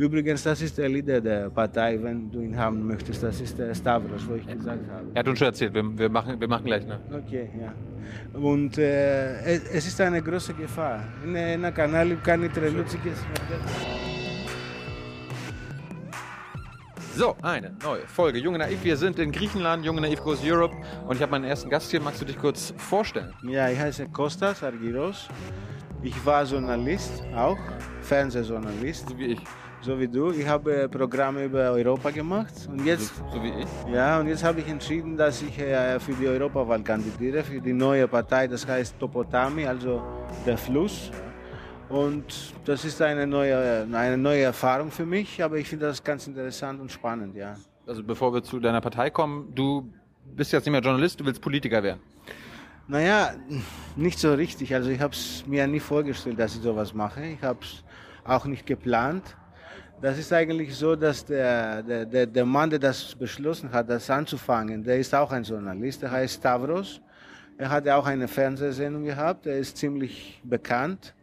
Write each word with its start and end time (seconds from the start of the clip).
Übrigens, 0.00 0.42
das 0.44 0.62
ist 0.62 0.78
der 0.78 0.88
Leader 0.88 1.20
der 1.20 1.50
Partei, 1.50 2.02
wenn 2.02 2.30
du 2.30 2.40
ihn 2.40 2.56
haben 2.56 2.86
möchtest. 2.86 3.22
Das 3.22 3.38
ist 3.38 3.58
der 3.58 3.74
Stavros, 3.74 4.26
wo 4.26 4.34
ich 4.34 4.46
gesagt 4.46 4.88
habe. 4.90 5.06
Er 5.12 5.18
hat 5.18 5.28
uns 5.28 5.38
schon 5.38 5.48
erzählt, 5.48 5.74
wir, 5.74 5.84
wir 5.98 6.08
machen, 6.08 6.40
wir 6.40 6.48
machen 6.48 6.64
gleich 6.64 6.86
Ne? 6.86 6.98
Okay, 7.12 7.50
ja. 7.60 7.74
Und 8.32 8.78
äh, 8.78 9.42
es 9.76 9.86
ist 9.86 10.00
eine 10.00 10.22
große 10.22 10.54
Gefahr. 10.54 11.04
In 11.22 11.36
einem 11.36 11.74
Kanal 11.74 12.16
kann 12.24 12.42
ich 12.42 12.50
Trelutziges. 12.50 13.18
So, 17.14 17.36
eine 17.42 17.72
neue 17.82 18.06
Folge. 18.06 18.38
Junge 18.38 18.56
Naiv, 18.56 18.82
wir 18.82 18.96
sind 18.96 19.18
in 19.18 19.30
Griechenland, 19.30 19.84
Junge 19.84 20.00
Naiv 20.00 20.22
Goes 20.22 20.40
Europe. 20.42 20.74
Und 21.06 21.16
ich 21.16 21.22
habe 21.22 21.32
meinen 21.32 21.44
ersten 21.44 21.68
Gast 21.68 21.90
hier. 21.90 22.00
Magst 22.00 22.22
du 22.22 22.24
dich 22.24 22.38
kurz 22.38 22.72
vorstellen? 22.78 23.34
Ja, 23.42 23.68
ich 23.68 23.78
heiße 23.78 24.08
Kostas 24.08 24.62
Argyros. 24.62 25.28
Ich 26.02 26.24
war 26.24 26.44
Journalist 26.44 27.22
auch, 27.36 27.58
Fernsehjournalist. 28.00 29.10
So 29.10 29.18
wie 29.18 29.26
ich. 29.34 29.40
So 29.82 29.98
wie 29.98 30.08
du. 30.08 30.30
Ich 30.32 30.46
habe 30.46 30.88
Programme 30.90 31.44
über 31.44 31.70
Europa 31.70 32.10
gemacht. 32.10 32.52
Und 32.70 32.84
jetzt, 32.84 33.14
So, 33.16 33.24
so 33.32 33.42
wie 33.42 33.48
ich. 33.48 33.94
ja, 33.94 34.20
und 34.20 34.28
jetzt 34.28 34.44
habe 34.44 34.60
ich 34.60 34.68
entschieden, 34.68 35.16
dass 35.16 35.40
ich 35.40 35.58
äh, 35.58 35.98
für 35.98 36.12
die 36.12 36.28
Europawahl 36.28 36.82
kandidiere, 36.82 37.42
für 37.42 37.60
die 37.60 37.72
neue 37.72 38.06
Partei, 38.06 38.46
das 38.46 38.66
heißt 38.66 38.98
Topotami, 38.98 39.66
also 39.66 40.02
der 40.44 40.58
Fluss. 40.58 41.10
Und 41.88 42.52
das 42.66 42.84
ist 42.84 43.00
eine 43.00 43.26
neue, 43.26 43.86
eine 43.92 44.18
neue 44.18 44.42
Erfahrung 44.42 44.90
für 44.90 45.06
mich, 45.06 45.42
aber 45.42 45.56
ich 45.56 45.68
finde 45.68 45.86
das 45.86 46.04
ganz 46.04 46.26
interessant 46.26 46.80
und 46.80 46.92
spannend, 46.92 47.34
ja. 47.34 47.56
Also 47.86 48.04
bevor 48.04 48.32
wir 48.34 48.42
zu 48.42 48.60
deiner 48.60 48.80
Partei 48.82 49.08
kommen, 49.10 49.52
du 49.54 49.90
bist 50.36 50.52
jetzt 50.52 50.66
nicht 50.66 50.72
mehr 50.72 50.82
Journalist, 50.82 51.18
du 51.18 51.24
willst 51.24 51.40
Politiker 51.40 51.82
werden. 51.82 52.00
Naja, 52.86 53.30
nicht 53.96 54.18
so 54.18 54.34
richtig. 54.34 54.74
Also 54.74 54.90
ich 54.90 55.00
habe 55.00 55.14
es 55.14 55.44
mir 55.46 55.66
nie 55.66 55.80
vorgestellt, 55.80 56.38
dass 56.38 56.54
ich 56.54 56.60
sowas 56.62 56.92
mache. 56.92 57.24
Ich 57.24 57.42
habe 57.42 57.58
es 57.62 57.82
auch 58.24 58.44
nicht 58.44 58.66
geplant. 58.66 59.36
Das 60.02 60.16
ist 60.16 60.32
eigentlich 60.32 60.74
so, 60.74 60.96
dass 60.96 61.22
der, 61.22 61.82
der, 61.82 62.26
der, 62.26 62.44
Mann, 62.46 62.70
der 62.70 62.78
das 62.78 63.14
beschlossen 63.14 63.70
hat, 63.70 63.90
das 63.90 64.08
anzufangen, 64.08 64.82
der 64.82 64.98
ist 64.98 65.14
auch 65.14 65.30
ein 65.30 65.42
Journalist, 65.42 66.00
der 66.00 66.10
heißt 66.10 66.36
Stavros. 66.36 67.02
Er 67.58 67.68
hatte 67.68 67.94
auch 67.94 68.06
eine 68.06 68.26
Fernsehsendung 68.26 69.04
gehabt, 69.04 69.44
er 69.44 69.58
ist 69.58 69.76
ziemlich 69.76 70.40
bekannt. 70.42 71.14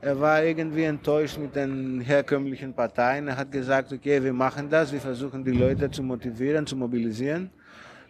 Er 0.00 0.20
war 0.20 0.44
irgendwie 0.44 0.84
enttäuscht 0.84 1.38
mit 1.38 1.56
den 1.56 2.00
herkömmlichen 2.02 2.72
Parteien. 2.72 3.26
Er 3.26 3.36
hat 3.36 3.50
gesagt, 3.50 3.92
okay, 3.92 4.22
wir 4.22 4.32
machen 4.32 4.70
das, 4.70 4.92
wir 4.92 5.00
versuchen 5.00 5.44
die 5.44 5.50
Leute 5.50 5.90
zu 5.90 6.02
motivieren, 6.04 6.64
zu 6.64 6.76
mobilisieren. 6.76 7.50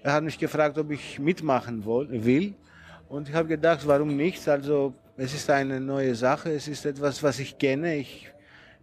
Er 0.02 0.12
hat 0.12 0.22
mich 0.22 0.38
gefragt, 0.38 0.76
ob 0.76 0.90
ich 0.90 1.18
mitmachen 1.18 1.82
will. 1.82 2.52
Und 3.08 3.30
ich 3.30 3.34
habe 3.34 3.48
gedacht, 3.48 3.86
warum 3.86 4.14
nicht? 4.14 4.46
Also 4.48 4.92
es 5.16 5.32
ist 5.32 5.48
eine 5.48 5.80
neue 5.80 6.14
Sache, 6.14 6.50
es 6.50 6.68
ist 6.68 6.84
etwas, 6.84 7.22
was 7.22 7.38
ich 7.38 7.56
kenne. 7.56 7.96
Ich, 7.96 8.33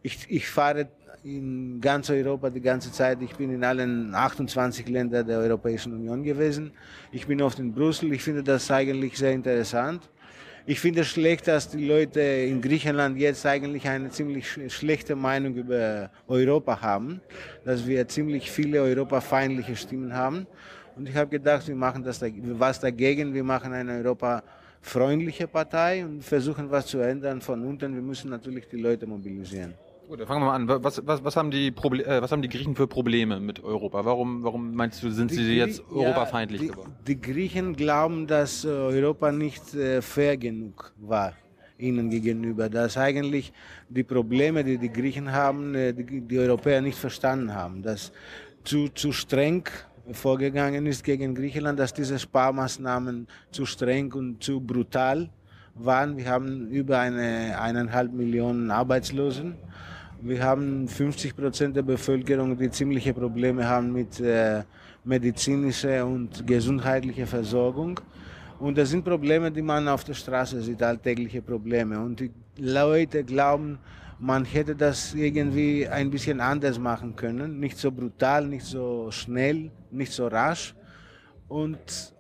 ich, 0.04 0.26
ich 0.30 0.48
fahre 0.48 0.88
in 1.24 1.80
ganz 1.80 2.10
Europa 2.10 2.50
die 2.50 2.62
ganze 2.62 2.92
Zeit. 2.92 3.22
Ich 3.22 3.36
bin 3.36 3.54
in 3.54 3.64
allen 3.64 4.14
28 4.16 4.88
Ländern 4.90 5.26
der 5.28 5.38
Europäischen 5.40 5.94
Union 5.94 6.24
gewesen. 6.24 6.72
Ich 7.12 7.28
bin 7.28 7.42
oft 7.42 7.60
in 7.60 7.72
Brüssel. 7.74 8.12
Ich 8.14 8.24
finde 8.24 8.44
das 8.44 8.72
eigentlich 8.72 9.18
sehr 9.18 9.32
interessant. 9.32 10.10
Ich 10.66 10.80
finde 10.80 11.02
es 11.02 11.08
schlecht, 11.08 11.48
dass 11.48 11.70
die 11.70 11.86
Leute 11.86 12.22
in 12.22 12.62
Griechenland 12.62 13.18
jetzt 13.20 13.46
eigentlich 13.46 13.88
eine 13.88 14.10
ziemlich 14.10 14.46
sch- 14.46 14.70
schlechte 14.70 15.16
Meinung 15.16 15.56
über 15.56 16.10
Europa 16.28 16.82
haben, 16.82 17.20
dass 17.66 17.86
wir 17.86 18.08
ziemlich 18.08 18.50
viele 18.50 18.82
europafeindliche 18.82 19.76
Stimmen 19.76 20.14
haben. 20.16 20.46
Und 20.96 21.10
ich 21.10 21.16
habe 21.16 21.30
gedacht, 21.30 21.68
wir 21.68 21.76
machen 21.76 22.04
das, 22.04 22.22
was 22.22 22.80
dagegen. 22.80 23.34
Wir 23.34 23.44
machen 23.44 23.74
eine 23.74 23.94
europafreundliche 23.94 25.48
Partei 25.48 26.06
und 26.06 26.24
versuchen 26.24 26.70
was 26.70 26.86
zu 26.88 27.00
ändern 27.00 27.42
von 27.42 27.64
unten. 27.66 27.94
Wir 27.94 28.02
müssen 28.02 28.30
natürlich 28.30 28.68
die 28.68 28.78
Leute 28.78 29.08
mobilisieren. 29.08 29.74
Gut, 30.12 30.20
dann 30.20 30.28
fangen 30.28 30.42
wir 30.42 30.48
mal 30.48 30.56
an. 30.56 30.84
Was, 30.84 31.08
was, 31.08 31.24
was, 31.24 31.38
haben 31.38 31.52
die 31.52 31.72
Proble 31.72 32.04
äh, 32.04 32.22
was 32.22 32.34
haben 32.34 32.42
die 32.42 32.50
Griechen 32.50 32.76
für 32.76 32.86
Probleme 32.86 33.40
mit 33.40 33.64
Europa? 33.64 34.04
Warum, 34.04 34.44
warum 34.44 34.76
meinst 34.76 35.02
du, 35.02 35.10
sind 35.10 35.32
sie 35.32 35.38
Die 35.38 35.56
jetzt 35.56 35.88
Grie- 35.88 36.00
europafeindlich 36.00 36.60
ja, 36.60 36.68
die, 36.68 36.72
geworden? 36.74 36.96
Die 37.08 37.22
Griechen 37.22 37.74
glauben, 37.78 38.28
dass 38.28 38.66
äh, 38.66 38.68
Europa 38.68 39.32
nicht 39.32 39.74
äh, 39.74 40.02
fair 40.02 40.36
genug 40.36 40.92
war 40.98 41.32
ihnen 41.78 42.10
gegenüber, 42.10 42.68
dass 42.68 42.98
eigentlich 42.98 43.54
die 43.88 44.04
Probleme, 44.04 44.66
die 44.66 44.78
die 44.78 44.92
Griechen 44.92 45.32
haben, 45.32 45.74
die, 45.74 46.20
die 46.20 46.40
Europäer 46.40 46.82
nicht 46.82 46.98
verstanden 46.98 47.56
haben, 47.56 47.82
dass 47.82 48.12
zu, 48.66 48.90
zu 48.90 49.14
streng 49.14 49.64
vorgegangen 50.12 50.88
ist 50.88 51.06
gegen 51.06 51.34
Griechenland, 51.36 51.80
dass 51.80 51.94
diese 51.94 52.20
Sparmaßnahmen 52.20 53.28
zu 53.52 53.66
streng 53.66 54.12
und 54.12 54.44
zu 54.44 54.60
brutal 54.60 55.30
waren. 55.74 56.18
Wir 56.18 56.30
haben 56.30 56.68
über 56.68 57.00
eine 57.00 57.58
eineinhalb 57.58 58.12
Millionen 58.12 58.72
Arbeitslosen. 58.72 59.56
Wir 60.24 60.44
haben 60.44 60.88
50 60.88 61.36
Prozent 61.36 61.76
der 61.76 61.82
Bevölkerung, 61.82 62.56
die 62.56 62.70
ziemliche 62.70 63.12
Probleme 63.12 63.68
haben 63.68 63.92
mit 63.92 64.20
äh, 64.20 64.62
medizinischer 65.04 66.06
und 66.06 66.46
gesundheitlicher 66.46 67.26
Versorgung. 67.26 68.00
Und 68.60 68.78
das 68.78 68.92
sind 68.92 69.04
Probleme, 69.04 69.52
die 69.52 69.64
man 69.64 69.88
auf 69.88 70.04
der 70.04 70.14
Straße 70.14 70.62
sieht, 70.62 70.84
alltägliche 70.84 71.42
Probleme. 71.42 72.00
Und 72.00 72.20
die 72.20 72.32
Leute 72.58 73.24
glauben, 73.24 73.80
man 74.20 74.46
hätte 74.46 74.76
das 74.76 75.16
irgendwie 75.16 75.88
ein 75.88 76.12
bisschen 76.12 76.40
anders 76.40 76.78
machen 76.78 77.16
können. 77.16 77.60
Nicht 77.60 77.80
so 77.80 77.92
brutal, 77.92 78.46
nicht 78.46 78.66
so 78.66 79.10
schnell, 79.10 79.72
nicht 79.90 80.12
so 80.12 80.28
rasch. 80.28 80.76
Und 81.48 82.14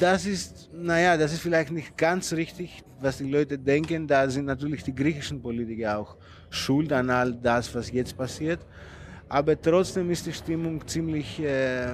das 0.00 0.26
ist, 0.26 0.70
naja, 0.72 1.16
das 1.16 1.32
ist 1.32 1.40
vielleicht 1.40 1.70
nicht 1.70 1.96
ganz 1.96 2.32
richtig, 2.32 2.82
was 3.00 3.18
die 3.18 3.30
Leute 3.30 3.56
denken. 3.56 4.08
Da 4.08 4.28
sind 4.28 4.46
natürlich 4.46 4.82
die 4.82 4.94
griechischen 4.94 5.40
Politiker 5.40 6.00
auch 6.00 6.16
schuld 6.54 6.92
an 6.92 7.10
all 7.10 7.32
das, 7.32 7.74
was 7.74 7.90
jetzt 7.90 8.16
passiert. 8.16 8.60
Aber 9.28 9.60
trotzdem 9.60 10.10
ist 10.10 10.26
die 10.26 10.32
Stimmung 10.32 10.86
ziemlich 10.86 11.40
äh, 11.40 11.88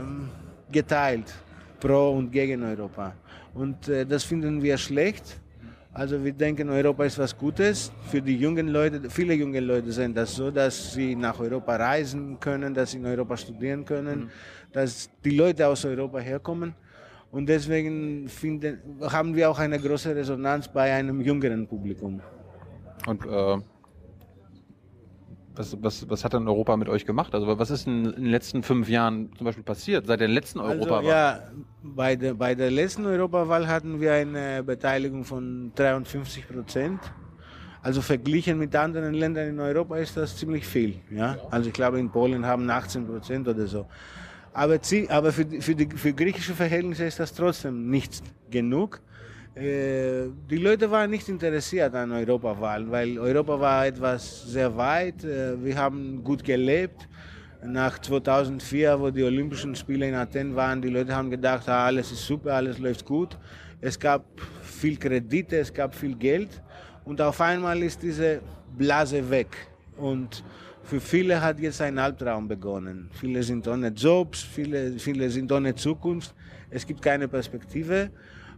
geteilt, 0.71 1.32
pro 1.78 2.10
und 2.10 2.31
gegen 2.31 2.62
Europa. 2.62 3.15
Und 3.54 3.88
äh, 3.88 4.04
das 4.04 4.25
finden 4.25 4.62
wir 4.62 4.76
schlecht. 4.76 5.41
Also 5.93 6.22
wir 6.22 6.32
denken, 6.32 6.69
Europa 6.69 7.04
ist 7.04 7.19
was 7.19 7.37
Gutes. 7.37 7.91
Für 8.10 8.22
die 8.22 8.37
jungen 8.37 8.69
Leute, 8.69 9.10
viele 9.10 9.34
junge 9.34 9.59
Leute 9.59 9.91
sehen 9.91 10.15
das 10.15 10.34
so, 10.37 10.50
dass 10.50 10.93
sie 10.93 11.16
nach 11.16 11.41
Europa 11.41 11.75
reisen 11.75 12.38
können, 12.38 12.72
dass 12.72 12.93
sie 12.93 12.99
in 12.99 13.06
Europa 13.06 13.37
studieren 13.37 13.84
können, 13.84 14.31
dass 14.72 15.10
die 15.25 15.37
Leute 15.37 15.66
aus 15.66 15.84
Europa 15.84 16.19
herkommen. 16.20 16.75
Und 17.32 17.49
deswegen 17.49 18.28
finden, 18.28 18.78
haben 19.00 19.34
wir 19.34 19.50
auch 19.50 19.59
eine 19.59 19.78
große 19.78 20.15
Resonanz 20.15 20.69
bei 20.69 20.93
einem 20.93 21.20
jüngeren 21.20 21.66
Publikum. 21.66 22.20
Und 23.06 23.25
äh, 23.25 23.59
was, 25.60 25.76
was, 25.82 26.09
was 26.09 26.25
hat 26.25 26.32
denn 26.32 26.48
Europa 26.48 26.76
mit 26.76 26.88
euch 26.88 27.04
gemacht? 27.04 27.34
Also 27.34 27.59
was 27.59 27.71
ist 27.71 27.87
in, 27.87 28.06
in 28.06 28.12
den 28.12 28.31
letzten 28.31 28.62
fünf 28.62 28.88
Jahren 28.88 29.31
zum 29.37 29.44
Beispiel 29.44 29.62
passiert, 29.62 30.06
seit 30.06 30.21
der 30.21 30.28
letzten 30.28 30.60
Europawahl? 30.60 30.98
Also, 30.98 31.10
ja, 31.10 31.43
bei 31.82 32.16
der, 32.16 32.34
bei 32.34 32.54
der 32.54 32.71
letzten 32.71 33.06
Europawahl 33.06 33.69
hatten 33.69 34.00
wir 34.00 34.15
eine 34.15 34.62
Beteiligung 34.62 35.25
von 35.25 35.72
53 35.75 36.49
Prozent. 36.49 37.00
Also 37.82 38.03
verglichen 38.03 38.59
mit 38.59 38.75
anderen 38.76 39.15
Ländern 39.15 39.49
in 39.49 39.60
Europa 39.60 39.97
ist 39.97 40.16
das 40.16 40.37
ziemlich 40.37 40.66
viel. 40.66 40.97
Ja? 41.10 41.38
Also 41.50 41.69
ich 41.69 41.75
glaube, 41.75 41.99
in 41.99 42.10
Polen 42.10 42.44
haben 42.44 42.69
18 42.69 43.06
Prozent 43.06 43.49
oder 43.49 43.66
so. 43.66 43.87
Aber, 44.53 44.78
aber 45.09 45.32
für, 45.32 45.47
für, 45.60 45.75
die, 45.75 45.88
für 45.97 46.12
griechische 46.12 46.54
Verhältnisse 46.54 47.04
ist 47.04 47.20
das 47.20 47.32
trotzdem 47.32 47.88
nicht 47.88 48.22
genug. 48.50 49.00
Die 49.56 50.56
Leute 50.56 50.88
waren 50.88 51.11
nicht 51.11 51.28
interessiert 51.28 51.93
an 51.94 52.12
Europawahlen, 52.12 52.88
weil 52.88 53.19
Europa 53.19 53.59
war 53.59 53.87
etwas 53.87 54.44
sehr 54.44 54.75
weit. 54.77 55.25
Äh, 55.25 55.62
wir 55.62 55.77
haben 55.77 56.22
gut 56.22 56.44
gelebt. 56.44 57.09
Nach 57.65 57.99
2004, 57.99 58.99
wo 59.00 59.11
die 59.11 59.25
Olympischen 59.25 59.75
Spiele 59.75 60.09
in 60.09 60.15
Athen 60.15 60.55
waren, 60.55 60.81
die 60.81 60.88
Leute 60.88 61.15
haben 61.15 61.31
gedacht, 61.31 61.69
ah, 61.69 61.87
alles 61.87 62.12
ist 62.12 62.25
super, 62.27 62.55
alles 62.55 62.78
läuft 62.78 63.05
gut. 63.05 63.37
Es 63.81 63.99
gab 63.99 64.25
viel 64.62 64.97
Kredite, 64.97 65.59
es 65.59 65.75
gab 65.75 65.94
viel 65.94 66.15
Geld 66.15 66.62
und 67.05 67.21
auf 67.21 67.41
einmal 67.41 67.82
ist 67.82 68.00
diese 68.03 68.41
Blase 68.78 69.28
weg. 69.28 69.49
Und 69.97 70.44
für 70.84 71.00
viele 71.00 71.43
hat 71.43 71.59
jetzt 71.59 71.82
ein 71.82 71.99
Albtraum 71.99 72.47
begonnen. 72.47 73.11
Viele 73.12 73.43
sind 73.43 73.67
ohne 73.67 73.88
Jobs, 73.88 74.43
viele, 74.43 74.93
viele 74.99 75.29
sind 75.29 75.50
ohne 75.50 75.75
Zukunft. 75.75 76.35
Es 76.70 76.87
gibt 76.87 77.02
keine 77.02 77.26
Perspektive. 77.26 78.11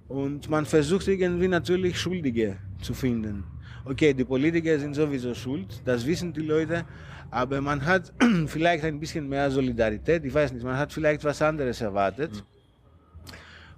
Und 0.09 0.49
man 0.51 0.67
versucht 0.67 1.09
irgendwie 1.09 1.49
natürlich 1.49 1.99
Schuldige 1.99 2.59
zu 2.81 2.95
finden. 2.95 3.45
Okay, 3.85 4.15
die 4.15 4.25
Politiker 4.25 4.79
sind 4.79 4.95
sowieso 4.95 5.35
schuld, 5.35 5.81
das 5.85 6.07
wissen 6.07 6.33
die 6.33 6.43
Leute, 6.43 6.85
aber 7.31 7.61
man 7.61 7.85
hat 7.85 8.13
vielleicht 8.47 8.85
ein 8.85 9.01
bisschen 9.01 9.29
mehr 9.29 9.51
Solidarität, 9.51 10.25
ich 10.25 10.33
weiß 10.33 10.53
nicht, 10.53 10.65
man 10.65 10.77
hat 10.77 10.93
vielleicht 10.93 11.25
was 11.25 11.43
anderes 11.43 11.81
erwartet. 11.81 12.45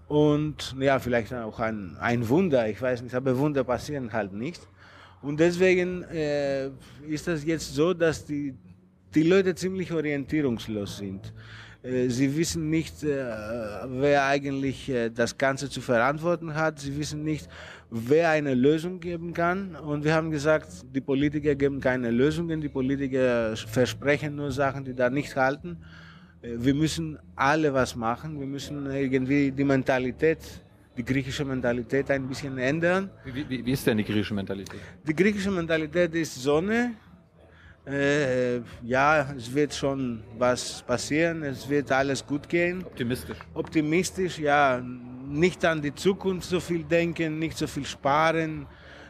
Und 0.07 0.77
ja, 0.79 0.99
vielleicht 0.99 1.33
auch 1.33 1.59
ein, 1.59 1.97
ein 1.99 2.29
Wunder, 2.29 2.69
ich 2.69 2.81
weiß 2.81 3.03
nicht, 3.03 3.15
aber 3.15 3.39
Wunder 3.39 3.65
passieren 3.65 4.13
halt 4.13 4.33
nicht. 4.33 4.61
Und 5.23 5.41
deswegen 5.41 6.03
äh, 6.03 6.69
ist 7.09 7.27
das 7.27 7.43
jetzt 7.45 7.75
so, 7.75 7.95
dass 7.95 8.27
die, 8.27 8.55
die 9.15 9.23
Leute 9.23 9.55
ziemlich 9.55 9.91
orientierungslos 9.91 10.99
sind. 10.99 11.33
Äh, 11.85 12.09
sie 12.09 12.35
wissen 12.37 12.71
nicht, 12.71 13.05
äh, 13.05 13.25
wer 13.87 14.27
eigentlich 14.27 14.89
äh, 14.89 15.11
das 15.11 15.37
Ganze 15.37 15.69
zu 15.69 15.81
verantworten 15.81 16.55
hat. 16.55 16.81
Sie 16.81 16.97
wissen 16.97 17.23
nicht, 17.23 17.49
wer 17.91 18.31
eine 18.31 18.55
Lösung 18.55 19.01
geben 19.01 19.35
kann. 19.35 19.77
Und 19.77 20.03
wir 20.05 20.15
haben 20.15 20.31
gesagt, 20.31 20.69
die 20.95 21.01
Politiker 21.01 21.55
geben 21.55 21.81
keine 21.81 22.11
Lösungen, 22.11 22.61
die 22.61 22.71
Politiker 22.71 23.55
versprechen 23.57 24.35
nur 24.35 24.51
Sachen, 24.51 24.85
die 24.85 24.95
da 24.95 25.11
nicht 25.11 25.37
halten. 25.37 25.77
Wir 26.43 26.75
müssen 26.75 27.19
alle 27.37 27.73
was 27.73 27.97
machen. 27.97 28.39
Wir 28.39 28.47
müssen 28.47 28.91
irgendwie 28.91 29.51
die 29.51 29.65
Mentalität 29.65 30.39
die 30.97 31.05
griechische 31.05 31.45
Mentalität 31.45 32.09
ein 32.11 32.29
bisschen 32.29 32.57
ändern. 32.59 33.11
Wie, 33.25 33.49
wie, 33.49 33.67
wie 33.67 33.73
ist 33.73 33.85
denn 33.85 33.99
die 33.99 34.05
griechische 34.05 34.35
Mentalität? 34.35 34.81
Die 35.07 35.15
griechische 35.15 35.51
Mentalität 35.51 36.15
ist 36.15 36.37
Sonne. 36.37 36.93
Äh, 37.87 38.61
ja, 38.83 39.31
es 39.37 39.55
wird 39.55 39.75
schon 39.75 40.23
was 40.39 40.83
passieren, 40.83 41.43
es 41.43 41.69
wird 41.69 41.93
alles 41.93 42.27
gut 42.27 42.49
gehen. 42.49 42.83
Optimistisch. 42.85 43.39
Optimistisch, 43.53 44.39
ja. 44.39 44.81
Nicht 45.27 45.65
an 45.65 45.83
die 45.83 45.95
Zukunft 45.95 46.49
so 46.49 46.61
viel 46.61 46.85
denken, 46.85 47.39
nicht 47.39 47.59
so 47.59 47.67
viel 47.67 47.85
sparen. 47.85 48.67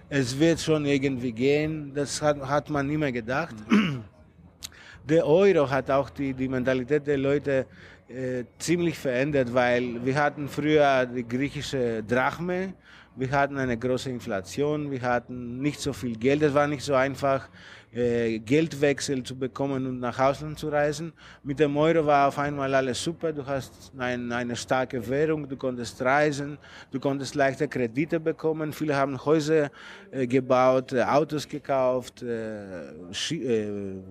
Es 0.08 0.38
wird 0.38 0.60
schon 0.60 0.86
irgendwie 0.86 1.32
gehen. 1.32 1.92
Das 1.94 2.20
hat, 2.20 2.40
hat 2.40 2.68
man 2.70 2.90
immer 2.90 3.12
gedacht. 3.12 3.54
Mhm. 3.68 4.02
Der 5.08 5.26
Euro 5.26 5.68
hat 5.68 5.90
auch 5.90 6.08
die, 6.08 6.32
die 6.32 6.48
Mentalität 6.48 7.06
der 7.06 7.18
Leute 7.18 7.66
äh, 8.08 8.44
ziemlich 8.58 8.98
verändert, 8.98 9.52
weil 9.52 10.02
wir 10.02 10.14
hatten 10.14 10.48
früher 10.48 11.04
die 11.04 11.28
griechische 11.28 12.02
Drachme, 12.02 12.72
wir 13.14 13.30
hatten 13.30 13.58
eine 13.58 13.76
große 13.76 14.08
Inflation, 14.08 14.90
wir 14.90 15.02
hatten 15.02 15.60
nicht 15.60 15.78
so 15.78 15.92
viel 15.92 16.16
Geld, 16.16 16.42
es 16.42 16.54
war 16.54 16.66
nicht 16.66 16.82
so 16.82 16.94
einfach, 16.94 17.50
äh, 17.94 18.38
Geldwechsel 18.40 19.22
zu 19.22 19.38
bekommen 19.38 19.86
und 19.86 20.00
nach 20.00 20.18
Ausland 20.18 20.58
zu 20.58 20.68
reisen. 20.68 21.12
Mit 21.42 21.60
dem 21.60 21.76
Euro 21.76 22.04
war 22.04 22.28
auf 22.28 22.38
einmal 22.38 22.74
alles 22.74 23.02
super, 23.02 23.32
du 23.32 23.46
hast 23.46 23.92
ein, 23.96 24.32
eine 24.32 24.56
starke 24.56 25.08
Währung, 25.08 25.48
du 25.48 25.56
konntest 25.56 26.02
reisen, 26.02 26.58
du 26.90 26.98
konntest 26.98 27.34
leichter 27.34 27.68
Kredite 27.68 28.18
bekommen, 28.18 28.72
viele 28.72 28.96
haben 28.96 29.24
Häuser 29.24 29.70
äh, 30.10 30.26
gebaut, 30.26 30.92
äh, 30.92 31.02
Autos 31.02 31.48
gekauft, 31.48 32.22
äh, 32.22 32.90
äh 32.90 34.02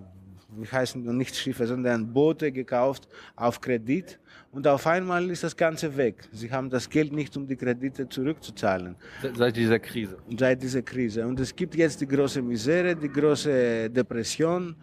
wie 0.56 0.68
heißen 0.68 1.18
nicht 1.18 1.36
Schiffe, 1.36 1.66
sondern 1.66 2.14
Boote 2.14 2.52
gekauft 2.52 3.08
auf 3.36 3.60
Kredit 3.60 4.20
und 4.54 4.68
auf 4.68 4.86
einmal 4.86 5.30
ist 5.32 5.44
das 5.44 5.56
Ganze 5.58 5.98
weg. 5.98 6.16
Sie 6.32 6.50
haben 6.52 6.70
das 6.70 6.88
Geld 6.88 7.12
nicht, 7.12 7.36
um 7.36 7.48
die 7.48 7.56
Kredite 7.56 8.08
zurückzuzahlen. 8.08 8.96
Seit 9.36 9.56
dieser 9.56 9.80
Krise. 9.80 10.18
Seit 10.38 10.62
dieser 10.62 10.84
Krise. 10.84 11.26
Und 11.26 11.40
es 11.40 11.56
gibt 11.56 11.76
jetzt 11.76 12.00
die 12.00 12.08
große 12.08 12.42
Misere, 12.42 12.96
die 12.96 13.10
große 13.10 13.90
Depression. 13.90 14.76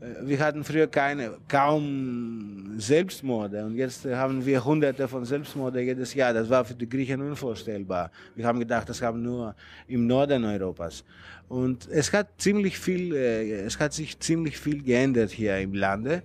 Äh, 0.00 0.26
wir 0.26 0.38
hatten 0.40 0.64
früher 0.64 0.86
keine, 0.86 1.36
kaum 1.46 2.74
Selbstmorde 2.78 3.64
und 3.66 3.74
jetzt 3.74 4.06
haben 4.06 4.44
wir 4.46 4.64
hunderte 4.64 5.06
von 5.06 5.24
Selbstmorden 5.26 5.84
jedes 5.84 6.14
Jahr. 6.14 6.32
Das 6.32 6.48
war 6.48 6.64
für 6.64 6.74
die 6.74 6.88
Griechen 6.88 7.20
unvorstellbar. 7.20 8.10
Wir 8.34 8.46
haben 8.46 8.58
gedacht, 8.58 8.88
das 8.88 9.02
haben 9.02 9.20
nur 9.22 9.54
im 9.88 10.06
Norden 10.06 10.44
Europas. 10.44 11.04
Und 11.48 11.86
es 11.90 12.12
hat 12.14 12.28
ziemlich 12.38 12.78
viel, 12.78 13.14
äh, 13.14 13.60
es 13.60 13.78
hat 13.78 13.92
sich 13.92 14.18
ziemlich 14.18 14.58
viel 14.58 14.82
geändert 14.82 15.30
hier 15.32 15.58
im 15.58 15.74
Lande. 15.74 16.22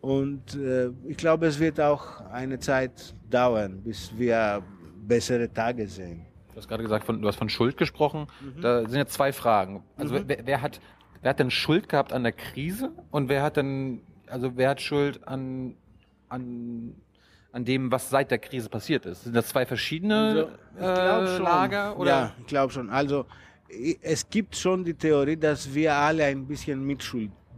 Und 0.00 0.54
äh, 0.54 0.90
ich 1.08 1.16
glaube, 1.16 1.46
es 1.46 1.58
wird 1.58 1.80
auch 1.80 2.20
eine 2.30 2.58
Zeit 2.58 3.14
dauern, 3.28 3.82
bis 3.82 4.12
wir 4.16 4.62
bessere 5.06 5.52
Tage 5.52 5.86
sehen. 5.88 6.26
Du 6.50 6.56
hast 6.58 6.68
gerade 6.68 6.82
gesagt, 6.82 7.04
von, 7.04 7.20
du 7.20 7.28
hast 7.28 7.36
von 7.36 7.48
Schuld 7.48 7.76
gesprochen. 7.76 8.26
Mhm. 8.40 8.60
Da 8.62 8.80
sind 8.88 8.98
jetzt 8.98 9.14
zwei 9.14 9.32
Fragen. 9.32 9.82
Also 9.96 10.14
mhm. 10.14 10.24
wer, 10.26 10.38
wer, 10.44 10.62
hat, 10.62 10.80
wer 11.22 11.30
hat 11.30 11.38
denn 11.38 11.50
Schuld 11.50 11.88
gehabt 11.88 12.12
an 12.12 12.22
der 12.22 12.32
Krise 12.32 12.92
und 13.10 13.28
wer 13.28 13.42
hat 13.42 13.56
denn, 13.56 14.00
also 14.26 14.56
wer 14.56 14.70
hat 14.70 14.80
Schuld 14.80 15.26
an, 15.26 15.76
an, 16.28 16.94
an 17.52 17.64
dem, 17.64 17.90
was 17.90 18.10
seit 18.10 18.30
der 18.30 18.38
Krise 18.38 18.68
passiert 18.68 19.06
ist? 19.06 19.24
Sind 19.24 19.34
das 19.34 19.48
zwei 19.48 19.66
verschiedene 19.66 20.48
also, 20.78 21.36
äh, 21.36 21.42
Lager? 21.42 21.98
Oder? 21.98 22.10
Ja, 22.10 22.32
ich 22.40 22.46
glaube 22.46 22.72
schon. 22.72 22.90
Also 22.90 23.26
es 24.00 24.28
gibt 24.28 24.56
schon 24.56 24.84
die 24.84 24.94
Theorie, 24.94 25.36
dass 25.36 25.74
wir 25.74 25.92
alle 25.94 26.24
ein 26.24 26.46
bisschen 26.46 26.84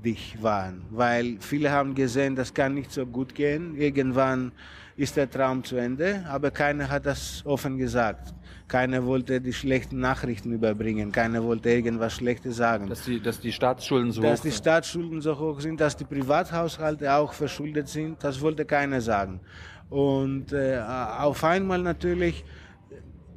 mitschuldig 0.02 0.42
waren, 0.42 0.82
weil 0.90 1.36
viele 1.40 1.70
haben 1.70 1.94
gesehen, 1.94 2.36
das 2.36 2.52
kann 2.52 2.74
nicht 2.74 2.90
so 2.92 3.06
gut 3.06 3.34
gehen. 3.34 3.76
Irgendwann 3.76 4.52
ist 4.96 5.16
der 5.16 5.30
Traum 5.30 5.62
zu 5.62 5.76
Ende, 5.76 6.24
aber 6.28 6.50
keiner 6.50 6.88
hat 6.88 7.06
das 7.06 7.42
offen 7.44 7.78
gesagt. 7.78 8.34
Keiner 8.66 9.04
wollte 9.04 9.40
die 9.40 9.52
schlechten 9.52 9.98
Nachrichten 9.98 10.52
überbringen, 10.52 11.10
keiner 11.10 11.42
wollte 11.42 11.70
irgendwas 11.70 12.14
Schlechtes 12.14 12.56
sagen. 12.56 12.88
Dass 12.88 13.04
die, 13.04 13.20
dass 13.20 13.40
die 13.40 13.52
Staatsschulden 13.52 14.12
so 14.12 14.20
dass 14.20 14.40
hoch 14.40 14.42
sind. 14.42 14.52
Dass 14.52 14.56
die 14.56 14.62
Staatsschulden 14.62 15.20
so 15.20 15.38
hoch 15.38 15.60
sind, 15.60 15.80
dass 15.80 15.96
die 15.96 16.04
Privathaushalte 16.04 17.12
auch 17.14 17.32
verschuldet 17.32 17.88
sind, 17.88 18.22
das 18.22 18.40
wollte 18.40 18.64
keiner 18.64 19.00
sagen. 19.00 19.40
Und 19.88 20.52
äh, 20.52 20.78
auf 20.78 21.42
einmal 21.44 21.80
natürlich 21.80 22.44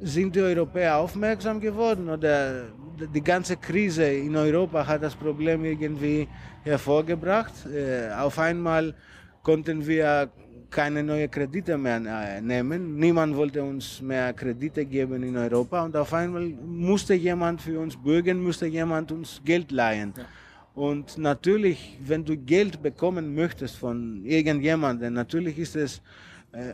sind 0.02 0.34
die 0.34 0.40
Europäer 0.40 0.96
aufmerksam 0.96 1.60
geworden 1.60 2.08
oder 2.08 2.64
die 3.14 3.22
ganze 3.22 3.56
Krise 3.56 4.04
in 4.04 4.34
Europa 4.36 4.86
hat 4.86 5.02
das 5.02 5.14
Problem 5.14 5.64
irgendwie 5.64 6.28
hervorgebracht. 6.64 7.52
Äh, 7.66 8.12
auf 8.12 8.38
einmal 8.38 8.94
konnten 9.42 9.86
wir 9.86 10.30
keine 10.70 11.02
neuen 11.02 11.30
Kredite 11.30 11.78
mehr 11.78 12.00
äh, 12.04 12.40
nehmen. 12.40 12.96
Niemand 12.96 13.36
wollte 13.36 13.62
uns 13.62 14.00
mehr 14.00 14.32
Kredite 14.32 14.84
geben 14.84 15.22
in 15.22 15.36
Europa 15.36 15.84
und 15.84 15.96
auf 15.96 16.12
einmal 16.14 16.48
musste 16.48 17.14
jemand 17.14 17.60
für 17.60 17.78
uns 17.78 17.96
bürgen, 17.96 18.42
musste 18.42 18.66
jemand 18.66 19.12
uns 19.12 19.40
Geld 19.44 19.70
leihen. 19.70 20.14
Ja. 20.16 20.24
Und 20.74 21.18
natürlich, 21.18 21.98
wenn 22.00 22.24
du 22.24 22.36
Geld 22.36 22.82
bekommen 22.82 23.34
möchtest 23.34 23.76
von 23.76 24.24
irgendjemandem, 24.24 25.12
natürlich 25.12 25.58
ist 25.58 25.76
es 25.76 26.00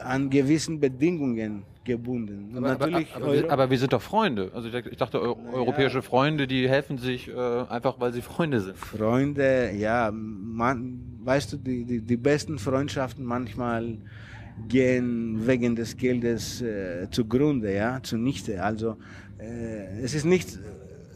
an 0.02 0.28
gewissen 0.28 0.80
Bedingungen 0.80 1.62
gebunden. 1.84 2.52
Aber, 2.56 2.68
natürlich 2.68 3.14
aber, 3.14 3.24
aber, 3.24 3.34
wir, 3.34 3.50
aber, 3.50 3.70
wir, 3.70 3.78
sind 3.78 3.92
doch 3.92 4.02
Freunde. 4.02 4.50
Also 4.54 4.68
ich 4.68 4.96
dachte, 4.96 5.20
europäische 5.20 5.98
ja. 5.98 6.02
Freunde, 6.02 6.46
die 6.46 6.68
helfen 6.68 6.98
sich 6.98 7.28
äh, 7.28 7.32
einfach, 7.32 7.98
weil 7.98 8.12
sie 8.12 8.22
Freunde 8.22 8.60
sind. 8.60 8.76
Freunde, 8.76 9.72
ja, 9.72 10.10
man, 10.12 11.00
weißt 11.22 11.52
du, 11.52 11.56
die, 11.56 11.84
die, 11.84 12.00
die 12.00 12.16
besten 12.16 12.58
Freundschaften 12.58 13.24
manchmal 13.24 13.98
gehen 14.68 15.46
wegen 15.46 15.76
des 15.76 15.96
Geldes 15.96 16.60
äh, 16.60 17.08
zugrunde, 17.10 17.72
ja, 17.74 18.02
zunichte. 18.02 18.62
Also 18.62 18.96
äh, 19.38 20.00
es 20.02 20.14
ist 20.14 20.24
nicht, 20.24 20.58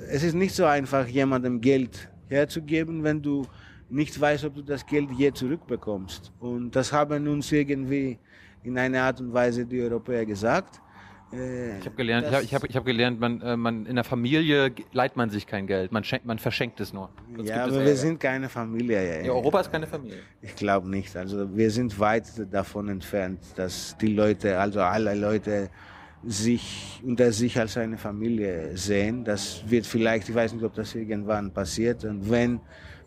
es 0.09 0.23
ist 0.23 0.35
nicht 0.35 0.55
so 0.55 0.65
einfach, 0.65 1.07
jemandem 1.07 1.61
Geld 1.61 2.09
herzugeben, 2.29 3.03
wenn 3.03 3.21
du 3.21 3.47
nicht 3.91 4.19
weißt, 4.19 4.45
ob 4.47 4.55
du 4.55 4.63
das 4.63 4.87
Geld 4.87 5.11
je 5.19 5.33
zurückbekommst. 5.33 6.33
Und 6.41 6.75
das 6.75 6.93
haben 6.93 7.29
uns 7.29 7.53
irgendwie 7.53 8.19
in 8.65 8.79
einer 8.79 9.03
Art 9.03 9.21
und 9.21 9.33
Weise 9.33 9.65
die 9.65 9.81
Europäer 9.81 10.25
gesagt. 10.27 10.81
Äh, 11.33 11.79
ich 11.79 11.87
habe 11.87 11.97
gelernt, 11.97 12.27
ich 12.43 12.55
habe 12.55 12.67
ich 12.67 12.77
hab, 12.77 12.85
gelernt, 12.85 13.19
man, 13.19 13.41
äh, 13.41 13.57
man 13.57 13.87
in 13.87 13.95
der 13.95 14.05
Familie 14.05 14.73
leiht 14.93 15.17
man 15.17 15.31
sich 15.31 15.47
kein 15.47 15.67
Geld, 15.67 15.91
man, 15.91 16.05
schenkt, 16.05 16.27
man 16.27 16.39
verschenkt 16.39 16.79
es 16.81 16.93
nur. 16.93 17.09
Das 17.37 17.49
ja, 17.49 17.65
aber 17.65 17.85
wir 17.85 17.97
sind 17.97 18.21
keine 18.21 18.49
Familie. 18.49 19.21
Ja, 19.21 19.27
ja, 19.27 19.33
Europa 19.33 19.61
ist 19.61 19.73
keine 19.73 19.87
Familie. 19.87 20.19
Ich 20.43 20.55
glaube 20.55 20.89
nicht. 20.89 21.17
Also 21.17 21.57
wir 21.57 21.71
sind 21.71 21.99
weit 21.99 22.27
davon 22.53 22.89
entfernt, 22.89 23.41
dass 23.57 23.97
die 23.99 24.09
Leute, 24.09 24.59
also 24.59 24.81
alle 24.81 25.15
Leute 25.15 25.71
sich 26.25 27.01
unter 27.05 27.33
sich 27.33 27.59
als 27.59 27.77
eine 27.77 27.97
Familie 27.97 28.77
sehen. 28.77 29.25
Das 29.25 29.63
wird 29.67 29.87
vielleicht, 29.87 30.29
ich 30.29 30.35
weiß 30.35 30.53
nicht, 30.53 30.65
ob 30.65 30.75
das 30.75 30.95
irgendwann 30.95 31.53
passiert 31.53 32.05
und 32.05 32.31
wenn 32.31 32.61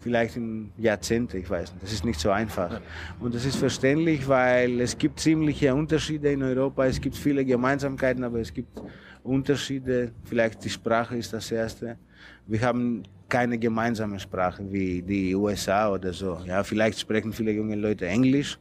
vielleicht 0.05 0.37
in 0.37 0.69
Jahrzehnte, 0.77 1.39
ich 1.39 1.49
weiß 1.49 1.71
nicht. 1.71 1.81
Das 1.81 1.91
ist 1.91 2.05
nicht 2.05 2.19
so 2.19 2.29
einfach. 2.29 2.79
Und 3.19 3.33
das 3.33 3.43
ist 3.43 3.55
verständlich, 3.55 4.27
weil 4.27 4.79
es 4.79 4.95
gibt 4.95 5.19
ziemliche 5.19 5.73
Unterschiede 5.73 6.31
in 6.31 6.43
Europa. 6.43 6.85
Es 6.85 7.01
gibt 7.01 7.15
viele 7.15 7.43
Gemeinsamkeiten, 7.43 8.23
aber 8.23 8.39
es 8.39 8.53
gibt 8.53 8.83
Unterschiede. 9.23 10.11
Vielleicht 10.23 10.63
die 10.63 10.69
Sprache 10.69 11.17
ist 11.17 11.33
das 11.33 11.51
erste. 11.51 11.97
Wir 12.45 12.61
haben 12.61 13.01
keine 13.27 13.57
gemeinsame 13.57 14.19
Sprache 14.19 14.63
wie 14.71 15.01
die 15.01 15.33
USA 15.33 15.91
oder 15.91 16.13
so. 16.13 16.39
Ja, 16.45 16.63
vielleicht 16.63 16.99
sprechen 16.99 17.33
viele 17.33 17.51
junge 17.53 17.75
Leute 17.75 18.05
Englisch, 18.05 18.59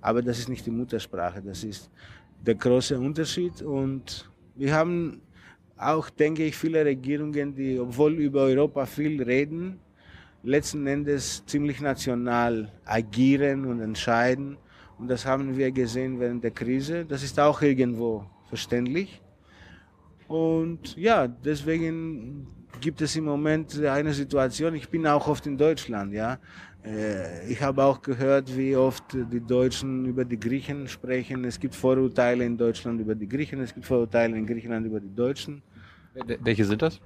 aber 0.00 0.20
das 0.22 0.40
ist 0.40 0.48
nicht 0.48 0.66
die 0.66 0.72
Muttersprache. 0.72 1.40
Das 1.40 1.62
ist 1.62 1.88
der 2.44 2.56
große 2.56 2.98
Unterschied. 2.98 3.62
Und 3.62 4.28
wir 4.56 4.74
haben 4.74 5.20
auch, 5.76 6.10
denke 6.10 6.46
ich, 6.46 6.56
viele 6.56 6.84
Regierungen, 6.84 7.54
die, 7.54 7.78
obwohl 7.78 8.14
über 8.14 8.40
Europa 8.42 8.86
viel 8.86 9.22
reden, 9.22 9.78
letzten 10.42 10.86
Endes 10.86 11.44
ziemlich 11.46 11.80
national 11.80 12.72
agieren 12.84 13.66
und 13.66 13.80
entscheiden. 13.80 14.56
Und 14.98 15.08
das 15.08 15.24
haben 15.24 15.56
wir 15.56 15.70
gesehen 15.70 16.20
während 16.20 16.44
der 16.44 16.50
Krise. 16.50 17.04
Das 17.04 17.22
ist 17.22 17.38
auch 17.38 17.62
irgendwo 17.62 18.24
verständlich. 18.48 19.20
Und 20.28 20.96
ja, 20.96 21.26
deswegen 21.26 22.46
gibt 22.80 23.00
es 23.00 23.16
im 23.16 23.24
Moment 23.24 23.78
eine 23.82 24.12
Situation, 24.12 24.74
ich 24.74 24.88
bin 24.88 25.06
auch 25.06 25.26
oft 25.26 25.46
in 25.46 25.56
Deutschland, 25.58 26.12
ja. 26.12 26.38
Äh, 26.84 27.50
ich 27.50 27.60
habe 27.60 27.82
auch 27.82 28.00
gehört, 28.00 28.56
wie 28.56 28.76
oft 28.76 29.04
die 29.12 29.40
Deutschen 29.40 30.06
über 30.06 30.24
die 30.24 30.38
Griechen 30.38 30.88
sprechen. 30.88 31.44
Es 31.44 31.58
gibt 31.58 31.74
Vorurteile 31.74 32.44
in 32.44 32.56
Deutschland 32.56 33.00
über 33.00 33.14
die 33.14 33.28
Griechen, 33.28 33.60
es 33.60 33.74
gibt 33.74 33.86
Vorurteile 33.86 34.36
in 34.36 34.46
Griechenland 34.46 34.86
über 34.86 35.00
die 35.00 35.14
Deutschen. 35.14 35.62
Welche 36.14 36.64
sind 36.64 36.80
das? 36.80 37.00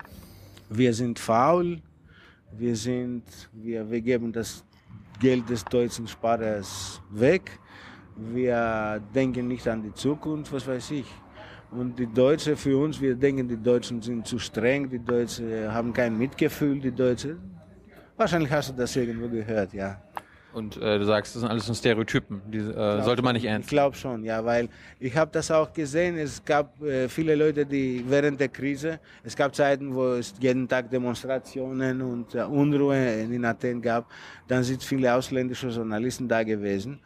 Wir 0.68 0.92
sind 0.94 1.18
faul, 1.18 1.80
wir 2.58 2.76
sind, 2.76 3.22
wir, 3.52 3.90
wir 3.90 4.00
geben 4.00 4.32
das 4.32 4.64
Geld 5.20 5.48
des 5.48 5.64
deutschen 5.64 6.06
Sparers 6.06 7.00
weg. 7.10 7.58
Wir 8.16 9.00
denken 9.14 9.48
nicht 9.48 9.66
an 9.66 9.82
die 9.82 9.92
Zukunft, 9.92 10.52
was 10.52 10.66
weiß 10.66 10.90
ich. 10.92 11.06
Und 11.70 11.98
die 11.98 12.06
Deutschen 12.06 12.56
für 12.56 12.78
uns, 12.78 13.00
wir 13.00 13.16
denken, 13.16 13.48
die 13.48 13.56
Deutschen 13.56 14.00
sind 14.00 14.26
zu 14.26 14.38
streng, 14.38 14.88
die 14.88 15.00
Deutschen 15.00 15.72
haben 15.72 15.92
kein 15.92 16.16
Mitgefühl, 16.16 16.78
die 16.80 16.92
Deutschen. 16.92 17.38
Wahrscheinlich 18.16 18.50
hast 18.52 18.70
du 18.70 18.74
das 18.74 18.94
irgendwo 18.94 19.28
gehört, 19.28 19.72
ja. 19.72 20.00
Und 20.54 20.76
äh, 20.76 20.98
du 21.00 21.04
sagst, 21.04 21.34
das 21.34 21.40
sind 21.40 21.50
alles 21.50 21.66
so 21.66 21.74
Stereotypen, 21.74 22.40
die 22.46 22.58
äh, 22.58 23.02
sollte 23.02 23.22
man 23.22 23.34
nicht 23.34 23.44
ernst 23.44 23.66
Ich 23.66 23.70
glaube 23.70 23.96
schon, 23.96 24.22
ja, 24.22 24.44
weil 24.44 24.68
ich 25.00 25.16
habe 25.16 25.28
das 25.32 25.50
auch 25.50 25.72
gesehen. 25.72 26.16
Es 26.16 26.44
gab 26.44 26.80
äh, 26.80 27.08
viele 27.08 27.34
Leute, 27.34 27.66
die 27.66 28.04
während 28.06 28.38
der 28.38 28.48
Krise, 28.48 29.00
es 29.24 29.34
gab 29.34 29.52
Zeiten, 29.52 29.92
wo 29.92 30.12
es 30.12 30.32
jeden 30.38 30.68
Tag 30.68 30.88
Demonstrationen 30.90 32.00
und 32.00 32.36
äh, 32.36 32.42
Unruhe 32.42 33.22
in 33.22 33.44
Athen 33.44 33.82
gab. 33.82 34.08
Dann 34.46 34.62
sind 34.62 34.82
viele 34.84 35.12
ausländische 35.12 35.68
Journalisten 35.68 36.28
da 36.28 36.44
gewesen. 36.44 37.00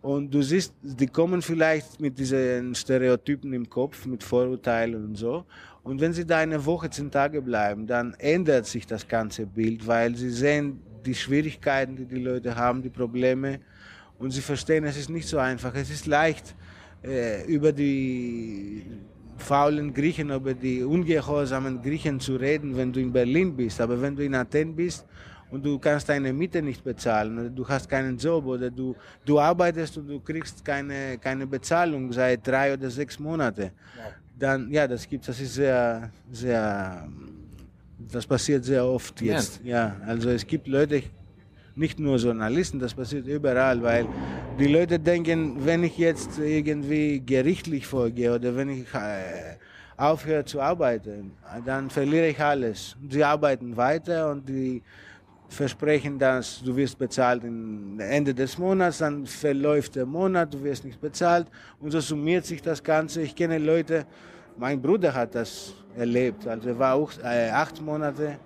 Und 0.00 0.32
du 0.32 0.40
siehst, 0.40 0.74
die 0.82 1.06
kommen 1.06 1.42
vielleicht 1.42 2.00
mit 2.00 2.18
diesen 2.18 2.74
Stereotypen 2.74 3.52
im 3.52 3.68
Kopf, 3.68 4.06
mit 4.06 4.22
Vorurteilen 4.22 5.04
und 5.04 5.16
so. 5.16 5.44
Und 5.82 6.00
wenn 6.00 6.14
sie 6.14 6.26
da 6.26 6.38
eine 6.38 6.64
Woche, 6.64 6.88
zehn 6.88 7.10
Tage 7.10 7.42
bleiben, 7.42 7.86
dann 7.86 8.14
ändert 8.14 8.64
sich 8.64 8.86
das 8.86 9.06
ganze 9.06 9.44
Bild, 9.44 9.86
weil 9.86 10.14
sie 10.14 10.30
sehen 10.30 10.80
die 11.04 11.14
Schwierigkeiten, 11.14 11.96
die 11.96 12.04
die 12.04 12.20
Leute 12.20 12.54
haben, 12.54 12.82
die 12.82 12.90
Probleme. 12.90 13.60
Und 14.18 14.30
sie 14.30 14.40
verstehen, 14.40 14.84
es 14.84 14.96
ist 14.96 15.10
nicht 15.10 15.28
so 15.28 15.38
einfach. 15.38 15.74
Es 15.74 15.90
ist 15.90 16.06
leicht, 16.06 16.54
äh, 17.02 17.44
über 17.46 17.72
die 17.72 18.84
faulen 19.36 19.92
Griechen, 19.92 20.30
über 20.30 20.54
die 20.54 20.82
ungehorsamen 20.82 21.82
Griechen 21.82 22.20
zu 22.20 22.36
reden, 22.36 22.76
wenn 22.76 22.92
du 22.92 23.00
in 23.00 23.12
Berlin 23.12 23.54
bist. 23.54 23.80
Aber 23.80 24.00
wenn 24.00 24.14
du 24.16 24.24
in 24.24 24.34
Athen 24.34 24.74
bist 24.74 25.04
und 25.50 25.64
du 25.64 25.78
kannst 25.78 26.08
deine 26.08 26.32
Miete 26.32 26.62
nicht 26.62 26.82
bezahlen 26.82 27.38
oder 27.38 27.50
du 27.50 27.68
hast 27.68 27.88
keinen 27.88 28.16
Job 28.16 28.46
oder 28.46 28.70
du, 28.70 28.94
du 29.24 29.38
arbeitest 29.38 29.98
und 29.98 30.08
du 30.08 30.20
kriegst 30.20 30.64
keine, 30.64 31.18
keine 31.18 31.46
Bezahlung 31.46 32.12
seit 32.12 32.46
drei 32.46 32.74
oder 32.74 32.88
sechs 32.90 33.18
Monaten, 33.18 33.70
dann, 34.38 34.70
ja, 34.70 34.86
das 34.86 35.08
gibt, 35.08 35.26
das 35.28 35.40
ist 35.40 35.54
sehr, 35.54 36.10
sehr 36.30 37.08
das 38.10 38.26
passiert 38.26 38.64
sehr 38.64 38.84
oft 38.84 39.20
jetzt. 39.20 39.60
Ja, 39.64 39.96
also 40.06 40.30
es 40.30 40.46
gibt 40.46 40.66
Leute, 40.66 41.02
nicht 41.76 41.98
nur 41.98 42.16
Journalisten, 42.16 42.78
das 42.78 42.94
passiert 42.94 43.26
überall, 43.26 43.82
weil 43.82 44.06
die 44.58 44.66
Leute 44.66 44.98
denken, 44.98 45.64
wenn 45.64 45.82
ich 45.82 45.98
jetzt 45.98 46.38
irgendwie 46.38 47.20
gerichtlich 47.24 47.86
vorgehe 47.86 48.34
oder 48.34 48.54
wenn 48.54 48.68
ich 48.68 48.94
äh, 48.94 49.56
aufhöre 49.96 50.44
zu 50.44 50.60
arbeiten, 50.60 51.32
dann 51.64 51.90
verliere 51.90 52.28
ich 52.28 52.40
alles. 52.40 52.96
Sie 53.10 53.24
arbeiten 53.24 53.76
weiter 53.76 54.30
und 54.30 54.48
die 54.48 54.82
versprechen, 55.48 56.18
dass 56.18 56.62
du 56.62 56.74
wirst 56.76 56.98
bezahlt 56.98 57.44
am 57.44 57.98
Ende 58.00 58.34
des 58.34 58.58
Monats, 58.58 58.98
dann 58.98 59.26
verläuft 59.26 59.94
der 59.96 60.06
Monat, 60.06 60.52
du 60.52 60.62
wirst 60.62 60.84
nicht 60.84 61.00
bezahlt 61.00 61.46
und 61.80 61.90
so 61.90 62.00
summiert 62.00 62.44
sich 62.44 62.60
das 62.62 62.82
Ganze. 62.82 63.22
Ich 63.22 63.34
kenne 63.34 63.58
Leute, 63.58 64.06
mein 64.56 64.80
Bruder 64.80 65.12
hat 65.14 65.34
das 65.34 65.74
erlebt. 65.96 66.46
Also 66.46 66.68
er 66.68 66.78
war 66.78 66.94
auch 66.94 67.10
äh, 67.22 67.50
acht 67.50 67.80
Monate 67.80 68.38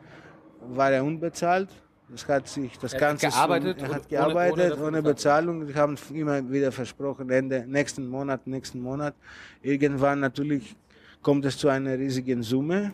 war 0.70 0.90
er 0.90 1.04
unbezahlt. 1.04 1.68
Das 2.10 2.26
hat 2.26 2.48
sich 2.48 2.78
das 2.78 2.94
er 2.94 3.00
Ganze 3.00 3.26
hat 3.26 3.34
gearbeitet, 3.34 3.82
er 3.82 3.88
hat 3.88 4.00
ohne, 4.00 4.08
gearbeitet 4.08 4.72
ohne, 4.78 4.86
ohne, 4.86 5.02
Bezahlung. 5.02 5.66
Die 5.66 5.74
haben 5.74 5.96
immer 6.14 6.50
wieder 6.50 6.72
versprochen 6.72 7.28
Ende 7.30 7.64
nächsten 7.66 8.06
Monat, 8.06 8.46
nächsten 8.46 8.80
Monat. 8.80 9.14
Irgendwann 9.62 10.20
natürlich 10.20 10.74
kommt 11.20 11.44
es 11.44 11.58
zu 11.58 11.68
einer 11.68 11.98
riesigen 11.98 12.42
Summe. 12.42 12.92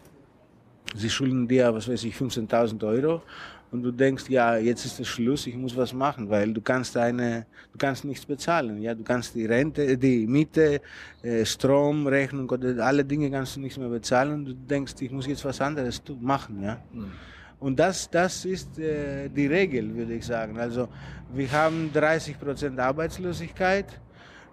Sie 0.97 1.09
schulden 1.09 1.47
dir, 1.47 1.73
was 1.73 1.89
weiß 1.89 2.05
ich, 2.05 2.15
15.000 2.15 2.85
Euro 2.87 3.23
und 3.75 3.83
du 3.83 3.91
denkst, 3.91 4.29
ja, 4.29 4.57
jetzt 4.57 4.85
ist 4.87 5.01
es 5.01 5.09
Schluss, 5.09 5.49
ich 5.49 5.57
muss 5.57 5.77
was 5.77 5.93
machen, 5.93 6.31
weil 6.31 6.55
du 6.55 6.61
kannst 6.61 6.97
eine, 6.97 7.45
du 7.73 7.77
kannst 7.77 8.05
nichts 8.05 8.25
bezahlen, 8.25 8.81
ja, 8.81 8.95
du 8.95 9.03
kannst 9.03 9.35
die 9.35 9.47
Rente, 9.47 9.99
die 9.99 10.29
Miete, 10.29 10.81
äh, 11.23 11.45
Stromrechnung 11.45 12.49
oder 12.49 12.79
alle 12.85 13.05
Dinge 13.05 13.29
kannst 13.33 13.57
du 13.57 13.61
nicht 13.61 13.77
mehr 13.77 13.89
bezahlen. 13.89 14.45
Du 14.45 14.53
denkst, 14.55 14.95
ich 15.01 15.11
muss 15.11 15.27
jetzt 15.27 15.45
was 15.45 15.61
anderes 15.61 16.01
machen, 16.21 16.63
ja. 16.63 16.81
Mhm. 16.93 17.11
Und 17.59 17.77
das, 17.81 18.09
das 18.09 18.45
ist 18.45 18.79
äh, 18.79 19.29
die 19.29 19.49
Regel, 19.49 19.93
würde 19.93 20.15
ich 20.15 20.25
sagen. 20.25 20.57
Also 20.57 20.89
wir 21.35 21.51
haben 21.51 21.91
30 21.93 22.39
Prozent 22.39 22.79
Arbeitslosigkeit. 22.79 23.87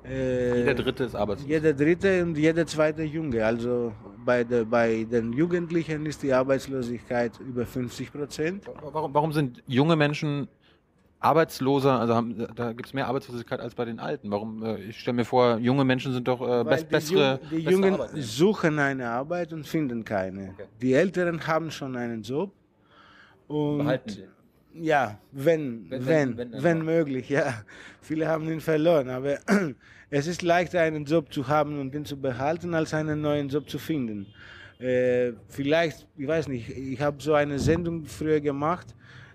Äh, 0.04 0.60
jeder 0.60 0.74
Dritte 0.74 1.04
ist 1.04 1.16
arbeitslos. 1.16 1.50
Jeder 1.50 1.74
Dritte 1.74 2.24
und 2.24 2.38
jeder 2.38 2.66
zweite 2.66 3.04
Junge. 3.04 3.46
Also 3.46 3.94
bei, 4.26 4.44
der, 4.44 4.66
bei 4.66 5.04
den 5.04 5.34
Jugendlichen 5.34 6.06
ist 6.06 6.24
die 6.24 6.34
Arbeitslosigkeit 6.34 7.40
über 7.40 7.66
50 7.66 8.12
Prozent. 8.12 8.64
Warum, 8.92 9.14
warum 9.14 9.32
sind 9.32 9.64
junge 9.68 9.96
Menschen 9.96 10.48
arbeitsloser, 11.20 12.00
also 12.00 12.16
haben, 12.16 12.48
da 12.56 12.74
gibt 12.74 12.88
es 12.88 12.94
mehr 12.94 13.08
Arbeitslosigkeit 13.08 13.60
als 13.60 13.76
bei 13.76 13.86
den 13.86 14.00
Alten. 14.00 14.32
Warum? 14.32 14.66
Äh, 14.66 14.82
ich 14.86 15.00
stelle 15.00 15.18
mir 15.18 15.26
vor, 15.26 15.58
junge 15.58 15.84
Menschen 15.84 16.14
sind 16.14 16.28
doch 16.28 16.42
äh, 16.42 16.64
best, 16.64 16.88
die 16.88 16.92
bessere. 16.92 17.40
Jung, 17.44 17.50
die 17.52 17.70
Jungen 17.70 18.00
suchen 18.16 18.80
eine 18.80 19.10
Arbeit 19.10 19.54
und 19.54 19.68
finden 19.68 20.04
keine. 20.04 20.56
Okay. 20.56 20.68
Die 20.82 20.94
Älteren 20.94 21.46
haben 21.46 21.70
schon 21.70 21.96
einen 21.96 22.24
Job. 22.24 22.52
Und 23.48 23.80
Behalten 23.80 24.24
ja, 24.74 25.20
wenn, 25.32 25.90
wenn, 25.90 26.06
wenn, 26.06 26.38
wenn, 26.38 26.64
wenn 26.64 26.86
möglich, 26.86 27.30
ja. 27.30 27.64
Viele 28.02 28.28
haben 28.28 28.50
ihn 28.50 28.62
verloren, 28.62 29.10
aber 29.10 29.38
es 30.10 30.28
ist 30.28 30.42
leichter, 30.42 30.82
einen 30.82 31.06
Job 31.06 31.32
zu 31.32 31.48
haben 31.48 31.80
und 31.80 31.94
den 31.94 32.06
zu 32.06 32.20
behalten, 32.20 32.74
als 32.74 32.94
einen 32.94 33.22
neuen 33.22 33.50
Job 33.50 33.70
zu 33.70 33.78
finden. 33.78 34.28
Äh, 34.80 35.34
vielleicht, 35.50 36.08
ich 36.18 36.28
weiß 36.28 36.48
nicht, 36.48 36.70
ich 36.70 37.00
habe 37.00 37.22
so 37.22 37.34
eine 37.34 37.60
Sendung 37.60 38.06
früher 38.06 38.40
gemacht. 38.40 38.88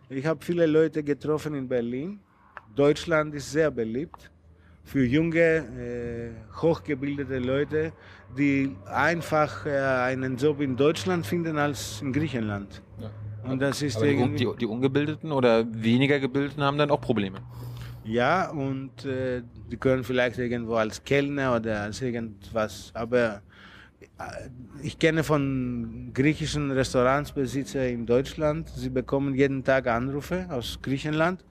Ich 0.09 0.27
habe 0.27 0.45
viele 0.45 0.67
Leute 0.67 1.03
getroffen 1.03 1.55
in 1.55 1.69
Berlin. 1.69 2.21
Deutschland 2.75 3.35
ist 3.35 3.53
sehr 3.53 3.71
beliebt 3.71 4.31
für 4.85 5.05
junge, 5.05 5.41
äh, 5.41 6.61
hochgebildete 6.61 7.39
Leute, 7.39 7.93
die 8.37 8.75
einfach 8.87 9.67
äh, 9.67 9.71
einen 9.71 10.37
Job 10.37 10.61
in 10.61 10.77
Deutschland 10.77 11.27
finden 11.27 11.59
als 11.59 12.01
in 12.03 12.13
Griechenland. 12.13 12.83
Ja. 13.01 13.11
Und 13.49 13.61
das 13.61 13.83
ist 13.83 13.97
Aber 13.97 14.07
die, 14.07 14.37
die, 14.37 14.49
die, 14.61 14.67
Ungebildeten 14.67 15.33
oder 15.33 15.65
weniger 15.73 16.19
Gebildeten 16.19 16.63
haben 16.63 16.79
dann 16.79 16.91
auch 16.91 17.01
Probleme. 17.01 17.39
Ja, 18.05 18.51
und 18.51 19.05
äh, 19.05 19.43
die 19.71 19.77
können 19.77 20.05
vielleicht 20.05 20.39
irgendwo 20.39 20.75
als 20.75 21.03
Kellner 21.03 21.57
oder 21.57 21.83
als 21.83 22.01
irgendwas, 22.01 22.93
aber 22.95 23.43
äh, 24.19 24.49
ich 24.83 24.99
kenne 24.99 25.25
von 25.25 26.11
griechischen 26.15 26.71
Restaurantsbesitzer 26.71 27.89
in 27.89 28.07
Deutschland, 28.07 28.69
sie 28.69 28.91
bekommen 28.91 29.35
jeden 29.35 29.65
Tag 29.65 29.89
Anrufe 29.89 30.47
aus 30.51 30.79
Griechenland, 30.81 31.45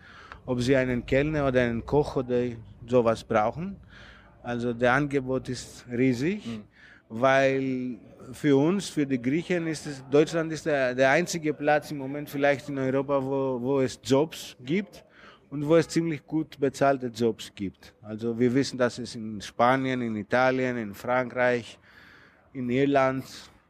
ob 0.46 0.62
sie 0.62 0.76
einen 0.76 1.06
Kellner 1.06 1.48
oder 1.48 1.62
einen 1.62 1.86
Koch 1.86 2.16
oder 2.16 2.42
sowas 2.88 3.24
brauchen. 3.24 3.76
Also 4.42 4.74
der 4.74 4.94
Angebot 4.94 5.50
ist 5.50 5.86
riesig, 5.92 6.46
mhm. 6.46 6.64
weil 7.10 7.98
für 8.32 8.58
uns, 8.58 8.90
für 8.90 9.06
die 9.06 9.22
Griechen, 9.22 9.68
ist 9.68 9.86
es, 9.88 10.04
Deutschland 10.10 10.52
ist 10.52 10.66
der, 10.66 10.96
der 10.96 11.10
einzige 11.12 11.54
Platz 11.54 11.92
im 11.92 11.98
Moment 11.98 12.30
vielleicht 12.30 12.70
in 12.70 12.78
Europa, 12.78 13.24
wo, 13.24 13.62
wo 13.62 13.80
es 13.82 14.00
Jobs 14.04 14.56
gibt 14.64 15.04
und 15.50 15.68
wo 15.68 15.76
es 15.76 15.88
ziemlich 15.88 16.26
gut 16.26 16.60
bezahlte 16.60 17.08
Jobs 17.08 17.52
gibt. 17.54 17.94
Also 18.02 18.38
wir 18.38 18.54
wissen, 18.54 18.78
dass 18.78 18.98
es 19.00 19.16
in 19.16 19.42
Spanien, 19.42 20.02
in 20.02 20.16
Italien, 20.16 20.78
in 20.78 20.94
Frankreich, 20.94 21.78
in 22.54 22.70
Irland. 22.70 23.26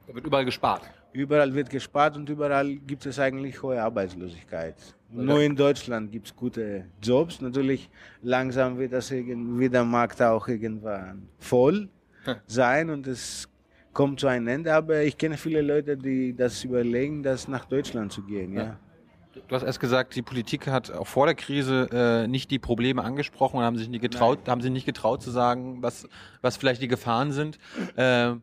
Da 0.07 0.15
wird 0.15 0.25
überall 0.25 0.45
gespart. 0.45 0.83
Überall 1.13 1.53
wird 1.53 1.69
gespart 1.69 2.17
und 2.17 2.29
überall 2.29 2.75
gibt 2.75 3.05
es 3.05 3.19
eigentlich 3.19 3.61
hohe 3.61 3.81
Arbeitslosigkeit. 3.81 4.75
Nur 5.09 5.41
in 5.41 5.55
Deutschland 5.55 6.11
gibt 6.11 6.27
es 6.27 6.35
gute 6.35 6.85
Jobs. 7.01 7.39
Natürlich 7.39 7.89
langsam 8.21 8.77
wird 8.77 8.91
das 8.91 9.11
wird 9.11 9.73
der 9.73 9.85
Markt 9.85 10.21
auch 10.21 10.47
irgendwann 10.47 11.29
voll 11.39 11.87
sein 12.47 12.89
und 12.89 13.07
es 13.07 13.47
kommt 13.95 14.19
zu 14.19 14.27
einem 14.27 14.47
Ende. 14.47 14.75
Aber 14.75 15.01
ich 15.01 15.17
kenne 15.17 15.37
viele 15.37 15.61
Leute, 15.61 15.97
die 15.97 16.35
das 16.35 16.63
überlegen, 16.63 17.23
das 17.23 17.47
nach 17.47 17.65
Deutschland 17.65 18.11
zu 18.11 18.21
gehen. 18.21 18.53
Ja. 18.53 18.63
ja. 18.63 18.79
Du 19.47 19.55
hast 19.55 19.63
erst 19.63 19.79
gesagt, 19.79 20.15
die 20.15 20.21
Politik 20.21 20.67
hat 20.67 20.91
auch 20.91 21.07
vor 21.07 21.25
der 21.25 21.35
Krise 21.35 21.89
äh, 21.91 22.27
nicht 22.27 22.51
die 22.51 22.59
Probleme 22.59 23.03
angesprochen 23.03 23.57
und 23.57 23.63
haben 23.63 23.77
sich 23.77 23.89
nicht 23.89 24.01
getraut, 24.01 24.39
Nein. 24.43 24.51
haben 24.51 24.61
sich 24.61 24.71
nicht 24.71 24.85
getraut 24.85 25.21
zu 25.21 25.31
sagen, 25.31 25.81
was, 25.81 26.07
was 26.41 26.55
vielleicht 26.55 26.81
die 26.81 26.87
Gefahren 26.87 27.31
sind. 27.31 27.57
Äh, 27.95 28.35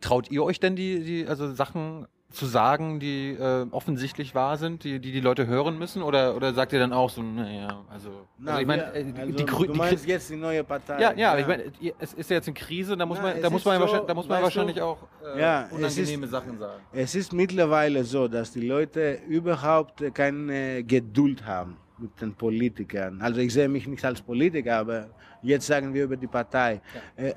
traut 0.00 0.30
ihr 0.30 0.42
euch 0.42 0.58
denn 0.58 0.74
die, 0.74 1.00
die 1.00 1.26
also 1.26 1.52
Sachen 1.52 2.06
zu 2.34 2.46
sagen, 2.46 3.00
die 3.00 3.30
äh, 3.30 3.66
offensichtlich 3.70 4.34
wahr 4.34 4.56
sind, 4.56 4.84
die, 4.84 5.00
die 5.00 5.12
die 5.12 5.20
Leute 5.20 5.46
hören 5.46 5.78
müssen? 5.78 6.02
Oder, 6.02 6.36
oder 6.36 6.52
sagt 6.52 6.72
ihr 6.72 6.78
dann 6.78 6.92
auch 6.92 7.10
so, 7.10 7.22
naja, 7.22 7.84
also, 7.90 8.10
Na, 8.38 8.52
also 8.52 8.60
ich 8.62 8.66
meine, 8.66 8.92
äh, 8.92 9.04
die, 9.04 9.20
also, 9.20 9.32
die, 9.32 9.44
die, 9.44 9.66
du 9.66 9.74
meinst 9.74 10.06
jetzt 10.06 10.30
die 10.30 10.36
neue 10.36 10.64
Partei. 10.64 11.00
Ja, 11.00 11.12
ja, 11.12 11.34
ja. 11.34 11.38
ich 11.38 11.46
meine, 11.46 11.64
es 11.98 12.14
ist 12.14 12.30
ja 12.30 12.36
jetzt 12.36 12.48
eine 12.48 12.54
Krise, 12.54 12.96
da 12.96 13.06
muss 13.06 13.18
Na, 13.18 13.28
man, 13.28 13.42
da 13.42 13.50
muss 13.50 13.64
man, 13.64 13.76
so, 13.76 13.80
wahrscheinlich, 13.80 14.06
da 14.06 14.14
muss 14.14 14.28
man 14.28 14.42
wahrscheinlich 14.42 14.76
du, 14.76 14.84
auch 14.84 14.98
äh, 15.34 15.40
ja, 15.40 15.68
unangenehme 15.70 16.24
ist, 16.26 16.30
Sachen 16.30 16.58
sagen. 16.58 16.82
Es 16.92 17.14
ist 17.14 17.32
mittlerweile 17.32 18.04
so, 18.04 18.28
dass 18.28 18.52
die 18.52 18.66
Leute 18.66 19.20
überhaupt 19.28 20.02
keine 20.14 20.84
Geduld 20.84 21.46
haben 21.46 21.76
mit 21.98 22.20
den 22.20 22.34
Politikern. 22.34 23.20
Also 23.20 23.40
ich 23.40 23.52
sehe 23.52 23.68
mich 23.68 23.86
nicht 23.86 24.04
als 24.04 24.20
Politiker, 24.20 24.78
aber 24.78 25.10
jetzt 25.42 25.66
sagen 25.66 25.94
wir 25.94 26.04
über 26.04 26.16
die 26.16 26.26
Partei. 26.26 26.80
Ja. 27.16 27.32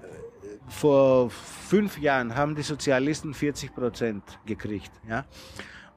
Vor 0.67 1.29
fünf 1.29 1.97
Jahren 1.99 2.35
haben 2.35 2.55
die 2.55 2.61
Sozialisten 2.61 3.33
40 3.33 3.73
Prozent 3.73 4.23
gekriegt. 4.45 4.91
Ja? 5.07 5.25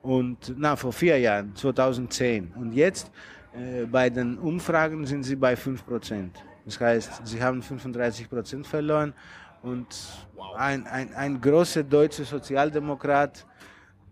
Und 0.03 0.55
na, 0.57 0.77
vor 0.77 0.93
vier 0.93 1.19
Jahren, 1.19 1.55
2010. 1.55 2.53
Und 2.57 2.73
jetzt 2.73 3.11
äh, 3.53 3.85
bei 3.87 4.09
den 4.11 4.39
Umfragen 4.39 5.05
sind 5.07 5.25
sie 5.25 5.37
bei 5.37 5.57
5 5.57 5.85
Prozent. 5.85 6.45
Das 6.65 6.81
heißt, 6.81 7.27
sie 7.27 7.43
haben 7.43 7.63
35 7.63 8.29
Prozent 8.29 8.67
verloren 8.67 9.13
und 9.63 9.87
ein, 10.57 10.87
ein, 10.87 11.13
ein 11.15 11.41
großer 11.41 11.83
deutscher 11.83 12.25
Sozialdemokrat, 12.25 13.47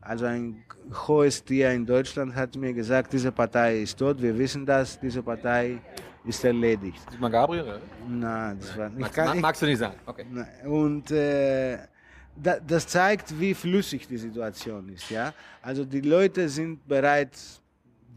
also 0.01 0.27
ein 0.27 0.65
hohes 1.07 1.45
Tier 1.45 1.71
in 1.73 1.85
Deutschland, 1.85 2.35
hat 2.35 2.57
mir 2.57 2.73
gesagt, 2.73 3.13
diese 3.13 3.31
Partei 3.33 3.81
ist 3.83 3.99
tot, 3.99 4.21
wir 4.21 4.37
wissen 4.37 4.65
das, 4.65 4.99
diese 4.99 5.23
Partei 5.23 5.79
ist 6.25 6.45
erledigt. 6.45 7.01
Sigmar 7.11 7.31
Gabriel? 7.31 7.81
Nein, 8.09 8.59
das 8.61 8.77
war 8.77 8.89
nicht. 8.89 9.17
Magst, 9.17 9.41
magst 9.41 9.63
du 9.63 9.67
nicht 9.67 9.79
sagen? 9.79 9.97
Okay. 10.07 10.27
Und 10.65 11.11
äh, 11.11 11.79
da, 12.37 12.59
das 12.61 12.87
zeigt, 12.87 13.39
wie 13.39 13.55
flüssig 13.55 14.07
die 14.07 14.17
Situation 14.17 14.89
ist. 14.91 15.11
Ja? 15.11 15.33
Also 15.63 15.85
die 15.85 16.01
Leute 16.01 16.49
sind 16.49 16.87
bereit, 16.87 17.37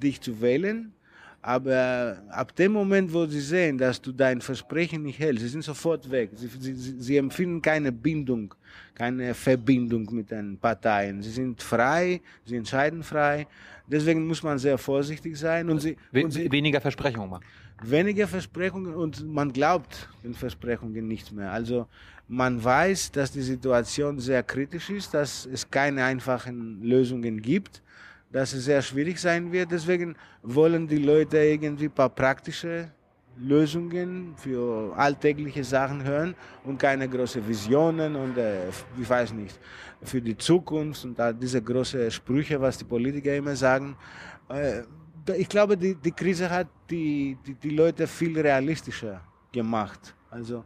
dich 0.01 0.19
zu 0.21 0.39
wählen, 0.41 0.93
aber 1.41 2.21
ab 2.29 2.55
dem 2.55 2.71
Moment, 2.73 3.11
wo 3.11 3.25
sie 3.25 3.39
sehen, 3.39 3.77
dass 3.77 3.99
du 3.99 4.11
dein 4.11 4.41
Versprechen 4.41 5.01
nicht 5.01 5.17
hältst, 5.17 5.41
sie 5.41 5.49
sind 5.49 5.63
sofort 5.63 6.09
weg. 6.11 6.29
Sie, 6.35 6.47
sie, 6.47 6.75
sie 6.75 7.17
empfinden 7.17 7.61
keine 7.61 7.91
Bindung, 7.91 8.53
keine 8.93 9.33
Verbindung 9.33 10.07
mit 10.11 10.29
den 10.29 10.57
Parteien. 10.57 11.21
Sie 11.23 11.31
sind 11.31 11.61
frei, 11.61 12.21
sie 12.45 12.57
entscheiden 12.57 13.01
frei. 13.01 13.47
Deswegen 13.87 14.27
muss 14.27 14.43
man 14.43 14.59
sehr 14.59 14.77
vorsichtig 14.77 15.35
sein 15.37 15.69
und 15.69 15.79
sie, 15.79 15.97
We 16.11 16.23
und 16.23 16.31
sie 16.31 16.51
weniger 16.51 16.79
Versprechungen 16.79 17.29
machen. 17.29 17.43
Weniger 17.83 18.27
Versprechungen 18.27 18.93
und 18.93 19.27
man 19.27 19.51
glaubt 19.51 20.09
den 20.23 20.35
Versprechungen 20.35 21.07
nicht 21.07 21.31
mehr. 21.31 21.51
Also 21.51 21.87
man 22.27 22.63
weiß, 22.63 23.11
dass 23.11 23.31
die 23.31 23.41
Situation 23.41 24.19
sehr 24.19 24.43
kritisch 24.43 24.91
ist, 24.91 25.15
dass 25.15 25.47
es 25.51 25.69
keine 25.69 26.03
einfachen 26.03 26.83
Lösungen 26.83 27.41
gibt 27.41 27.81
dass 28.31 28.53
es 28.53 28.65
sehr 28.65 28.81
schwierig 28.81 29.19
sein 29.19 29.51
wird. 29.51 29.71
Deswegen 29.71 30.15
wollen 30.41 30.87
die 30.87 30.97
Leute 30.97 31.37
irgendwie 31.37 31.85
ein 31.85 31.91
paar 31.91 32.09
praktische 32.09 32.91
Lösungen 33.37 34.33
für 34.35 34.93
alltägliche 34.95 35.63
Sachen 35.63 36.03
hören 36.03 36.35
und 36.63 36.77
keine 36.77 37.07
großen 37.07 37.45
Visionen 37.47 38.15
und 38.15 38.37
äh, 38.37 38.69
ich 38.99 39.09
weiß 39.09 39.33
nicht, 39.33 39.59
für 40.03 40.21
die 40.21 40.37
Zukunft 40.37 41.05
und 41.05 41.17
da 41.17 41.31
diese 41.31 41.61
großen 41.61 42.11
Sprüche, 42.11 42.59
was 42.59 42.77
die 42.77 42.83
Politiker 42.83 43.35
immer 43.35 43.55
sagen. 43.55 43.95
Äh, 44.49 44.81
ich 45.37 45.47
glaube, 45.47 45.77
die, 45.77 45.95
die 45.95 46.11
Krise 46.11 46.49
hat 46.49 46.67
die, 46.89 47.37
die, 47.45 47.55
die 47.55 47.69
Leute 47.69 48.05
viel 48.05 48.37
realistischer 48.39 49.21
gemacht. 49.51 50.13
Also 50.29 50.65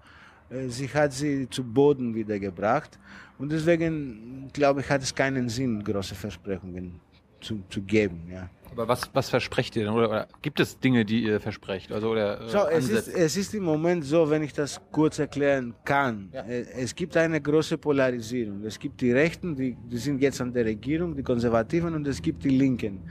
äh, 0.49 0.67
sie 0.67 0.87
hat 0.87 1.13
sie 1.13 1.47
zu 1.49 1.63
Boden 1.63 2.15
wiedergebracht 2.15 2.97
und 3.37 3.51
deswegen 3.51 4.49
glaube 4.51 4.81
ich, 4.81 4.89
hat 4.89 5.03
es 5.03 5.13
keinen 5.13 5.49
Sinn, 5.49 5.83
große 5.83 6.15
Versprechungen 6.15 7.04
zu, 7.45 7.63
zu 7.69 7.81
geben. 7.81 8.21
Ja. 8.31 8.49
Aber 8.71 8.89
was, 8.89 9.09
was 9.13 9.29
versprecht 9.29 9.75
ihr 9.77 9.85
denn? 9.85 9.93
Oder, 9.93 10.09
oder 10.09 10.27
gibt 10.41 10.59
es 10.59 10.77
Dinge, 10.77 11.05
die 11.05 11.23
ihr 11.23 11.39
versprecht? 11.39 11.93
Also, 11.93 12.09
oder, 12.09 12.41
äh, 12.41 12.49
so, 12.49 12.67
es, 12.67 12.89
ist, 12.89 13.07
es 13.07 13.37
ist 13.37 13.53
im 13.53 13.63
Moment 13.63 14.03
so, 14.03 14.29
wenn 14.29 14.43
ich 14.43 14.51
das 14.51 14.81
kurz 14.91 15.17
erklären 15.19 15.73
kann. 15.85 16.29
Ja. 16.33 16.41
Äh, 16.41 16.65
es 16.83 16.93
gibt 16.93 17.15
eine 17.15 17.39
große 17.39 17.77
Polarisierung. 17.77 18.65
Es 18.65 18.77
gibt 18.77 18.99
die 18.99 19.13
Rechten, 19.13 19.55
die, 19.55 19.77
die 19.89 19.97
sind 19.97 20.21
jetzt 20.21 20.41
an 20.41 20.51
der 20.51 20.65
Regierung, 20.65 21.15
die 21.15 21.23
Konservativen, 21.23 21.95
und 21.95 22.05
es 22.05 22.21
gibt 22.21 22.43
die 22.43 22.49
Linken. 22.49 23.03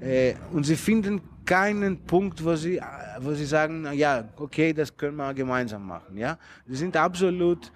Äh, 0.00 0.34
und 0.52 0.64
sie 0.64 0.76
finden 0.76 1.20
keinen 1.44 1.98
Punkt, 2.04 2.44
wo 2.44 2.54
sie, 2.54 2.80
wo 3.20 3.32
sie 3.32 3.46
sagen, 3.46 3.88
ja, 3.92 4.28
okay, 4.36 4.72
das 4.72 4.96
können 4.96 5.16
wir 5.16 5.34
gemeinsam 5.34 5.84
machen. 5.86 6.16
Ja? 6.16 6.38
Sie 6.68 6.76
sind 6.76 6.96
absolut 6.96 7.72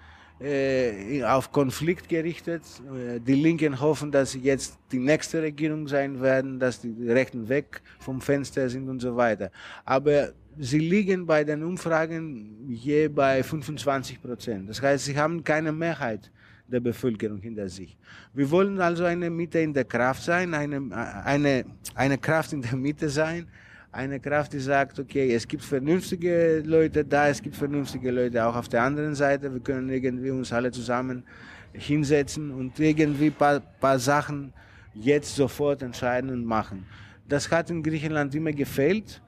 auf 1.25 1.51
Konflikt 1.51 2.09
gerichtet. 2.09 2.63
Äh, 2.93 3.19
die 3.21 3.35
Linken 3.35 3.79
hoffen, 3.79 4.11
dass 4.11 4.31
sie 4.31 4.39
jetzt 4.39 4.77
die 4.91 4.99
nächste 4.99 5.41
Regierung 5.41 5.87
sein 5.87 6.21
werden, 6.21 6.59
dass 6.59 6.81
die 6.81 6.93
Rechten 7.09 7.47
weg 7.47 7.81
vom 7.99 8.19
Fenster 8.19 8.69
sind 8.69 8.89
und 8.89 8.99
so 8.99 9.15
weiter. 9.15 9.49
Aber 9.85 10.33
sie 10.57 10.79
liegen 10.79 11.25
bei 11.25 11.43
den 11.43 11.63
Umfragen 11.63 12.67
je 12.67 13.07
bei 13.07 13.43
25 13.43 14.21
Prozent. 14.21 14.69
Das 14.69 14.81
heißt, 14.81 15.05
sie 15.05 15.17
haben 15.17 15.43
keine 15.43 15.71
Mehrheit 15.71 16.31
der 16.67 16.79
Bevölkerung 16.79 17.39
hinter 17.39 17.69
sich. 17.69 17.97
Wir 18.33 18.49
wollen 18.49 18.81
also 18.81 19.05
eine 19.05 19.29
Mitte 19.29 19.59
in 19.59 19.73
der 19.73 19.85
Kraft 19.85 20.23
sein, 20.23 20.53
eine, 20.53 20.91
eine, 21.23 21.65
eine 21.93 22.17
Kraft 22.17 22.53
in 22.53 22.61
der 22.61 22.75
Mitte 22.75 23.07
sein, 23.09 23.47
eine 23.95 24.19
Kraft, 24.19 24.51
die 24.51 24.59
sagt, 24.59 24.99
okay, 24.99 25.33
es 25.33 25.47
gibt 25.47 25.63
vernünftige 25.63 26.61
Leute 26.65 27.05
da, 27.05 27.29
es 27.29 27.41
gibt 27.41 27.55
vernünftige 27.55 28.11
Leute 28.11 28.45
auch 28.45 28.55
auf 28.55 28.67
der 28.67 28.83
anderen 28.83 29.15
Seite. 29.15 29.51
Wir 29.51 29.61
können 29.61 29.89
irgendwie 29.89 30.31
uns 30.31 30.51
alle 30.51 30.69
zusammen 30.69 31.23
hinsetzen 31.71 32.51
und 32.51 32.77
irgendwie 32.77 33.29
paar, 33.29 33.61
paar 33.79 33.97
Sachen 33.97 34.53
jetzt 34.93 35.33
sofort 35.35 35.81
entscheiden 35.81 36.29
und 36.29 36.45
machen. 36.45 36.85
Das 37.27 37.49
hat 37.49 37.69
in 37.69 37.81
Griechenland 37.81 38.35
immer 38.35 38.51
gefehlt. 38.51 39.21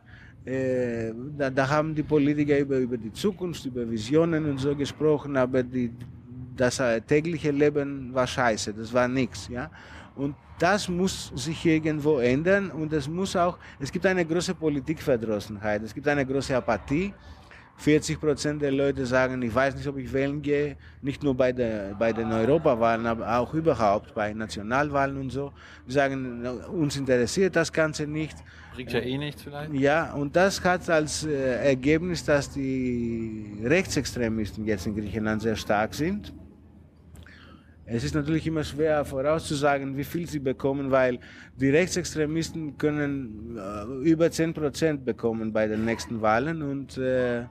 Äh, 0.46 1.14
da, 1.38 1.50
da, 1.50 1.70
haben 1.70 1.96
die 1.96 2.04
Politiker 2.04 2.60
über, 2.60 2.78
über 2.78 2.98
die 2.98 3.12
Zukunft, 3.12 3.66
über 3.66 3.90
Visionen 3.90 4.50
und 4.50 4.58
so 4.58 4.76
gesprochen, 4.76 5.38
aber 5.38 5.64
die, 5.64 5.92
das 6.56 6.82
tägliche 7.08 7.52
Leben 7.52 8.14
war 8.14 8.28
scheiße, 8.28 8.74
das 8.74 8.92
war 8.94 9.08
nichts. 9.08 9.48
Ja? 9.50 9.70
Und 10.18 10.36
das 10.60 10.90
muss 10.90 11.32
sich 11.36 11.66
irgendwo 11.66 12.18
ändern 12.20 12.72
und 12.72 12.92
es 12.92 13.08
muss 13.08 13.36
auch, 13.36 13.58
es 13.80 13.92
gibt 13.92 14.06
eine 14.06 14.26
große 14.26 14.56
Politikverdrossenheit, 14.56 15.84
es 15.84 15.94
gibt 15.94 16.08
eine 16.08 16.26
große 16.26 16.56
Apathie. 16.56 17.14
40 17.80 18.20
Prozent 18.20 18.62
der 18.64 18.72
Leute 18.72 19.06
sagen, 19.06 19.40
ich 19.44 19.54
weiß 19.54 19.76
nicht, 19.76 19.88
ob 19.88 19.98
ich 19.98 20.12
wählen 20.12 20.42
gehe, 20.42 20.78
nicht 21.04 21.22
nur 21.22 21.36
bei, 21.36 21.52
der, 21.52 21.94
bei 21.94 22.12
den 22.12 22.32
Europawahlen, 22.32 23.06
aber 23.06 23.38
auch 23.38 23.54
überhaupt 23.54 24.16
bei 24.16 24.34
Nationalwahlen 24.34 25.16
und 25.18 25.30
so. 25.30 25.54
Die 25.88 25.92
sagen, 25.92 26.44
uns 26.74 26.98
interessiert 26.98 27.56
das 27.56 27.72
Ganze 27.72 28.08
nicht. 28.08 28.36
Bringt 28.74 28.92
ja 28.92 29.00
eh 29.00 29.18
nichts 29.20 29.44
vielleicht. 29.44 29.72
Ja, 29.74 30.12
und 30.14 30.36
das 30.36 30.64
hat 30.64 30.90
als 30.90 31.24
äh, 31.24 31.68
Ergebnis, 31.68 32.26
dass 32.26 32.50
die 32.50 33.60
Rechtsextremisten 33.64 34.66
jetzt 34.66 34.88
in 34.88 34.96
Griechenland 34.96 35.44
sehr 35.44 35.56
stark 35.56 35.94
sind 35.94 36.34
es 37.90 38.04
ist 38.04 38.16
natürlich 38.16 38.46
immer 38.46 38.66
schwer 38.66 39.06
vorauszusagen, 39.06 39.96
wie 39.96 40.04
viel 40.04 40.28
sie 40.28 40.40
bekommen, 40.40 40.92
weil 40.92 41.20
die 41.56 41.70
Rechtsextremisten 41.70 42.78
können 42.78 43.58
äh, 43.58 44.10
über 44.10 44.30
10 44.30 44.54
Prozent 44.54 45.06
bekommen 45.06 45.54
bei 45.54 45.68
den 45.68 45.86
nächsten 45.86 46.22
Wahlen 46.22 46.62
und 46.62 46.98
äh, 46.98 47.46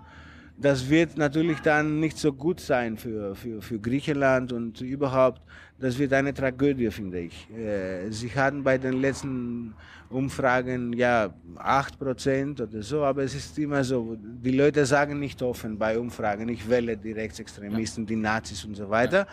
das 0.59 0.89
wird 0.89 1.19
natürlich 1.19 1.61
dann 1.61 2.01
nicht 2.01 2.17
so 2.17 2.33
gut 2.33 2.61
sein 2.61 2.97
für, 2.97 3.35
für, 3.35 3.61
für 3.61 3.79
Griechenland 3.79 4.53
und 4.53 4.81
überhaupt, 4.81 5.43
das 5.79 5.99
wird 5.99 6.13
eine 6.15 6.33
Tragödie, 6.33 6.91
finde 6.91 7.21
ich. 7.21 7.49
Äh, 7.51 8.11
sie 8.11 8.31
hatten 8.31 8.63
bei 8.63 8.79
den 8.79 8.95
letzten 9.01 9.75
Umfragen 10.09 10.93
ja 10.95 11.35
8% 11.57 12.63
oder 12.63 12.83
so, 12.83 13.05
aber 13.05 13.25
es 13.25 13.35
ist 13.35 13.59
immer 13.59 13.85
so, 13.85 14.17
die 14.19 14.53
Leute 14.53 14.87
sagen 14.87 15.19
nicht 15.19 15.43
offen 15.43 15.77
bei 15.77 15.99
Umfragen, 15.99 16.49
ich 16.49 16.69
wähle 16.69 16.97
die 16.97 17.13
Rechtsextremisten, 17.13 18.07
die 18.07 18.17
Nazis 18.17 18.65
und 18.65 18.77
so 18.77 18.89
weiter. 18.89 19.27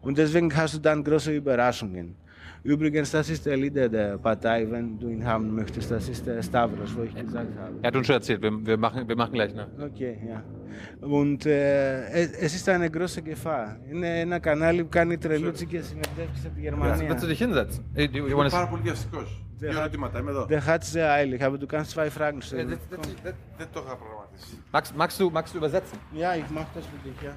Und 0.00 0.18
deswegen 0.18 0.54
hast 0.56 0.74
du 0.74 0.78
dann 0.78 1.04
große 1.04 1.36
Überraschungen. 1.36 2.16
Übrigens, 2.63 3.11
das 3.11 3.29
ist 3.29 3.45
der 3.45 3.57
Leader 3.57 3.87
der 3.87 4.17
Partei, 4.17 4.69
wenn 4.69 4.99
du 4.99 5.07
ihn 5.09 5.25
haben 5.25 5.55
möchtest. 5.55 5.89
Das 5.91 6.09
ist 6.09 6.25
der 6.25 6.43
Stavros, 6.43 6.95
wo 6.95 7.03
ich 7.03 7.15
gesagt 7.15 7.57
habe. 7.57 7.75
Er 7.81 7.87
hat 7.87 7.95
uns 7.95 8.05
schon 8.07 8.15
erzählt, 8.15 8.41
wir, 8.41 8.51
wir, 8.65 8.77
machen, 8.77 9.07
wir 9.07 9.15
machen 9.15 9.33
gleich. 9.33 9.53
Ne? 9.53 9.67
Okay, 9.79 10.17
ja. 10.27 10.43
Und 11.01 11.45
äh, 11.45 12.09
es, 12.09 12.31
es, 12.33 12.55
ist 12.55 12.69
eine 12.69 12.89
große 12.89 13.21
Gefahr. 13.21 13.77
Είναι 13.91 14.19
ένα 14.19 14.39
κανάλι 14.39 14.83
που 14.83 14.89
κάνει 14.89 15.17
τρελούτσικες 15.17 15.85
συνεντεύξεις 15.85 16.45
από 16.45 16.55
τη 16.55 16.61
Γερμανία. 16.61 17.09
Willst 17.09 17.23
du 17.23 17.27
dich 17.27 17.39
hinsetzen? 17.39 17.83
Hey, 17.95 18.07
du, 18.07 18.27
ich 18.27 18.35
bin 18.35 18.49
πάρα 18.49 18.67
πολύ 18.67 18.81
βιαστικός. 18.81 19.43
Δύο 19.59 19.69
ερωτήματα, 19.69 20.19
είμαι 20.19 20.31
εδώ. 20.31 20.45
Der 20.49 20.65
hat 20.65 20.83
sehr 20.83 21.11
eilig, 21.11 21.43
aber 21.43 21.57
du 21.57 21.67
kannst 21.67 21.91
zwei 21.91 22.09
Fragen 22.09 22.41
stellen. 22.41 22.77
Δεν 23.57 23.67
το 23.73 23.83
είχα 23.85 23.95
προγραμματίσει. 23.95 24.57
Magst, 24.71 24.95
magst, 24.95 25.19
du, 25.19 25.29
magst 25.29 25.53
du 25.53 25.57
übersetzen? 25.57 25.97
Ja, 26.13 26.35
ich 26.35 26.49
mach 26.49 26.69
das 26.75 26.85
für 26.85 26.99
dich, 27.05 27.21
ja. 27.21 27.33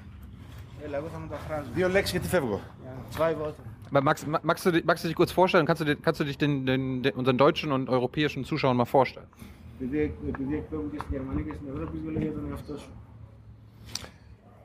Έλα, 0.85 0.97
εγώ 0.97 1.09
θα 1.13 1.19
μεταφράζω. 1.19 1.69
Δύο 1.75 1.89
λέξεις 1.89 2.11
γιατί 2.11 2.29
φεύγω. 2.29 2.61
Ja, 2.85 3.17
zwei 3.17 3.35
Worte. 3.41 3.63
Max, 3.92 4.26
magst, 4.26 4.66
du, 4.66 4.82
magst 4.84 5.04
du 5.04 5.08
dich 5.08 5.16
kurz 5.16 5.32
vorstellen? 5.32 5.66
Kannst 5.66 5.82
du, 5.82 5.96
kannst 5.96 6.20
du 6.20 6.24
dich 6.24 6.38
den, 6.38 6.66
den, 6.66 7.04
den, 7.04 7.14
unseren 7.14 7.38
deutschen 7.38 7.72
und 7.72 7.90
europäischen 7.90 8.44
Zuschauern 8.44 8.78
mal 8.78 8.86
vorstellen? 8.86 9.28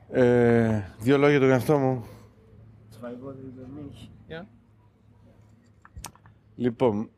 Ε, 0.09 0.81
δύο 0.99 1.17
λόγια 1.17 1.39
τον 1.39 1.49
εαυτό 1.49 1.77
μου. 1.77 2.05
Yeah. 4.29 4.45
Λοιπόν, 6.55 7.09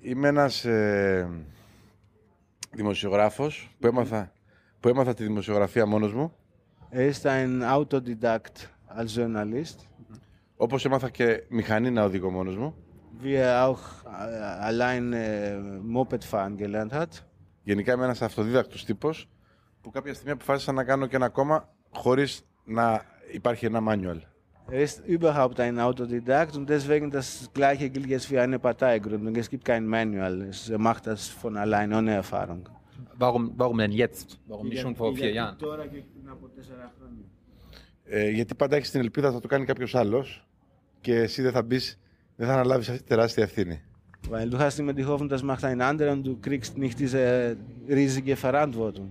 είμαι 0.00 0.28
ένας 0.28 0.64
ε, 0.64 1.28
δημοσιογράφος 2.72 3.70
που 3.78 3.86
έμαθα, 3.86 4.32
που 4.80 4.88
έμαθα 4.88 5.14
τη 5.14 5.22
δημοσιογραφία 5.22 5.86
μόνος 5.86 6.14
μου. 6.14 6.32
Er 6.90 7.06
ist 7.12 7.26
ein 7.26 7.62
Autodidakt 7.62 8.70
als 8.86 9.14
Journalist. 9.14 9.86
Όπως 10.60 10.84
έμαθα 10.84 11.10
και 11.10 11.44
μηχανή 11.48 11.90
να 11.90 12.04
οδηγώ 12.04 12.30
μόνος 12.30 12.56
μου. 12.56 12.74
Wie 13.22 13.36
er 13.36 13.68
auch 13.68 13.82
allein 14.68 15.04
Moped 15.96 16.24
fahren 16.30 16.56
gelernt 16.56 16.92
hat. 16.92 17.22
Γενικά 17.62 17.92
είμαι 17.92 18.04
ένας 18.04 18.22
αυτοδίδακτος 18.22 18.84
τύπος 18.84 19.28
που 19.80 19.90
κάποια 19.90 20.14
στιγμή 20.14 20.32
αποφάσισα 20.32 20.72
να 20.72 20.84
κάνω 20.84 21.06
και 21.06 21.16
ένα 21.16 21.28
κόμμα 21.28 21.68
χωρίς 21.90 22.42
να 22.64 23.04
υπάρχει 23.32 23.66
ένα 23.66 23.80
manual. 23.88 24.18
Er 24.70 24.82
ist 24.86 24.98
überhaupt 25.16 25.58
ein 25.60 25.78
Autodidakt 25.88 26.54
und 26.56 26.66
deswegen 26.68 27.10
das 27.10 27.28
Gleiche 27.58 27.86
gilt 27.94 28.08
jetzt 28.14 28.26
für 28.30 28.40
eine 28.42 28.58
Parteigründung. 28.58 29.34
Es 29.36 29.48
gibt 29.52 29.64
kein 29.64 29.84
Manual. 29.86 30.50
Er 30.76 30.80
macht 30.88 31.06
das 31.06 31.20
von 31.42 31.56
allein 31.56 31.88
ohne 31.98 32.12
Erfahrung. 32.22 32.62
Warum, 33.24 33.42
warum 33.56 33.76
denn 33.78 33.92
jetzt? 33.92 34.26
Warum 34.52 34.66
nicht 34.68 34.82
schon 34.84 34.94
vor 34.96 35.10
vier 35.14 35.32
Jahren? 35.32 35.56
Τώρα 35.58 35.86
και 35.86 36.02
πριν 36.12 36.28
από 36.30 36.48
τέσσερα 36.48 36.92
χρόνια. 36.98 37.24
Ε, 38.04 38.30
γιατί 38.30 38.54
πάντα 38.54 38.76
έχει 38.76 38.90
την 38.90 39.00
ελπίδα 39.00 39.32
θα 39.32 39.40
το 39.40 39.48
κάνει 39.48 39.64
κάποιο 39.64 40.00
άλλο 40.00 40.24
και 41.00 41.14
εσύ 41.14 41.42
δεν 41.42 41.52
θα 41.52 41.62
μπεις, 41.62 41.98
δεν 42.36 42.46
θα 42.46 42.52
αναλάβεις 42.52 42.88
αυτή 42.88 43.00
τη 43.00 43.06
τεράστια 43.08 43.42
ευθύνη. 43.42 43.82
Weil 44.30 44.48
du 44.52 44.58
hast 44.58 44.78
immer 44.80 44.92
die 44.94 45.06
Hoffnung, 45.06 45.28
das 45.28 45.42
macht 45.42 45.64
ein 45.64 45.80
anderer 45.90 46.12
und 46.16 46.22
du 46.26 46.34
kriegst 46.48 46.76
nicht 46.84 46.96
diese 46.98 47.22
riesige 47.88 48.34
Verantwortung. 48.36 49.08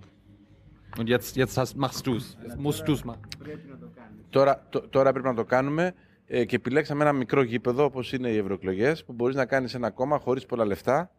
Und 1.00 1.08
jetzt, 1.13 1.36
jetzt 1.36 1.56
hast, 1.62 1.73
machst 1.86 2.04
du 2.08 2.13
es. 2.19 2.26
Jetzt 2.45 2.58
musst 2.65 2.84
du 2.88 2.91
es 2.93 3.04
machen. 3.06 3.21
Πρέπει 3.39 3.67
να 3.69 3.78
το 3.78 3.88
κάνεις. 3.95 4.21
Τώρα, 4.30 4.65
τω- 4.69 4.88
τώρα 4.89 5.12
πρέπει 5.12 5.28
να 5.28 5.34
το 5.34 5.43
κάνουμε 5.43 5.93
ε, 6.28 6.45
και 6.45 6.56
επιλέξαμε 6.56 7.04
ένα 7.04 7.13
μικρό 7.13 7.41
γήπεδο 7.41 7.84
όπως 7.84 8.13
είναι 8.13 8.30
οι 8.30 8.38
ευρωεκλογές 8.38 9.04
που 9.04 9.13
μπορείς 9.13 9.36
να 9.36 9.45
κάνεις 9.45 9.73
ένα 9.73 9.89
κόμμα 9.89 10.19
χωρίς 10.19 10.45
πολλά 10.45 10.65
λεφτά, 10.65 11.12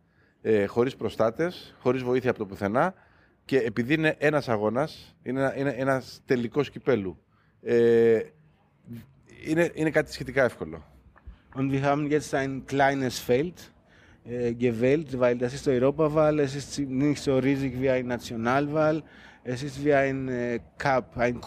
ε, 0.43 0.67
χωρίς 0.67 0.97
προστάτες, 0.97 1.75
χωρίς 1.81 2.03
βοήθεια 2.03 2.31
από 2.31 2.39
το 2.39 2.47
πουθενά 2.47 2.95
και 3.45 3.59
επειδή 3.59 3.95
είναι 3.95 4.15
ένας 4.19 4.49
αγώνας, 4.49 5.17
είναι, 5.23 5.41
ένα- 5.41 5.57
είναι 5.59 5.75
ένας 5.77 6.21
τελικός 6.25 6.71
κυπέλου. 6.71 7.19
Ε, 7.63 8.19
είναι, 9.46 9.72
είναι 9.74 9.90
κάτι 9.90 10.14
σχετικά 10.14 10.44
εύκολο. 10.44 10.84
Und 11.56 11.72
wir 11.72 11.84
haben 11.84 12.08
jetzt 12.10 12.34
ein 12.34 12.66
kleines 12.66 13.20
Feld 13.20 13.72
äh, 14.26 14.54
gewählt, 14.56 15.10
weil 15.20 15.38
das 15.38 15.54
ist 15.54 15.68
Europawahl. 15.68 16.40
Es 16.40 16.56
ist 16.56 16.80
nicht 16.80 17.22
so 17.22 17.38
riesig 17.38 17.80
wie 17.82 17.90
eine 17.92 18.08
Nationalwahl. 18.08 19.04
Es 19.44 19.62
ist 19.62 19.76
wie 19.86 19.94
ein 19.94 20.28
äh, 20.30 20.60
Cup, 20.80 21.16
ein 21.18 21.40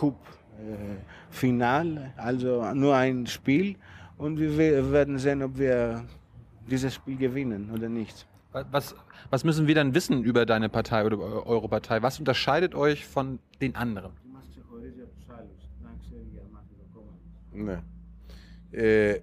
Cup-Final, 1.30 2.12
also 2.16 2.50
nur 2.74 2.94
ein 2.96 3.26
Spiel. 3.26 3.76
Und 4.18 4.38
wir 4.38 4.56
we- 4.56 4.92
werden 4.92 5.18
sehen, 5.18 5.42
ob 5.42 5.58
wir 5.58 6.04
dieses 6.70 6.94
Spiel 6.94 7.16
gewinnen 7.16 7.70
oder 7.74 7.88
nicht. 7.88 8.26
Was, 8.70 8.94
was 9.30 9.44
müssen 9.44 9.66
wir 9.66 9.74
dann 9.74 9.94
wissen 9.94 10.22
über 10.22 10.46
deine 10.46 10.68
Partei 10.68 11.04
oder 11.04 11.18
eu- 11.18 11.42
eure 11.54 11.68
Partei? 11.68 12.00
Was 12.02 12.18
unterscheidet 12.18 12.74
euch 12.74 13.04
von 13.06 13.38
den 13.60 13.74
anderen? 13.74 14.12
Ναι. 17.53 17.79
Ε, 18.71 19.17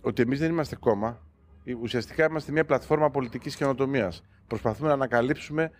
ότι 0.00 0.22
εμείς 0.22 0.38
δεν 0.38 0.50
είμαστε 0.50 0.76
κόμμα. 0.76 1.26
Ε, 1.64 1.74
Ουσιαστικά 1.74 2.24
είμαστε 2.24 2.52
μια 2.52 2.64
πλατφόρμα 2.64 3.10
πολιτικής 3.10 3.56
καινοτομίας. 3.56 4.24
Προσπαθούμε 4.46 4.88
να 4.88 4.94
ανακαλύψουμε 4.94 5.70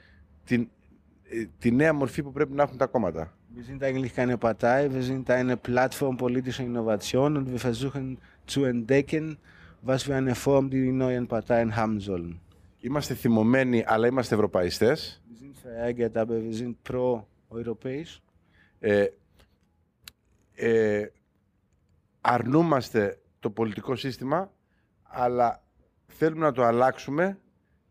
την, 0.44 0.68
ε, 1.28 1.44
τη 1.58 1.70
νέα 1.70 1.92
μορφή 1.92 2.22
που 2.22 2.32
πρέπει 2.32 2.52
να 2.52 2.62
έχουν 2.62 2.76
τα 2.76 2.86
κόμματα. 2.86 3.36
Wir 3.54 3.64
sind 3.64 3.82
eigentlich 3.82 4.14
keine 4.14 4.38
Partei, 4.38 4.90
wir 4.90 5.02
sind 5.02 5.28
eine 5.28 5.56
Plattform 5.58 6.16
politischer 6.16 6.64
Innovation 6.64 7.36
und 7.36 7.46
wir 7.52 7.58
versuchen 7.58 8.18
zu 8.46 8.64
entdecken, 8.64 9.36
was 9.82 10.04
für 10.04 10.14
eine 10.14 10.34
Form 10.34 10.70
die 10.70 10.90
neuen 10.90 11.26
Parteien 11.26 11.76
haben 11.76 12.00
sollen. 12.00 12.40
Είμαστε 12.80 13.14
θυμωμένοι, 13.14 13.84
αλλά 13.86 14.06
είμαστε 14.06 14.34
ευρωπαϊστές. 14.34 15.22
Wir 15.28 15.36
sind 15.36 15.56
verärgert, 15.56 16.16
aber 16.16 16.42
wir 16.42 16.54
sind 16.54 16.82
pro-europäisch. 16.82 18.22
Ε, 18.80 19.06
ε, 20.54 21.06
αρνούμαστε 22.22 23.18
το 23.40 23.50
πολιτικό 23.50 23.96
σύστημα, 23.96 24.50
αλλά 25.02 25.62
θέλουμε 26.06 26.44
να 26.44 26.52
το 26.52 26.64
αλλάξουμε 26.64 27.38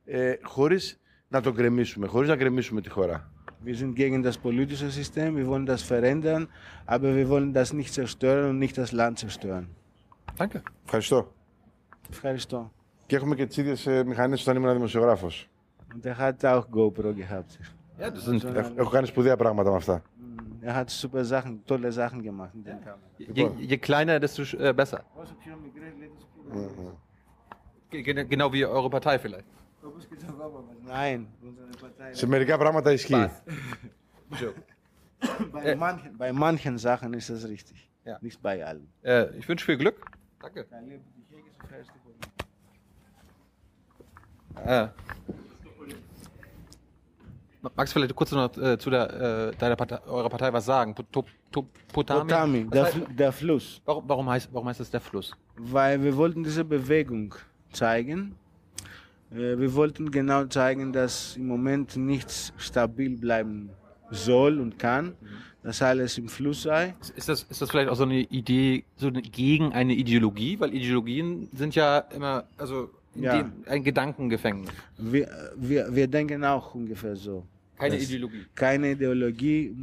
ε, 0.05 0.33
χωρίς 0.41 0.99
να 1.27 1.41
το 1.41 1.51
γκρεμίσουμε, 1.51 2.07
χωρίς 2.07 2.29
να 2.29 2.35
γκρεμίσουμε 2.35 2.81
τη 2.81 2.89
χώρα. 2.89 3.29
Wir 3.65 3.75
sind 3.75 3.93
gegen 3.95 4.23
das 4.23 4.37
politische 4.47 4.89
System, 4.99 5.29
wir 5.39 5.47
wollen 5.51 5.67
das 5.73 5.81
verändern, 5.91 6.41
aber 6.85 7.09
wir 7.19 7.27
wollen 7.29 7.53
das 7.53 7.69
nicht 7.79 7.91
zerstören 7.93 8.49
und 8.49 8.57
nicht 8.57 8.75
das 8.81 8.91
Land 8.91 9.19
zerstören. 9.19 9.65
Danke. 10.37 10.61
Ευχαριστώ. 10.85 11.33
Ευχαριστώ. 12.09 12.71
Και 13.05 13.15
έχουμε 13.15 13.35
και 13.35 13.45
τις 13.45 13.57
ίδιες 13.57 13.87
μηχανές 14.05 14.41
όταν 14.41 14.55
ήμουν 14.55 14.73
δημοσιογράφος. 14.73 15.49
Und 15.93 16.05
er 16.05 16.17
hat 16.17 16.45
auch 16.45 16.65
GoPro 16.69 17.13
gehabt. 17.13 17.59
Ja, 17.99 18.09
das 18.09 18.25
sind, 18.25 18.45
Έχω 18.75 18.89
κάνει 18.89 19.07
σπουδαία 19.07 19.37
πράγματα 19.37 19.69
με 19.69 19.75
αυτά. 19.75 20.01
Er 20.60 20.74
hat 20.74 20.90
super 20.90 21.24
Sachen, 21.24 21.64
tolle 21.66 21.90
Sachen 21.92 22.22
gemacht 22.22 22.54
mit 22.54 22.66
den 22.66 22.80
Kameras. 22.80 23.00
je, 23.18 23.50
je 23.70 23.76
kleiner, 23.78 24.18
desto 24.20 24.42
äh, 24.58 24.72
besser. 24.72 25.00
Ge- 27.90 28.02
ge- 28.02 28.24
Genau 28.24 28.52
wie 28.52 28.64
eure 28.66 28.90
Partei 28.90 29.18
vielleicht. 29.18 29.46
Nein, 30.84 31.28
unsere 31.42 31.68
Partei. 31.80 32.12
Σε 32.14 32.26
μερικά 32.26 32.58
πράγματα 32.58 32.92
ισχύει. 32.92 33.30
Bei 35.52 35.74
manchen, 35.76 36.16
bei 36.18 36.32
manchen 36.32 36.76
Sachen 36.78 37.14
ist 37.14 37.30
das 37.30 37.48
richtig. 37.48 37.90
Ja. 38.04 38.18
Nicht 38.20 38.40
bei 38.42 38.64
allen. 38.64 38.86
Äh, 39.02 39.36
ich 39.38 39.48
wünsche 39.48 39.64
viel 39.64 39.76
Glück. 39.78 39.98
Danke. 40.40 40.66
Äh, 44.64 44.88
magst 47.75 47.93
du 47.95 47.99
vielleicht 47.99 48.15
kurz 48.15 48.31
noch 48.31 48.55
äh, 48.57 48.77
zu 48.77 48.89
der, 48.89 49.49
äh, 49.51 49.55
deiner 49.57 49.75
Partei, 49.75 49.99
eurer 50.07 50.29
Partei 50.29 50.51
was 50.53 50.65
sagen? 50.65 50.93
Pot- 50.95 51.11
Pot- 51.11 51.65
Potami? 51.91 52.21
Potami, 52.21 52.65
der, 52.69 52.85
heißt, 52.85 52.97
der 53.17 53.31
Fluss. 53.31 53.81
warum, 53.85 54.03
warum, 54.07 54.29
heißt, 54.29 54.49
warum 54.51 54.67
heißt 54.67 54.79
das 54.79 54.89
der 54.89 55.01
Fluss? 55.01 55.33
Weil 55.57 56.01
wir 56.03 56.15
wollten 56.17 56.43
diese 56.43 56.63
Bewegung 56.65 57.35
zeigen. 57.71 58.35
Äh, 59.31 59.57
Wir 59.57 59.73
wollten 59.75 60.11
genau 60.11 60.45
zeigen, 60.45 60.91
dass 60.93 61.37
im 61.37 61.47
Moment 61.47 61.95
nichts 61.97 62.53
stabil 62.57 63.17
bleiben 63.17 63.69
soll 64.09 64.59
und 64.59 64.77
kann, 64.77 65.15
dass 65.63 65.81
alles 65.81 66.17
im 66.17 66.27
Fluss 66.27 66.63
sei. 66.63 66.95
Ist- 67.15 67.29
das, 67.29 67.43
ist 67.43 67.61
das 67.61 67.69
vielleicht 67.69 67.89
auch 67.89 67.95
so 67.95 68.03
eine 68.03 68.19
Idee, 68.21 68.83
so 68.97 69.07
eine, 69.07 69.21
gegen 69.21 69.71
eine 69.73 69.93
Ideologie? 69.93 70.59
Weil 70.59 70.73
Ideologien 70.73 71.47
sind 71.53 71.75
ja 71.75 71.99
immer, 71.99 72.43
also 72.57 72.89
Ja. 73.15 73.41
dem, 73.41 73.51
ein 73.67 73.83
Gedankengefängnis. 73.83 74.69
Wir, 74.97 75.27
wir, 75.57 75.93
wir 75.93 76.07
denken 76.07 76.43
auch 76.45 76.73
ungefähr 76.75 77.15
so. 77.15 77.43
Keine 77.77 77.95
Das- 77.95 78.05
Ideologie. 78.09 78.45
keine 78.55 78.91
Ideologie, 78.91 79.75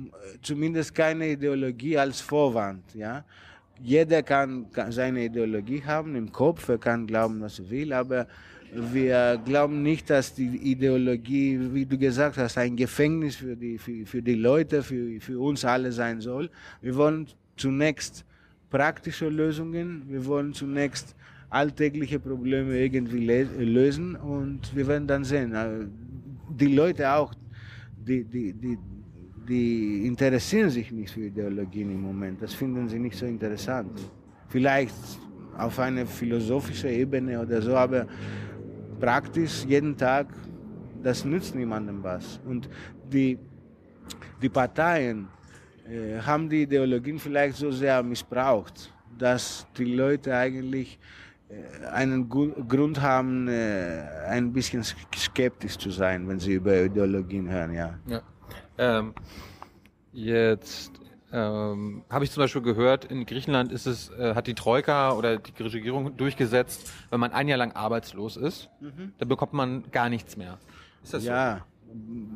zumindest 0.42 0.94
keine 0.94 1.28
Ideologie 1.32 1.98
als 1.98 2.20
Vorwand. 2.20 2.82
Ja? 2.94 3.24
Jeder 3.82 4.22
kann, 4.22 4.70
kann 4.72 4.92
seine 4.92 5.24
Ideologie 5.24 5.82
haben 5.84 6.16
im 6.16 6.32
Kopf, 6.32 6.68
er 6.68 6.78
kann 6.78 7.06
glauben, 7.06 7.40
was 7.40 7.58
er 7.58 7.68
will, 7.70 7.92
aber 7.92 8.26
wir 8.72 9.40
glauben 9.44 9.82
nicht, 9.82 10.10
dass 10.10 10.34
die 10.34 10.56
Ideologie, 10.72 11.58
wie 11.72 11.86
du 11.86 11.96
gesagt 11.98 12.36
hast, 12.36 12.56
ein 12.58 12.76
Gefängnis 12.76 13.36
für 13.36 13.56
die, 13.56 13.78
für, 13.78 14.04
für 14.06 14.22
die 14.22 14.34
Leute, 14.34 14.82
für, 14.82 15.20
für 15.20 15.38
uns 15.40 15.64
alle 15.64 15.90
sein 15.92 16.20
soll. 16.20 16.50
Wir 16.82 16.94
wollen 16.96 17.26
zunächst 17.56 18.24
praktische 18.70 19.28
Lösungen, 19.28 20.02
wir 20.08 20.24
wollen 20.26 20.52
zunächst 20.52 21.14
alltägliche 21.50 22.18
Probleme 22.18 22.78
irgendwie 22.78 23.26
lösen 23.26 24.16
und 24.16 24.74
wir 24.74 24.86
werden 24.86 25.06
dann 25.06 25.24
sehen. 25.24 25.54
äh, 25.54 25.86
Die 26.50 26.74
Leute 26.74 27.10
auch, 27.10 27.34
die, 27.96 28.24
die, 28.24 28.52
die, 28.52 28.78
die 29.48 30.06
interessieren 30.06 30.70
sich 30.70 30.90
nicht 30.92 31.10
für 31.12 31.22
Ideologien 31.22 31.90
im 31.90 32.02
Moment. 32.02 32.42
Das 32.42 32.54
finden 32.54 32.88
sie 32.88 32.98
nicht 32.98 33.16
so 33.16 33.26
interessant. 33.26 33.98
Vielleicht 34.48 34.94
auf 35.56 35.78
einer 35.78 36.06
philosophischen 36.06 36.90
Ebene 36.90 37.40
oder 37.40 37.60
so, 37.62 37.74
aber 37.74 38.06
praktisch 39.00 39.64
jeden 39.64 39.96
Tag, 39.96 40.26
das 41.02 41.24
nützt 41.24 41.54
niemandem 41.54 42.02
was. 42.02 42.40
Und 42.46 42.68
die, 43.10 43.38
die 44.40 44.48
Parteien 44.48 45.28
äh, 45.88 46.20
haben 46.20 46.48
die 46.48 46.62
Ideologien 46.62 47.18
vielleicht 47.18 47.56
so 47.56 47.70
sehr 47.70 48.02
missbraucht, 48.02 48.92
dass 49.18 49.66
die 49.76 49.84
Leute 49.84 50.34
eigentlich 50.34 50.98
einen 51.92 52.28
Gu 52.28 52.48
Grund 52.68 53.00
haben, 53.00 53.48
äh, 53.48 54.02
ein 54.28 54.52
bisschen 54.52 54.82
sk- 54.82 54.96
skeptisch 55.16 55.78
zu 55.78 55.90
sein, 55.90 56.28
wenn 56.28 56.38
sie 56.38 56.54
über 56.54 56.76
Ideologien 56.82 57.48
hören, 57.48 57.72
ja. 57.72 57.94
Ja. 58.06 58.20
Ähm, 58.76 59.14
jetzt 60.12 60.92
ähm, 61.32 62.04
habe 62.10 62.24
ich 62.24 62.30
zum 62.30 62.42
Beispiel 62.42 62.62
gehört, 62.62 63.04
in 63.06 63.24
Griechenland 63.26 63.72
ist 63.72 63.86
es, 63.86 64.10
äh, 64.10 64.34
hat 64.34 64.46
die 64.46 64.54
Troika 64.54 65.12
oder 65.12 65.38
die 65.38 65.62
Regierung 65.62 66.16
durchgesetzt, 66.16 66.90
wenn 67.10 67.20
man 67.20 67.32
ein 67.32 67.48
Jahr 67.48 67.58
lang 67.58 67.72
arbeitslos 67.72 68.36
ist, 68.36 68.68
dann 69.18 69.28
bekommt 69.28 69.52
man 69.52 69.84
gar 69.90 70.08
nichts 70.08 70.36
mehr. 70.36 70.58
Ist 71.02 71.14
das 71.14 71.24
Ja, 71.24 71.64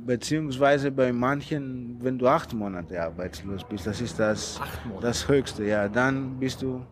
beziehungsweise 0.07 0.91
bei 0.91 1.13
manchen, 1.13 1.99
wenn 2.03 2.19
du 2.19 2.27
acht 2.29 2.53
Monate 2.55 3.01
arbeitslos 3.03 3.65
bist, 3.65 3.87
das 3.87 4.01
ist 4.01 4.19
das, 4.19 4.61
das 5.01 5.29
Höchste, 5.29 5.65
ja, 5.65 5.89
dann 5.89 6.39
bist 6.39 6.63
du 6.63 6.85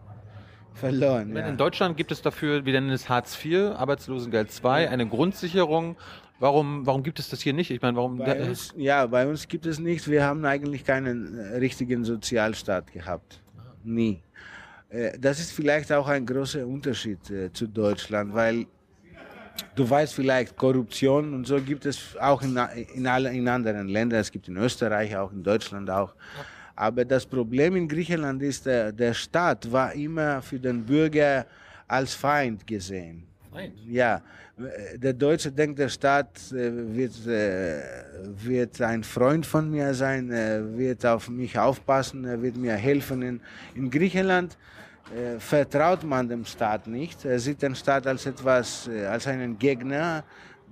verloren. 0.74 1.36
Ja. 1.36 1.46
In 1.46 1.56
Deutschland 1.56 1.96
gibt 1.96 2.12
es 2.12 2.22
dafür, 2.22 2.64
wir 2.64 2.72
nennen 2.72 2.90
es 2.90 3.08
Hartz 3.08 3.42
IV, 3.44 3.72
Arbeitslosengeld 3.76 4.50
II, 4.62 4.70
eine 4.70 5.06
Grundsicherung. 5.08 5.96
Warum, 6.38 6.86
warum 6.86 7.02
gibt 7.02 7.18
es 7.18 7.28
das 7.28 7.42
hier 7.42 7.52
nicht? 7.52 7.70
Ich 7.70 7.82
meine, 7.82 7.96
warum? 7.96 8.16
Bei 8.16 8.42
uns, 8.42 8.72
ja, 8.76 9.06
bei 9.06 9.26
uns 9.26 9.46
gibt 9.46 9.66
es 9.66 9.78
nicht. 9.78 10.08
Wir 10.08 10.24
haben 10.24 10.44
eigentlich 10.46 10.84
keinen 10.84 11.38
äh, 11.38 11.56
richtigen 11.58 12.02
Sozialstaat 12.04 12.90
gehabt. 12.92 13.42
Nie. 13.84 14.22
Äh, 14.88 15.18
Das 15.18 15.38
ist 15.38 15.52
vielleicht 15.52 15.92
auch 15.92 16.08
ein 16.08 16.24
großer 16.24 16.66
Unterschied 16.66 17.30
äh, 17.30 17.52
zu 17.52 17.66
Deutschland, 17.66 18.32
weil 18.34 18.66
du 19.74 19.88
weißt 19.88 20.14
vielleicht, 20.14 20.56
Korruption 20.56 21.34
und 21.34 21.46
so 21.46 21.60
gibt 21.60 21.84
es 21.84 22.16
auch 22.18 22.40
in, 22.40 22.58
in, 22.94 23.06
alle, 23.06 23.30
in 23.32 23.46
anderen 23.46 23.88
Ländern. 23.88 24.20
Es 24.20 24.30
gibt 24.32 24.48
in 24.48 24.56
Österreich 24.56 25.14
auch, 25.16 25.32
in 25.32 25.42
Deutschland 25.42 25.90
auch. 25.90 26.14
Aber 26.80 27.04
das 27.04 27.26
Problem 27.26 27.76
in 27.76 27.86
Griechenland 27.86 28.42
ist, 28.42 28.64
der, 28.64 28.90
der 28.90 29.12
Staat 29.12 29.70
war 29.70 29.92
immer 29.92 30.40
für 30.40 30.58
den 30.58 30.82
Bürger 30.82 31.44
als 31.86 32.14
Feind 32.14 32.66
gesehen. 32.66 33.22
Nein. 33.52 33.72
Ja, 33.86 34.22
der 34.96 35.12
Deutsche 35.12 35.52
denkt, 35.52 35.78
der 35.78 35.90
Staat 35.90 36.40
äh, 36.52 36.96
wird, 36.96 37.26
äh, 37.26 37.82
wird 38.46 38.80
ein 38.80 39.04
Freund 39.04 39.44
von 39.44 39.70
mir 39.70 39.92
sein, 39.92 40.30
er 40.30 40.74
wird 40.78 41.04
auf 41.04 41.28
mich 41.28 41.58
aufpassen, 41.58 42.24
er 42.24 42.40
wird 42.40 42.56
mir 42.56 42.76
helfen. 42.76 43.20
In, 43.20 43.40
in 43.74 43.90
Griechenland 43.90 44.56
äh, 45.14 45.38
vertraut 45.38 46.02
man 46.02 46.30
dem 46.30 46.46
Staat 46.46 46.86
nicht. 46.86 47.26
Er 47.26 47.38
sieht 47.38 47.60
den 47.60 47.74
Staat 47.74 48.06
als 48.06 48.24
etwas, 48.24 48.88
äh, 48.88 49.04
als 49.04 49.26
einen 49.26 49.58
Gegner, 49.58 50.24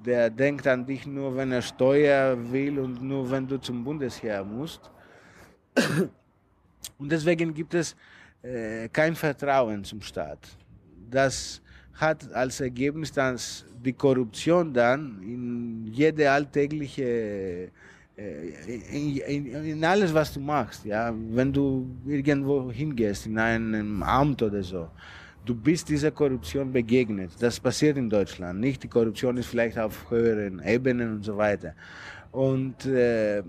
der 0.07 0.31
denkt 0.31 0.67
an 0.69 0.87
dich 0.87 1.07
nur, 1.07 1.37
wenn 1.37 1.53
er 1.53 1.61
Steuer 1.61 2.35
will 2.51 2.79
und 2.79 3.03
nur, 3.03 3.31
wenn 3.31 3.47
du 3.47 3.59
zum 3.59 3.85
Bundesheer 3.85 4.43
musst. 4.43 4.91
Und 6.99 7.13
deswegen 7.13 7.55
gibt 7.55 7.75
es 7.75 7.95
äh, 8.43 8.89
kein 8.89 9.15
Vertrauen 9.15 9.85
zum 9.85 10.01
Staat. 10.01 10.39
Das 11.11 11.61
hat 11.95 12.33
als 12.33 12.61
Ergebnis, 12.61 13.13
dass 13.13 13.65
die 13.85 13.93
Korruption 13.93 14.73
dann 14.73 15.23
in 15.23 15.87
jede 15.87 16.31
alltägliche 16.31 17.71
in, 18.19 19.17
in, 19.17 19.65
in, 19.65 19.85
alles, 19.85 20.13
was 20.13 20.33
du 20.35 20.41
machst, 20.41 20.85
ja, 20.85 21.15
wenn 21.31 21.53
du 21.53 21.87
irgendwo 22.05 22.71
hingehst, 22.71 23.27
in 23.27 23.39
einem 23.39 24.03
Amt 24.03 24.43
oder 24.43 24.61
so, 24.61 24.89
du 25.45 25.55
bist 25.55 25.89
dieser 25.89 26.11
Korruption 26.11 26.73
begegnet. 26.73 27.31
Das 27.39 27.61
passiert 27.61 27.97
in 27.97 28.11
Deutschland 28.11 28.59
nicht. 28.59 28.83
Die 28.83 28.89
Korruption 28.89 29.37
ist 29.37 29.47
vielleicht 29.47 29.79
auf 29.79 30.11
höheren 30.11 30.61
Ebenen 30.65 31.17
und 31.17 31.25
so 31.25 31.37
weiter. 31.37 31.75
Und 32.31 32.85
äh, 32.87 33.43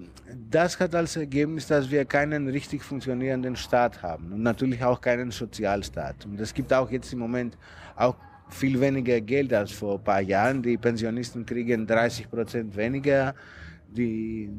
das 0.50 0.80
hat 0.80 0.96
als 0.96 1.16
Ergebnis, 1.18 1.68
dass 1.68 1.92
wir 1.92 2.06
keinen 2.06 2.48
richtig 2.48 2.82
funktionierenden 2.82 3.56
Staat 3.56 4.02
haben 4.02 4.32
und 4.32 4.42
natürlich 4.44 4.84
auch 4.84 5.02
keinen 5.02 5.32
Sozialstaat. 5.32 6.26
Und 6.26 6.40
es 6.40 6.54
gibt 6.54 6.72
auch 6.72 6.90
jetzt 6.90 7.12
im 7.12 7.20
Moment 7.20 7.58
auch 7.96 8.16
viel 8.50 8.80
weniger 8.80 9.20
Geld 9.22 9.54
als 9.54 9.72
vor 9.72 9.96
ein 9.96 10.04
paar 10.04 10.22
Jahren. 10.22 10.62
Die 10.62 10.78
Pensionisten 10.78 11.46
kriegen 11.46 11.86
30 11.86 12.30
Prozent 12.30 12.76
weniger. 12.76 13.36
Die 13.92 14.50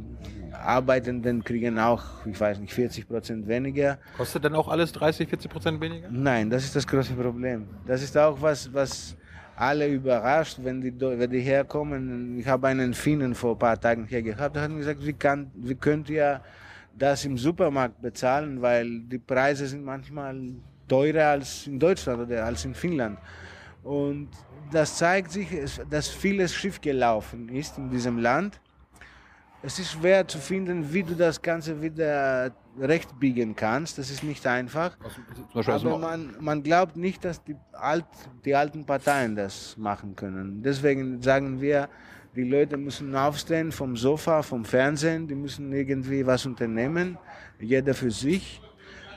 Arbeitenden 0.53 1.43
kriegen 1.45 1.79
auch, 1.79 2.03
ich 2.27 2.39
weiß 2.39 2.59
nicht, 2.59 2.73
40 2.73 3.07
Prozent 3.07 3.47
weniger. 3.47 3.99
Kostet 4.17 4.45
dann 4.45 4.55
auch 4.55 4.69
alles 4.69 4.93
30, 4.93 5.29
40 5.29 5.51
Prozent 5.51 5.81
weniger? 5.81 6.09
Nein, 6.11 6.51
das 6.51 6.65
ist 6.65 6.75
das 6.75 6.87
große 6.87 7.15
Problem. 7.15 7.69
Das 7.87 8.03
ist 8.03 8.17
auch 8.19 8.41
was, 8.43 8.73
was 8.75 9.17
alle 9.61 9.87
überrascht, 9.89 10.59
wenn 10.63 10.81
die, 10.81 10.99
wenn 10.99 11.31
die 11.31 11.41
herkommen. 11.41 12.39
Ich 12.39 12.47
habe 12.47 12.69
einen 12.69 12.95
Finnen 12.95 13.35
vor 13.35 13.53
ein 13.53 13.59
paar 13.59 13.79
Tagen 13.79 14.07
hier 14.07 14.23
gehabt, 14.23 14.57
der 14.57 14.63
hat 14.63 14.71
mir 14.71 14.79
gesagt, 14.79 15.05
wie, 15.05 15.13
kann, 15.13 15.51
wie 15.55 15.75
könnt 15.75 16.09
ihr 16.09 16.41
das 16.99 17.27
im 17.27 17.37
Supermarkt 17.37 18.01
bezahlen, 18.01 18.63
weil 18.63 19.01
die 19.01 19.19
Preise 19.19 19.67
sind 19.67 19.85
manchmal 19.85 20.35
teurer 20.89 21.29
als 21.29 21.67
in 21.67 21.79
Deutschland 21.79 22.23
oder 22.23 22.47
als 22.47 22.65
in 22.65 22.75
Finnland. 22.75 23.19
Und 23.83 24.29
das 24.73 24.97
zeigt 24.97 25.31
sich, 25.31 25.49
dass 25.91 26.09
vieles 26.09 26.55
schief 26.55 26.81
gelaufen 26.81 27.51
ist 27.51 27.77
in 27.77 27.91
diesem 27.91 28.19
Land. 28.19 28.59
Es 29.63 29.79
ist 29.79 29.93
schwer 29.93 30.27
zu 30.27 30.39
finden, 30.39 30.91
wie 30.91 31.03
du 31.03 31.15
das 31.15 31.41
Ganze 31.41 31.83
wieder 31.83 32.51
recht 32.81 33.19
biegen 33.21 33.55
kannst. 33.55 33.99
Das 33.99 34.11
ist 34.11 34.23
nicht 34.23 34.47
einfach. 34.47 34.97
Aber 35.55 35.99
man, 35.99 36.37
man 36.41 36.63
glaubt 36.63 36.97
nicht, 36.97 37.25
dass 37.25 37.43
die, 37.45 37.57
alt, 37.73 38.05
die 38.45 38.55
alten 38.55 38.85
Parteien 38.85 39.37
das 39.37 39.77
machen 39.77 40.17
können. 40.17 40.63
Deswegen 40.63 41.21
sagen 41.23 41.61
wir, 41.61 41.89
die 42.37 42.45
Leute 42.45 42.77
müssen 42.77 43.15
aufstehen 43.17 43.73
vom 43.73 43.97
Sofa, 43.97 44.43
vom 44.43 44.65
Fernsehen, 44.65 45.27
die 45.27 45.35
müssen 45.35 45.73
irgendwie 45.73 46.27
was 46.27 46.47
unternehmen, 46.47 47.19
jeder 47.59 47.95
für 47.95 48.11
sich 48.11 48.61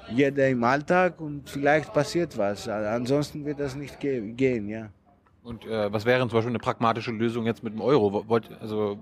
jeder 0.10 0.48
im 0.50 0.64
Alltag 0.64 1.20
und 1.20 1.50
vielleicht 1.50 1.94
passiert 1.94 2.38
was. 2.38 2.68
Ansonsten 2.68 3.46
wird 3.46 3.60
das 3.60 3.76
nicht 3.76 4.00
ge 4.00 4.32
gehen, 4.32 4.68
ja. 4.68 4.90
Und 5.44 5.66
äh, 5.66 5.92
was 5.92 6.06
wäre 6.06 6.22
zum 6.22 6.30
Beispiel 6.30 6.50
eine 6.50 6.60
pragmatische 6.60 7.12
Lösung 7.12 7.46
jetzt 7.46 7.64
mit 7.64 7.74
dem 7.74 7.82
Euro? 7.82 8.28
Wollt, 8.28 8.50
also 8.62 8.98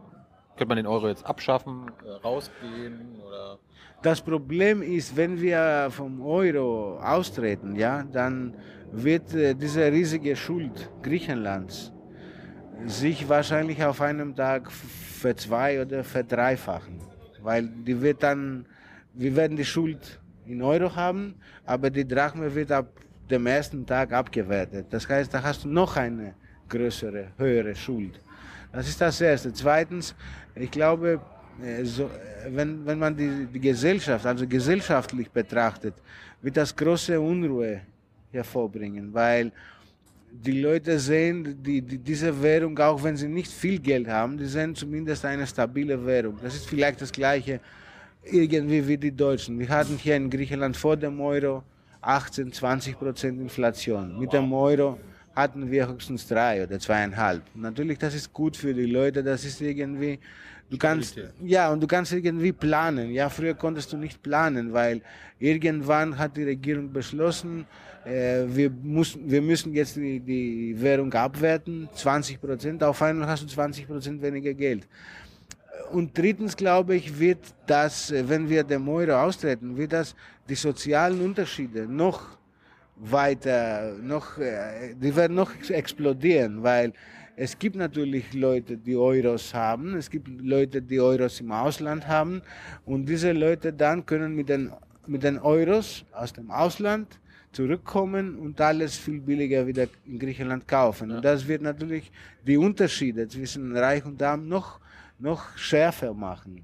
könnte 0.56 0.68
man 0.68 0.78
den 0.78 0.88
Euro 0.88 1.08
jetzt 1.08 1.26
abschaffen, 1.26 1.92
äh, 2.04 2.10
rausgehen 2.24 3.20
oder? 3.28 3.60
Das 4.02 4.20
Problem 4.20 4.82
ist, 4.82 5.16
wenn 5.16 5.40
wir 5.40 5.90
vom 5.92 6.22
Euro 6.22 7.00
austreten, 7.00 7.76
ja, 7.76 8.04
dann 8.04 8.56
wird 8.92 9.34
äh, 9.36 9.54
diese 9.54 9.92
riesige 9.92 10.36
Schuld 10.36 10.90
Griechenlands 11.04 11.92
sich 12.88 13.30
wahrscheinlich 13.30 13.84
auf 13.84 14.02
einem 14.02 14.36
Tag 14.36 14.72
verzwei- 14.72 15.84
oder 15.84 16.04
verdreifachen, 16.04 17.00
weil 17.44 17.68
die 17.68 18.02
wird 18.02 18.24
dann, 18.24 18.66
wir 19.14 19.36
werden 19.36 19.56
die 19.56 19.66
Schuld 19.66 20.20
in 20.48 20.64
Euro 20.64 20.96
haben, 20.96 21.36
aber 21.64 21.92
die 21.92 22.08
Drachme 22.08 22.54
wird 22.56 22.72
ab 22.72 22.88
dem 23.30 23.46
ersten 23.46 23.86
Tag 23.86 24.12
abgewertet. 24.14 24.88
Das 24.90 25.08
heißt, 25.08 25.32
da 25.32 25.44
hast 25.44 25.64
du 25.64 25.70
noch 25.70 25.96
eine 25.96 26.34
größere, 26.70 27.28
höhere 27.38 27.76
Schuld. 27.76 28.20
Das 28.74 28.88
ist 28.88 29.00
das 29.00 29.22
Erste. 29.22 29.54
Zweitens, 29.54 30.16
ich 30.56 30.72
glaube, 30.72 31.22
so, 31.84 32.10
wenn, 32.50 32.86
wenn 32.86 33.00
man 33.00 33.16
die, 33.16 33.48
die 33.54 33.60
Gesellschaft, 33.60 34.26
also 34.26 34.48
gesellschaftlich 34.48 35.30
betrachtet, 35.30 35.94
wird 36.42 36.58
das 36.58 36.76
große 36.76 37.20
Unruhe 37.20 37.82
hervorbringen, 38.32 39.14
weil 39.14 39.52
die 40.32 40.62
Leute 40.62 40.98
sehen 40.98 41.58
die, 41.62 41.82
die, 41.82 41.98
diese 41.98 42.42
Währung, 42.42 42.78
auch 42.80 43.04
wenn 43.04 43.18
sie 43.18 43.28
nicht 43.28 43.52
viel 43.52 43.80
Geld 43.80 44.08
haben, 44.08 44.38
die 44.38 44.46
sehen 44.46 44.74
zumindest 44.74 45.26
eine 45.26 45.46
stabile 45.46 46.04
Währung. 46.06 46.38
Das 46.42 46.56
ist 46.56 46.68
vielleicht 46.68 47.02
das 47.02 47.12
Gleiche 47.12 47.60
irgendwie 48.24 48.88
wie 48.88 48.98
die 48.98 49.12
Deutschen. 49.12 49.60
Wir 49.60 49.70
hatten 49.70 49.98
hier 49.98 50.16
in 50.16 50.30
Griechenland 50.30 50.78
vor 50.78 50.96
dem 50.96 51.20
Euro 51.20 51.64
18, 52.02 52.52
20 52.52 52.98
Prozent 52.98 53.42
Inflation. 53.42 54.20
Mit 54.20 54.32
dem 54.34 54.52
Euro 54.54 54.98
hatten 55.36 55.70
wir 55.70 55.88
höchstens 55.88 56.28
drei 56.28 56.64
oder 56.64 56.80
zweieinhalb. 56.80 57.44
Natürlich, 57.56 57.98
das 57.98 58.16
ist 58.16 58.32
gut 58.32 58.58
für 58.58 58.74
die 58.74 58.86
Leute, 58.86 59.24
das 59.24 59.46
ist 59.46 59.62
irgendwie, 59.62 60.20
du 60.72 60.78
kannst, 60.78 61.20
ja, 61.44 61.72
und 61.72 61.82
du 61.82 61.88
kannst 61.88 62.12
irgendwie 62.14 62.52
planen. 62.52 63.12
Ja, 63.12 63.30
früher 63.30 63.54
konntest 63.54 63.94
du 63.94 63.98
nicht 63.98 64.24
planen, 64.24 64.74
weil 64.74 65.02
irgendwann 65.40 66.18
hat 66.18 66.36
die 66.38 66.44
Regierung 66.44 66.92
beschlossen, 66.92 67.66
äh, 68.06 68.46
wir, 68.48 68.70
müssen, 68.70 69.30
wir 69.30 69.42
müssen 69.42 69.74
jetzt 69.74 69.96
die, 69.96 70.20
die 70.20 70.76
Währung 70.82 71.14
abwerten, 71.14 71.88
20 71.94 72.42
Prozent, 72.42 72.84
auf 72.84 73.02
einmal 73.02 73.28
hast 73.28 73.44
du 73.44 73.48
20 73.48 73.88
Prozent 73.88 74.22
weniger 74.22 74.54
Geld. 74.54 74.88
Und 75.92 76.18
drittens 76.18 76.56
glaube 76.56 76.96
ich, 76.96 77.20
wird 77.20 77.40
das, 77.68 78.12
äh, 78.12 78.28
wenn 78.28 78.50
wir 78.50 78.64
dem 78.64 78.88
Euro 78.90 79.14
austreten, 79.14 79.78
wird 79.78 79.94
das 79.94 80.16
die 80.50 80.56
sozialen 80.56 81.22
Unterschiede 81.22 81.86
noch 81.86 82.38
weiter, 82.96 83.94
noch, 84.02 84.38
äh, 84.38 84.96
die 84.96 85.16
werden 85.16 85.36
noch 85.36 85.52
explodieren, 85.70 86.64
weil 86.64 86.94
es 87.44 87.58
gibt 87.58 87.76
natürlich 87.76 88.36
Leute, 88.36 88.78
die 88.78 88.96
Euros 88.96 89.52
haben, 89.52 89.96
es 89.96 90.12
gibt 90.12 90.28
Leute, 90.28 90.80
die 90.80 91.00
Euros 91.00 91.40
im 91.40 91.52
Ausland 91.52 92.08
haben 92.08 92.44
und 92.86 93.10
diese 93.10 93.32
Leute 93.32 93.74
dann 93.74 94.06
können 94.06 94.36
mit 94.36 94.48
den, 94.48 94.72
mit 95.08 95.24
den 95.24 95.40
Euros 95.40 96.06
aus 96.12 96.32
dem 96.34 96.52
Ausland 96.52 97.20
zurückkommen 97.52 98.38
und 98.38 98.62
alles 98.62 98.96
viel 98.96 99.20
billiger 99.20 99.66
wieder 99.66 99.88
in 100.06 100.20
Griechenland 100.20 100.68
kaufen. 100.68 101.10
Ja. 101.10 101.16
Und 101.16 101.26
das 101.26 101.48
wird 101.48 101.64
natürlich 101.64 102.12
die 102.46 102.58
Unterschiede 102.58 103.28
zwischen 103.28 103.76
Reich 103.76 104.06
und 104.06 104.22
Arm 104.22 104.48
noch 104.48 104.80
noch 105.18 105.58
schärfer 105.58 106.14
machen. 106.14 106.64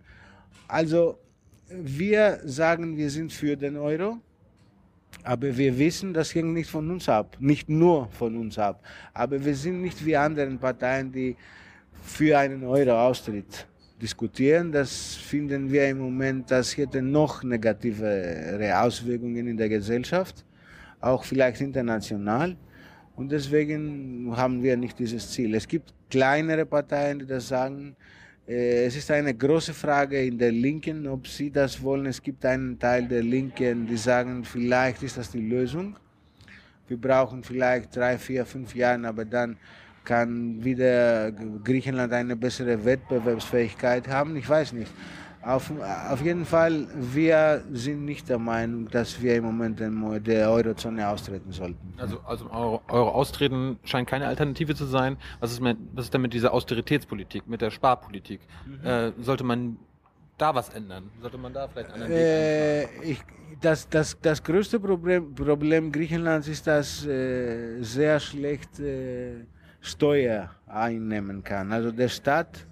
Also 0.68 1.18
wir 1.70 2.40
sagen, 2.44 2.96
wir 2.96 3.10
sind 3.10 3.34
für 3.34 3.58
den 3.58 3.78
Euro, 3.78 4.20
aber 5.24 5.58
wir 5.58 5.78
wissen, 5.78 6.14
das 6.14 6.34
hängt 6.34 6.54
nicht 6.54 6.70
von 6.70 6.90
uns 6.90 7.10
ab, 7.10 7.36
nicht 7.40 7.68
nur 7.70 8.08
von 8.10 8.38
uns 8.38 8.58
ab. 8.58 8.82
Aber 9.14 9.44
wir 9.44 9.56
sind 9.56 9.82
nicht 9.82 10.06
wie 10.06 10.16
andere 10.16 10.50
Parteien, 10.52 11.12
die 11.12 11.36
für 12.02 12.38
einen 12.38 12.64
Euro-Austritt 12.64 13.68
diskutieren. 14.02 14.72
Das 14.72 15.16
finden 15.16 15.72
wir 15.72 15.90
im 15.90 16.00
Moment, 16.00 16.50
das 16.52 16.78
hätte 16.78 17.02
noch 17.02 17.44
negativere 17.44 18.80
Auswirkungen 18.80 19.48
in 19.48 19.58
der 19.58 19.70
Gesellschaft, 19.70 20.46
auch 21.02 21.24
vielleicht 21.24 21.62
international. 21.62 22.56
Und 23.16 23.32
deswegen 23.32 24.32
haben 24.36 24.62
wir 24.62 24.78
nicht 24.78 24.98
dieses 25.00 25.32
Ziel. 25.32 25.56
Es 25.56 25.68
gibt 25.68 25.94
kleinere 26.10 26.66
Parteien, 26.66 27.20
die 27.20 27.26
das 27.26 27.48
sagen, 27.48 27.96
es 28.50 28.96
ist 28.96 29.12
eine 29.12 29.34
große 29.34 29.74
Frage 29.74 30.24
in 30.26 30.38
der 30.38 30.54
Linken, 30.54 31.06
ob 31.06 31.28
sie 31.28 31.52
das 31.52 31.82
wollen. 31.82 32.06
Es 32.06 32.24
gibt 32.24 32.46
einen 32.46 32.80
Teil 32.80 33.06
der 33.06 33.22
Linken, 33.22 33.86
die 33.86 33.98
sagen, 33.98 34.46
vielleicht 34.46 35.04
ist 35.04 35.18
das 35.18 35.30
die 35.32 35.42
Lösung. 35.46 35.98
Wir 36.88 36.96
brauchen 36.96 37.44
vielleicht 37.44 37.94
drei, 37.94 38.18
vier, 38.18 38.46
fünf 38.46 38.74
Jahre, 38.74 39.06
aber 39.06 39.26
dann 39.26 39.58
kann 40.06 40.64
wieder 40.64 41.34
Griechenland 41.34 42.14
eine 42.14 42.38
bessere 42.38 42.86
Wettbewerbsfähigkeit 42.86 44.08
haben. 44.08 44.38
Ich 44.38 44.48
weiß 44.48 44.72
nicht. 44.72 44.94
Auf, 45.48 45.72
auf 46.10 46.22
jeden 46.22 46.44
Fall, 46.44 46.88
wir 46.94 47.64
sind 47.72 48.04
nicht 48.04 48.28
der 48.28 48.38
Meinung, 48.38 48.90
dass 48.90 49.22
wir 49.22 49.38
im 49.38 49.46
Moment 49.46 49.80
der 49.80 50.52
Eurozone 50.52 51.08
austreten 51.08 51.54
sollten. 51.54 51.94
Also, 51.96 52.20
also 52.26 52.50
Euro, 52.52 52.82
Euro 52.90 53.12
austreten 53.12 53.80
scheint 53.86 54.10
keine 54.10 54.28
Alternative 54.28 54.76
zu 54.76 54.84
sein. 54.86 55.16
Was 55.40 55.54
ist, 55.54 55.62
mit, 55.62 55.78
was 55.94 56.06
ist 56.06 56.14
denn 56.14 56.22
mit 56.22 56.34
dieser 56.34 56.54
Austeritätspolitik, 56.54 57.48
mit 57.48 57.62
der 57.62 57.72
Sparpolitik? 57.72 58.42
Mhm. 58.66 58.86
Äh, 58.86 59.12
sollte 59.22 59.46
man 59.46 59.78
da 60.38 60.54
was 60.54 60.68
ändern? 60.68 61.10
Sollte 61.22 61.38
man 61.38 61.54
da 61.54 61.70
vielleicht 61.70 61.94
einen 61.94 62.12
äh, 62.12 62.84
ich, 63.04 63.24
das, 63.62 63.88
das, 63.88 64.20
das 64.22 64.44
größte 64.44 64.82
Problem, 64.82 65.34
Problem 65.34 65.94
Griechenlands 65.94 66.50
ist, 66.50 66.68
dass 66.68 67.06
äh, 67.06 67.82
sehr 67.82 68.20
schlecht 68.20 68.82
äh, 68.82 69.46
Steuer 69.80 70.50
einnehmen 70.68 71.42
kann. 71.42 71.72
Also 71.72 71.92
der 71.94 72.10
Staat 72.10 72.68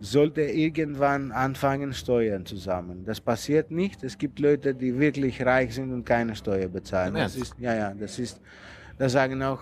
sollte 0.00 0.40
irgendwann 0.42 1.30
anfangen, 1.30 1.92
Steuern 1.92 2.46
zu 2.46 2.56
sammeln. 2.56 3.04
Das 3.04 3.20
passiert 3.20 3.70
nicht. 3.70 4.02
Es 4.02 4.16
gibt 4.16 4.38
Leute, 4.38 4.74
die 4.74 4.98
wirklich 4.98 5.44
reich 5.44 5.74
sind 5.74 5.92
und 5.92 6.04
keine 6.04 6.34
Steuer 6.34 6.68
bezahlen. 6.68 7.14
Das 7.14 7.36
ist, 7.36 7.54
ja, 7.58 7.74
ja, 7.74 7.94
das 7.94 8.18
ist, 8.18 8.40
das 8.98 9.12
sagen 9.12 9.42
auch, 9.42 9.60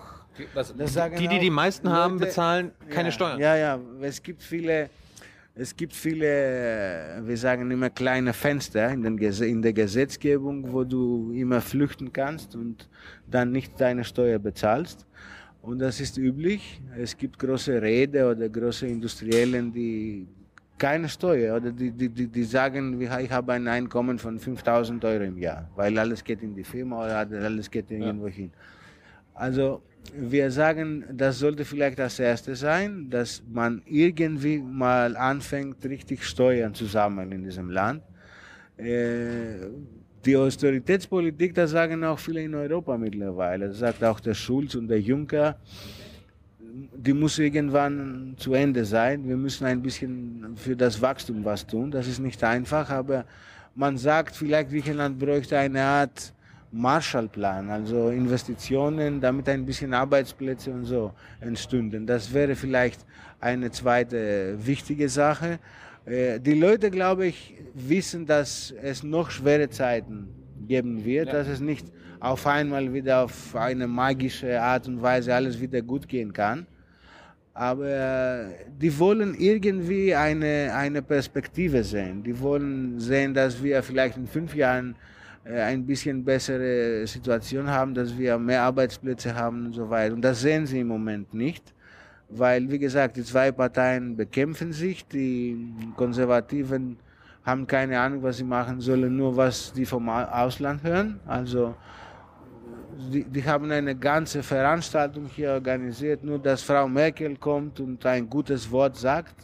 Was, 0.53 0.73
das 0.75 0.93
sagen 0.93 1.17
die, 1.17 1.27
die 1.27 1.39
die 1.39 1.49
meisten 1.49 1.89
haben, 1.89 2.13
Leute- 2.13 2.25
bezahlen 2.27 2.71
keine 2.89 3.09
ja, 3.09 3.11
Steuern. 3.11 3.39
Ja, 3.39 3.55
ja, 3.57 3.79
es 4.01 4.23
gibt 4.23 4.41
viele, 4.41 4.89
es 5.55 5.75
gibt 5.75 5.93
viele, 5.93 7.21
wir 7.25 7.37
sagen 7.37 7.69
immer 7.69 7.89
kleine 7.89 8.31
Fenster 8.31 8.91
in, 8.91 9.03
in 9.17 9.61
der 9.61 9.73
Gesetzgebung, 9.73 10.71
wo 10.71 10.85
du 10.85 11.33
immer 11.33 11.59
flüchten 11.59 12.13
kannst 12.13 12.55
und 12.55 12.87
dann 13.27 13.51
nicht 13.51 13.73
deine 13.81 14.05
Steuer 14.05 14.39
bezahlst. 14.39 15.05
Und 15.69 15.77
das 15.77 15.99
ist 15.99 16.17
üblich. 16.17 16.81
Es 16.97 17.15
gibt 17.15 17.37
große 17.37 17.79
Räder 17.79 18.31
oder 18.31 18.49
große 18.49 18.87
Industriellen, 18.87 19.71
die 19.71 20.27
keine 20.79 21.07
Steuer 21.07 21.57
oder 21.57 21.71
die, 21.71 21.91
die, 21.91 22.09
die, 22.09 22.25
die 22.25 22.43
sagen, 22.43 22.99
ich 22.99 23.31
habe 23.31 23.53
ein 23.53 23.67
Einkommen 23.67 24.17
von 24.17 24.39
5000 24.39 25.05
Euro 25.05 25.25
im 25.25 25.37
Jahr, 25.37 25.69
weil 25.75 25.95
alles 25.99 26.23
geht 26.23 26.41
in 26.41 26.55
die 26.55 26.63
Firma 26.63 27.05
oder 27.05 27.17
alles 27.45 27.69
geht 27.69 27.91
irgendwo 27.91 28.27
hin. 28.27 28.49
Also 29.35 29.83
wir 30.11 30.49
sagen, 30.49 31.05
das 31.13 31.37
sollte 31.37 31.63
vielleicht 31.63 31.99
das 31.99 32.17
Erste 32.17 32.55
sein, 32.55 33.07
dass 33.11 33.43
man 33.47 33.83
irgendwie 33.85 34.57
mal 34.57 35.15
anfängt, 35.15 35.85
richtig 35.85 36.23
Steuern 36.23 36.73
zu 36.73 36.85
sammeln 36.85 37.31
in 37.31 37.43
diesem 37.43 37.69
Land. 37.69 38.01
Äh, 38.75 39.67
die 40.25 40.35
Austeritätspolitik, 40.35 41.53
das 41.55 41.71
sagen 41.71 42.03
auch 42.03 42.19
viele 42.19 42.41
in 42.41 42.53
Europa 42.55 42.97
mittlerweile. 42.97 43.69
Das 43.69 43.79
sagt 43.79 44.03
auch 44.03 44.19
der 44.19 44.33
Schulz 44.33 44.75
und 44.75 44.87
der 44.87 44.99
Juncker. 44.99 45.57
Die 46.95 47.13
muss 47.13 47.39
irgendwann 47.39 48.35
zu 48.37 48.53
Ende 48.53 48.85
sein. 48.85 49.27
Wir 49.27 49.37
müssen 49.37 49.65
ein 49.65 49.81
bisschen 49.81 50.55
für 50.55 50.75
das 50.75 51.01
Wachstum 51.01 51.43
was 51.43 51.65
tun. 51.65 51.91
Das 51.91 52.07
ist 52.07 52.19
nicht 52.19 52.43
einfach, 52.43 52.89
aber 52.89 53.25
man 53.75 53.97
sagt, 53.97 54.35
vielleicht 54.35 54.69
Griechenland 54.69 55.17
bräuchte 55.17 55.57
eine 55.57 55.81
Art 55.81 56.33
Marshallplan, 56.71 57.69
also 57.69 58.09
Investitionen, 58.09 59.19
damit 59.19 59.49
ein 59.49 59.65
bisschen 59.65 59.93
Arbeitsplätze 59.93 60.71
und 60.71 60.85
so 60.85 61.13
entstünden. 61.39 62.05
Das 62.05 62.31
wäre 62.31 62.55
vielleicht 62.55 63.05
eine 63.39 63.71
zweite 63.71 64.55
wichtige 64.59 65.09
Sache. 65.09 65.59
Äh, 66.05 66.39
Die 66.39 66.53
Leute, 66.53 66.89
glaube 66.89 67.27
ich, 67.27 67.55
wissen, 67.73 68.25
dass 68.25 68.73
es 68.81 69.03
noch 69.03 69.29
schwere 69.31 69.69
Zeiten 69.69 70.27
geben 70.67 71.03
wird, 71.05 71.33
dass 71.33 71.47
es 71.47 71.59
nicht 71.59 71.87
auf 72.19 72.45
einmal 72.47 72.93
wieder 72.93 73.23
auf 73.23 73.55
eine 73.55 73.87
magische 73.87 74.61
Art 74.61 74.87
und 74.87 75.01
Weise 75.01 75.33
alles 75.33 75.59
wieder 75.59 75.81
gut 75.81 76.07
gehen 76.07 76.33
kann. 76.33 76.67
Aber 77.53 78.49
die 78.81 78.97
wollen 78.99 79.35
irgendwie 79.35 80.15
eine, 80.15 80.71
eine 80.73 81.01
Perspektive 81.01 81.83
sehen. 81.83 82.23
Die 82.23 82.39
wollen 82.39 82.99
sehen, 82.99 83.33
dass 83.33 83.61
wir 83.61 83.81
vielleicht 83.83 84.15
in 84.17 84.27
fünf 84.27 84.55
Jahren 84.55 84.95
äh, 85.43 85.59
ein 85.61 85.85
bisschen 85.85 86.23
bessere 86.23 87.05
Situation 87.07 87.67
haben, 87.69 87.93
dass 87.93 88.17
wir 88.17 88.37
mehr 88.37 88.61
Arbeitsplätze 88.61 89.33
haben 89.35 89.67
und 89.67 89.73
so 89.73 89.89
weiter. 89.89 90.13
Und 90.13 90.21
das 90.21 90.41
sehen 90.41 90.65
sie 90.65 90.79
im 90.79 90.87
Moment 90.87 91.33
nicht, 91.33 91.73
weil, 92.29 92.69
wie 92.69 92.79
gesagt, 92.79 93.17
die 93.17 93.23
zwei 93.23 93.51
Parteien 93.51 94.15
bekämpfen 94.15 94.71
sich. 94.71 95.05
Die 95.07 95.73
Konservativen 95.95 96.97
haben 97.43 97.65
keine 97.65 97.99
Ahnung, 97.99 98.21
was 98.21 98.37
sie 98.37 98.43
machen 98.43 98.79
sollen, 98.79 99.15
nur 99.15 99.35
was 99.35 99.73
die 99.73 99.85
vom 99.85 100.07
Au- 100.09 100.25
Ausland 100.25 100.83
hören. 100.83 101.19
Also 101.25 101.75
die, 103.11 103.23
die 103.23 103.43
haben 103.43 103.71
eine 103.71 103.95
ganze 103.95 104.43
Veranstaltung 104.43 105.25
hier 105.25 105.51
organisiert, 105.51 106.23
nur 106.23 106.37
dass 106.37 106.61
Frau 106.61 106.87
Merkel 106.87 107.35
kommt 107.37 107.79
und 107.79 108.05
ein 108.05 108.29
gutes 108.29 108.69
Wort 108.69 108.97
sagt 108.97 109.35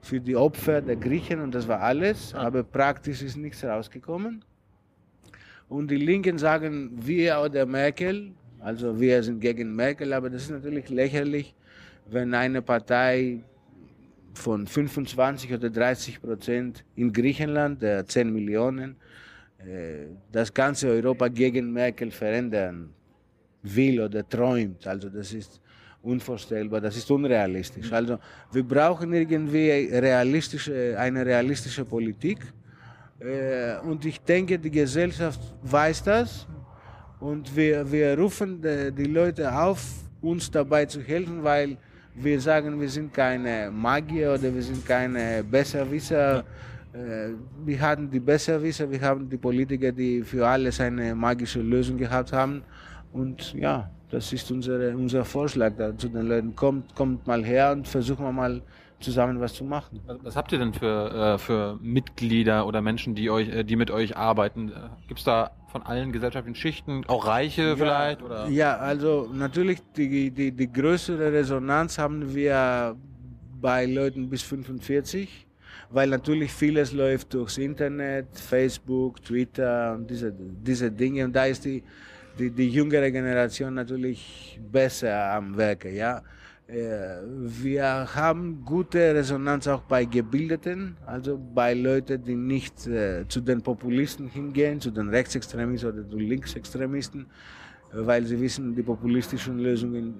für 0.00 0.18
die 0.18 0.34
Opfer 0.34 0.80
der 0.80 0.96
Griechen 0.96 1.40
und 1.40 1.54
das 1.54 1.68
war 1.68 1.80
alles, 1.80 2.34
aber 2.34 2.62
praktisch 2.62 3.22
ist 3.22 3.36
nichts 3.36 3.62
rausgekommen. 3.62 4.42
Und 5.68 5.90
die 5.90 5.96
Linken 5.96 6.38
sagen, 6.38 6.90
wir 6.94 7.38
oder 7.38 7.66
Merkel, 7.66 8.32
also 8.60 8.98
wir 8.98 9.22
sind 9.22 9.40
gegen 9.40 9.76
Merkel, 9.76 10.12
aber 10.14 10.30
das 10.30 10.44
ist 10.44 10.50
natürlich 10.50 10.88
lächerlich, 10.88 11.54
wenn 12.10 12.34
eine 12.34 12.60
Partei 12.62 13.40
von 14.34 14.66
25 14.66 15.52
oder 15.52 15.70
30 15.70 16.20
Prozent 16.20 16.84
in 16.96 17.12
Griechenland, 17.12 17.82
der 17.82 18.06
10 18.06 18.32
Millionen, 18.32 18.96
äh, 19.58 20.06
das 20.32 20.52
ganze 20.52 20.88
Europa 20.88 21.28
gegen 21.28 21.72
Merkel 21.72 22.10
verändern 22.10 22.90
will 23.62 24.00
oder 24.00 24.26
träumt. 24.28 24.86
Also 24.86 25.08
das 25.08 25.32
ist 25.32 25.60
unvorstellbar, 26.02 26.80
das 26.80 26.96
ist 26.96 27.10
unrealistisch. 27.10 27.92
Also 27.92 28.18
wir 28.52 28.62
brauchen 28.62 29.12
irgendwie 29.12 29.70
realistische, 29.92 30.96
eine 30.98 31.24
realistische 31.24 31.84
Politik. 31.84 32.38
Äh, 33.18 33.76
Und 33.84 34.04
ich 34.04 34.20
denke, 34.20 34.58
die 34.58 34.70
Gesellschaft 34.70 35.40
weiß 35.62 36.02
das. 36.04 36.46
Und 37.20 37.54
wir, 37.54 37.90
wir 37.92 38.18
rufen 38.18 38.62
die, 38.62 38.90
die 38.92 39.04
Leute 39.04 39.52
auf, 39.52 39.84
uns 40.22 40.50
dabei 40.50 40.86
zu 40.86 41.02
helfen, 41.02 41.42
weil 41.42 41.76
wir 42.22 42.40
sagen, 42.40 42.80
wir 42.80 42.88
sind 42.88 43.12
keine 43.12 43.70
Magier 43.70 44.34
oder 44.34 44.54
wir 44.54 44.62
sind 44.62 44.84
keine 44.86 45.42
Besserwisser. 45.44 46.44
Äh, 46.92 47.34
Wir 47.64 47.80
hatten 47.80 48.10
die 48.10 48.20
Besserwisser, 48.20 48.90
wir 48.90 49.00
haben 49.00 49.28
die 49.28 49.36
Politiker, 49.36 49.92
die 49.92 50.22
für 50.22 50.46
alles 50.46 50.80
eine 50.80 51.14
magische 51.14 51.60
Lösung 51.60 51.96
gehabt 51.96 52.32
haben. 52.32 52.62
Und 53.12 53.54
ja, 53.54 53.90
das 54.10 54.32
ist 54.32 54.50
unsere, 54.50 54.96
unser 54.96 55.24
Vorschlag 55.24 55.72
da 55.76 55.96
zu 55.96 56.08
den 56.08 56.26
Leuten. 56.26 56.54
Kommt, 56.56 56.94
kommt 56.94 57.26
mal 57.26 57.44
her 57.44 57.72
und 57.72 57.86
versuchen 57.86 58.24
wir 58.24 58.32
mal 58.32 58.60
zusammen 59.00 59.40
was 59.40 59.54
zu 59.54 59.64
machen. 59.64 60.00
Was, 60.22 60.36
habt 60.36 60.52
ihr 60.52 60.58
denn 60.58 60.74
für, 60.74 61.34
äh, 61.34 61.38
für 61.38 61.78
Mitglieder 61.80 62.66
oder 62.66 62.82
Menschen, 62.82 63.14
die 63.14 63.30
euch, 63.30 63.48
äh, 63.48 63.64
die 63.64 63.76
mit 63.76 63.90
euch 63.90 64.16
arbeiten? 64.16 64.72
Gibt 65.08 65.20
es 65.20 65.24
da 65.24 65.50
von 65.70 65.82
allen 65.82 66.12
gesellschaftlichen 66.12 66.56
Schichten 66.56 67.04
auch 67.06 67.26
Reiche 67.26 67.76
vielleicht? 67.76 68.22
Oder? 68.22 68.48
Ja, 68.48 68.76
also 68.76 69.28
natürlich 69.32 69.80
die, 69.96 70.30
die, 70.30 70.52
die 70.52 70.72
größere 70.72 71.32
Resonanz 71.32 71.98
haben 71.98 72.34
wir 72.34 72.96
bei 73.60 73.86
Leuten 73.86 74.28
bis 74.28 74.42
45, 74.42 75.46
weil 75.90 76.08
natürlich 76.08 76.52
vieles 76.52 76.92
läuft 76.92 77.34
durchs 77.34 77.58
Internet, 77.58 78.26
Facebook, 78.38 79.22
Twitter 79.22 79.94
und 79.94 80.10
diese, 80.10 80.32
diese 80.32 80.90
Dinge. 80.90 81.24
Und 81.24 81.34
da 81.34 81.44
ist 81.44 81.64
die, 81.64 81.82
die, 82.38 82.50
die 82.50 82.68
jüngere 82.68 83.10
Generation 83.10 83.74
natürlich 83.74 84.58
besser 84.70 85.32
am 85.32 85.56
Werke. 85.56 85.90
Ja? 85.90 86.22
Äh, 86.70 87.22
Wir 87.62 88.14
haben 88.14 88.64
gute 88.64 89.14
Resonanz 89.14 89.66
auch 89.66 89.82
bei 89.82 90.04
Gebildeten, 90.04 90.96
also 91.04 91.36
bei 91.36 91.74
Leuten, 91.74 92.22
die 92.22 92.36
nicht 92.36 92.86
äh, 92.86 93.26
zu 93.26 93.40
den 93.40 93.60
Populisten 93.60 94.28
hingehen, 94.28 94.80
zu 94.80 94.90
den 94.92 95.08
Rechtsextremisten 95.08 95.90
oder 95.90 96.08
zu 96.08 96.16
Linksextremisten, 96.16 97.22
äh, 97.22 98.06
weil 98.06 98.24
sie 98.24 98.40
wissen, 98.40 98.76
die 98.76 98.84
populistischen 98.84 99.58
Lösungen 99.58 100.14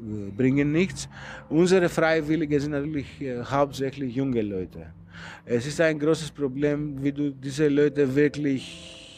äh, 0.00 0.30
bringen 0.30 0.70
nichts. 0.70 1.08
Unsere 1.48 1.88
Freiwillige 1.88 2.60
sind 2.60 2.72
natürlich 2.72 3.20
äh, 3.22 3.42
hauptsächlich 3.42 4.14
junge 4.14 4.42
Leute. 4.42 4.92
Es 5.46 5.66
ist 5.66 5.80
ein 5.80 5.98
großes 5.98 6.30
Problem, 6.30 7.02
wie 7.02 7.12
du 7.12 7.30
diese 7.30 7.68
Leute 7.68 8.14
wirklich 8.14 9.09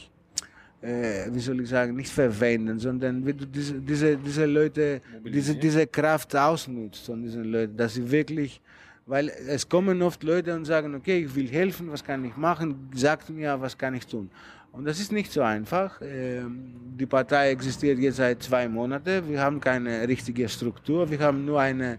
wie 0.82 1.38
soll 1.38 1.60
ich 1.60 1.68
sagen, 1.68 1.94
nicht 1.94 2.10
verwenden, 2.10 2.78
sondern 2.78 3.24
wie 3.24 3.32
du 3.32 3.46
diese, 3.46 3.74
diese, 3.74 4.16
diese 4.16 4.46
Leute, 4.46 5.00
diese, 5.24 5.54
diese 5.54 5.86
Kraft 5.86 6.34
ausnutzt 6.34 7.06
von 7.06 7.22
diesen 7.22 7.44
Leuten, 7.44 7.76
dass 7.76 7.94
sie 7.94 8.10
wirklich, 8.10 8.60
weil 9.06 9.30
es 9.48 9.68
kommen 9.68 10.02
oft 10.02 10.22
Leute 10.24 10.54
und 10.54 10.64
sagen, 10.64 10.94
okay, 10.94 11.24
ich 11.24 11.34
will 11.34 11.48
helfen, 11.48 11.90
was 11.90 12.02
kann 12.02 12.24
ich 12.24 12.36
machen, 12.36 12.90
sagt 12.94 13.30
mir, 13.30 13.60
was 13.60 13.78
kann 13.78 13.94
ich 13.94 14.06
tun. 14.06 14.28
Und 14.72 14.86
das 14.86 14.98
ist 14.98 15.12
nicht 15.12 15.30
so 15.30 15.42
einfach. 15.42 16.00
Ähm, 16.02 16.74
Die 16.98 17.06
Partei 17.06 17.50
existiert 17.50 17.98
jetzt 17.98 18.16
seit 18.16 18.42
zwei 18.42 18.68
Monaten. 18.68 19.28
Wir 19.28 19.40
haben 19.40 19.60
keine 19.60 20.08
richtige 20.08 20.48
Struktur. 20.48 21.08
Wir 21.10 21.20
haben 21.20 21.44
nur 21.44 21.60
eine 21.60 21.98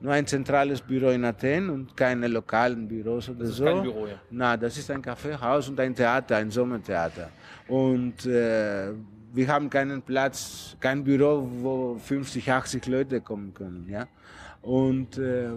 nur 0.00 0.12
ein 0.12 0.26
zentrales 0.26 0.80
Büro 0.80 1.10
in 1.10 1.24
Athen 1.24 1.68
und 1.68 1.96
keine 1.96 2.26
lokalen 2.26 2.88
Büros 2.88 3.28
oder 3.28 3.44
ist 3.44 3.56
so. 3.56 3.64
kein 3.64 3.82
Büro, 3.82 4.06
ja. 4.06 4.14
Na, 4.30 4.56
das 4.56 4.78
ist 4.78 4.90
ein 4.90 5.02
Kaffeehaus 5.02 5.68
und 5.68 5.78
ein 5.78 5.94
Theater, 5.94 6.36
ein 6.36 6.50
Sommertheater. 6.50 7.28
Und 7.68 8.24
äh, 8.26 8.92
wir 9.32 9.48
haben 9.48 9.68
keinen 9.68 10.02
Platz, 10.02 10.76
kein 10.80 11.04
Büro, 11.04 11.46
wo 11.60 11.98
50, 11.98 12.50
80 12.50 12.86
Leute 12.86 13.20
kommen 13.20 13.52
können. 13.54 13.86
Ja? 13.88 14.06
Und 14.62 15.18
äh, 15.18 15.50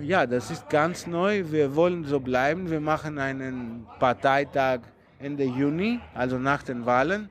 ja, 0.00 0.26
das 0.26 0.50
ist 0.50 0.68
ganz 0.70 1.06
neu. 1.06 1.44
Wir 1.50 1.74
wollen 1.74 2.04
so 2.04 2.20
bleiben. 2.20 2.70
Wir 2.70 2.80
machen 2.80 3.18
einen 3.18 3.86
Parteitag 3.98 4.80
Ende 5.18 5.44
Juni, 5.44 6.00
also 6.14 6.38
nach 6.38 6.62
den 6.62 6.86
Wahlen. 6.86 7.28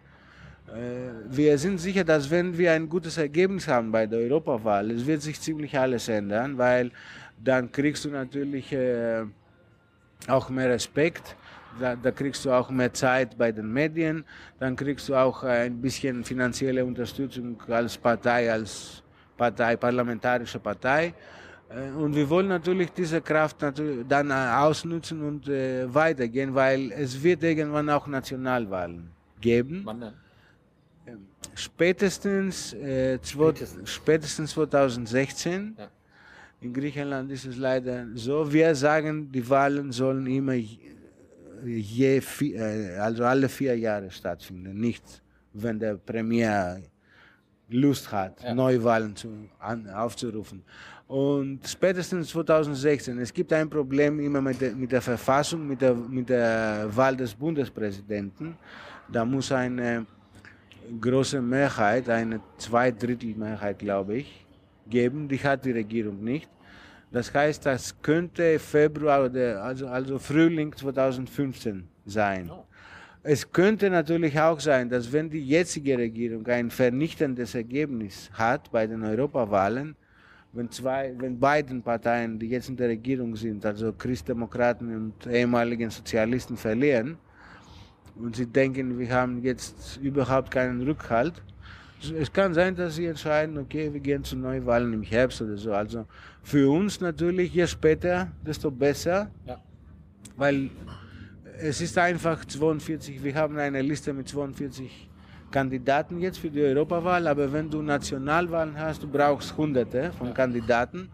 Äh, 0.73 1.11
Wir 1.29 1.57
sind 1.57 1.77
sicher, 1.79 2.03
dass 2.03 2.29
wenn 2.29 2.57
wir 2.57 2.71
ein 2.71 2.89
gutes 2.89 3.17
Ergebnis 3.17 3.67
haben 3.67 3.91
bei 3.91 4.05
der 4.07 4.19
Europawahl, 4.19 4.91
es 4.91 5.05
wird 5.05 5.21
sich 5.21 5.39
ziemlich 5.39 5.77
alles 5.77 6.07
ändern, 6.07 6.57
weil 6.57 6.91
dann 7.43 7.71
kriegst 7.71 8.05
du 8.05 8.09
natürlich 8.09 8.71
äh, 8.71 9.23
auch 10.27 10.49
mehr 10.49 10.69
Respekt, 10.69 11.35
da, 11.79 11.95
da 11.95 12.11
kriegst 12.11 12.45
du 12.45 12.51
auch 12.51 12.69
mehr 12.69 12.93
Zeit 12.93 13.37
bei 13.37 13.51
den 13.51 13.71
Medien, 13.71 14.23
dann 14.59 14.75
kriegst 14.75 15.09
du 15.09 15.15
auch 15.15 15.43
ein 15.43 15.81
bisschen 15.81 16.23
finanzielle 16.23 16.85
Unterstützung 16.85 17.61
als 17.67 17.97
Partei, 17.97 18.51
als 18.51 19.03
Partei, 19.37 19.75
parlamentarische 19.75 20.59
Partei. 20.59 21.13
Äh, 21.69 21.91
Und 21.91 22.15
wir 22.15 22.29
wollen 22.29 22.47
natürlich 22.47 22.91
diese 22.93 23.21
Kraft 23.21 23.57
dann 24.07 24.31
ausnutzen 24.31 25.21
und 25.21 25.47
weitergehen, 25.47 26.53
weil 26.55 26.91
es 26.91 27.21
wird 27.21 27.43
irgendwann 27.43 27.89
auch 27.89 28.07
Nationalwahlen 28.07 29.09
geben. 29.41 29.81
Wann 29.83 29.99
denn? 29.99 30.22
Spätestens, 31.55 32.73
äh, 32.73 33.19
Spätestens. 33.23 33.89
spätestens 33.89 34.51
2016. 34.51 35.75
Ja. 35.77 35.87
In 36.61 36.73
Griechenland 36.73 37.31
ist 37.31 37.45
es 37.45 37.57
leider 37.57 38.07
so. 38.15 38.51
Wir 38.51 38.73
sagen, 38.73 39.31
die 39.31 39.47
Wahlen 39.49 39.91
sollen 39.91 40.25
immer 40.27 40.53
je, 41.65 42.21
äh, 42.41 42.97
also 42.97 43.23
alle 43.25 43.49
vier 43.49 43.77
Jahre 43.77 44.09
stattfinden. 44.09 44.79
Nicht, 44.79 45.03
wenn 45.53 45.77
der 45.79 45.95
Premier 45.95 46.81
Lust 47.69 48.11
hat, 48.11 48.41
Ja. 48.43 48.53
Neuwahlen 48.53 49.15
zu, 49.15 49.29
an, 49.59 49.89
aufzurufen. 49.89 50.63
Und 51.07 51.59
spätestens 51.67 52.29
2016. 52.29 53.19
Es 53.19 53.33
gibt 53.33 53.51
ein 53.53 53.69
Problem 53.69 54.19
immer 54.19 54.41
mit 54.41 54.59
der, 54.61 54.73
mit 54.73 54.91
der 54.91 55.01
Verfassung, 55.01 55.67
mit 55.67 55.81
der, 55.81 55.93
mit 55.93 56.29
der 56.29 56.89
Wahl 56.95 57.15
des 57.15 57.33
Bundespräsidenten. 57.35 58.55
Da 59.11 59.25
muss 59.25 59.51
eine 59.51 60.05
große 61.01 61.41
Mehrheit, 61.41 62.09
eine 62.09 62.41
Zweidrittelmehrheit, 62.57 63.79
glaube 63.79 64.17
ich, 64.17 64.45
geben. 64.89 65.27
Die 65.27 65.39
hat 65.39 65.65
die 65.65 65.71
Regierung 65.71 66.23
nicht. 66.23 66.49
Das 67.11 67.33
heißt, 67.33 67.65
das 67.65 68.01
könnte 68.01 68.57
Februar 68.57 69.25
oder 69.25 69.63
also, 69.63 69.87
also 69.87 70.17
Frühling 70.17 70.75
2015 70.75 71.87
sein. 72.05 72.49
Oh. 72.51 72.65
Es 73.25 73.49
könnte 73.49 73.89
natürlich 73.89 74.37
auch 74.37 74.59
sein, 74.59 74.89
dass 74.89 75.11
wenn 75.13 75.29
die 75.29 75.47
jetzige 75.47 75.97
Regierung 75.97 76.45
ein 76.47 76.69
vernichtendes 76.69 77.55
Ergebnis 77.55 78.29
hat 78.33 78.69
bei 78.71 78.85
den 78.85 79.03
Europawahlen, 79.03 79.95
wenn, 80.51 80.69
zwei, 80.69 81.13
wenn 81.17 81.39
beiden 81.39 81.81
Parteien, 81.81 82.37
die 82.37 82.49
jetzt 82.49 82.67
in 82.69 82.75
der 82.75 82.89
Regierung 82.89 83.35
sind, 83.35 83.65
also 83.65 83.93
Christdemokraten 83.93 84.95
und 84.95 85.27
ehemaligen 85.27 85.89
Sozialisten, 85.89 86.57
verlieren, 86.57 87.17
und 88.15 88.35
sie 88.35 88.45
denken, 88.45 88.97
wir 88.99 89.09
haben 89.13 89.41
jetzt 89.43 89.97
überhaupt 90.01 90.51
keinen 90.51 90.81
Rückhalt. 90.81 91.41
Es 92.19 92.31
kann 92.31 92.53
sein, 92.53 92.75
dass 92.75 92.95
sie 92.95 93.05
entscheiden, 93.05 93.57
okay, 93.57 93.91
wir 93.93 93.99
gehen 94.01 94.23
zu 94.23 94.35
Neuwahlen 94.35 94.91
im 94.93 95.03
Herbst 95.03 95.41
oder 95.41 95.55
so. 95.57 95.71
Also 95.73 96.05
für 96.41 96.69
uns 96.69 96.99
natürlich, 96.99 97.53
je 97.53 97.65
später, 97.65 98.27
desto 98.45 98.69
besser, 98.69 99.31
Ja. 99.45 99.57
weil 100.35 100.69
es 101.59 101.79
ist 101.79 101.97
einfach 101.97 102.43
42, 102.43 103.23
wir 103.23 103.35
haben 103.35 103.57
eine 103.57 103.81
Liste 103.81 104.11
mit 104.11 104.27
42 104.27 105.09
Kandidaten 105.49 106.19
jetzt 106.19 106.39
für 106.39 106.49
die 106.49 106.61
Europawahl, 106.61 107.25
aber 107.27 107.51
wenn 107.53 107.69
du 107.69 107.81
Nationalwahlen 107.81 108.77
hast, 108.77 109.03
du 109.03 109.07
brauchst 109.07 109.55
hunderte 109.55 110.11
von 110.13 110.33
Kandidaten. 110.33 111.09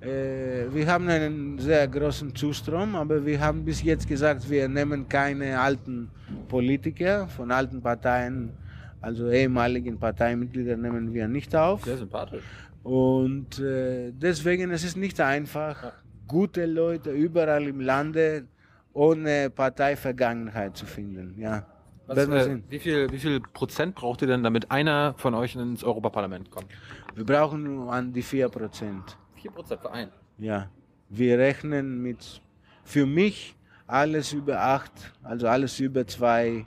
Äh, 0.00 0.72
wir 0.72 0.86
haben 0.86 1.08
einen 1.08 1.58
sehr 1.58 1.86
großen 1.86 2.34
Zustrom, 2.34 2.96
aber 2.96 3.24
wir 3.24 3.40
haben 3.40 3.64
bis 3.64 3.82
jetzt 3.82 4.08
gesagt, 4.08 4.48
wir 4.48 4.68
nehmen 4.68 5.08
keine 5.08 5.60
alten 5.60 6.10
Politiker 6.48 7.28
von 7.28 7.50
alten 7.50 7.82
Parteien, 7.82 8.50
also 9.00 9.30
ehemaligen 9.30 9.98
Parteimitglieder 9.98 10.76
nehmen 10.76 11.12
wir 11.12 11.28
nicht 11.28 11.54
auf. 11.54 11.84
Sehr 11.84 11.98
sympathisch. 11.98 12.44
Und 12.82 13.58
äh, 13.58 14.12
deswegen 14.12 14.70
es 14.70 14.84
ist 14.84 14.96
nicht 14.96 15.20
einfach, 15.20 15.92
gute 16.26 16.64
Leute 16.64 17.10
überall 17.10 17.66
im 17.68 17.80
Lande 17.80 18.46
ohne 18.94 19.50
Parteivergangenheit 19.50 20.76
zu 20.76 20.86
finden. 20.86 21.34
Ja. 21.38 21.66
Was, 22.06 22.26
äh, 22.26 22.58
wie, 22.68 22.78
viel, 22.78 23.10
wie 23.12 23.18
viel 23.18 23.40
Prozent 23.40 23.94
braucht 23.94 24.22
ihr 24.22 24.28
denn, 24.28 24.42
damit 24.42 24.70
einer 24.70 25.14
von 25.16 25.34
euch 25.34 25.54
ins 25.54 25.84
Europaparlament 25.84 26.50
kommt? 26.50 26.66
Wir 27.14 27.24
brauchen 27.24 27.62
nur 27.62 27.92
an 27.92 28.12
die 28.12 28.22
4 28.22 28.48
Prozent. 28.48 29.16
4 29.40 29.50
Prozent 29.50 29.80
für 29.80 29.92
einen. 29.92 30.10
Ja. 30.38 30.68
Wir 31.08 31.38
rechnen 31.38 32.02
mit, 32.02 32.40
für 32.84 33.06
mich, 33.06 33.56
alles 33.86 34.32
über 34.32 34.60
8, 34.60 34.92
also 35.22 35.48
alles 35.48 35.80
über 35.80 36.06
2 36.06 36.64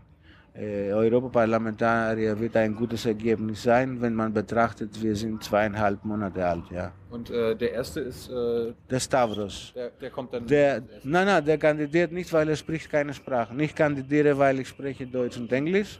äh, 0.55 0.91
Europaparlamentarier 0.91 2.39
wird 2.39 2.55
ein 2.57 2.75
gutes 2.75 3.05
Ergebnis 3.05 3.63
sein, 3.63 3.99
wenn 4.01 4.13
man 4.13 4.31
betrachtet, 4.31 5.01
wir 5.01 5.15
sind 5.15 5.43
zweieinhalb 5.43 6.03
Monate 6.05 6.45
alt. 6.45 6.65
Ja. 6.69 6.91
Und 7.09 7.31
äh, 7.31 7.55
der 7.55 7.71
erste 7.71 8.01
ist, 8.01 8.29
äh, 8.29 8.73
Der 8.89 8.99
Stavros. 8.99 9.71
der, 9.75 9.89
der 9.89 10.09
kommt 10.11 10.33
dann. 10.33 10.45
Der, 10.45 10.81
nein, 11.03 11.25
nein, 11.25 11.43
der 11.43 11.57
kandidiert 11.57 12.11
nicht, 12.11 12.31
weil 12.31 12.47
er 12.49 12.55
spricht 12.55 12.89
keine 12.91 13.13
Sprache. 13.13 13.55
Ich 13.61 13.73
kandidiere, 13.73 14.37
weil 14.37 14.59
ich 14.59 14.67
spreche 14.67 15.07
Deutsch 15.07 15.37
und 15.37 15.51
Englisch. 15.51 15.99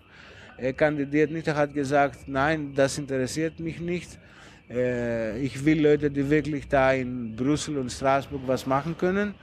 Er 0.58 0.74
kandidiert 0.74 1.32
nicht, 1.32 1.48
er 1.48 1.56
hat 1.56 1.74
gesagt, 1.74 2.28
nein, 2.28 2.74
das 2.76 2.98
interessiert 3.00 3.60
mich 3.60 3.80
nicht. 3.80 4.20
Äh, 4.74 5.40
ich 5.40 5.64
will 5.64 5.82
Leute, 5.82 6.10
die 6.10 6.28
wirklich 6.30 6.68
da 6.68 6.94
in 6.94 7.36
Brüssel 7.36 7.78
und 7.78 7.92
Straßburg 7.92 8.42
was 8.48 8.66
machen 8.66 8.98
können. 8.98 9.36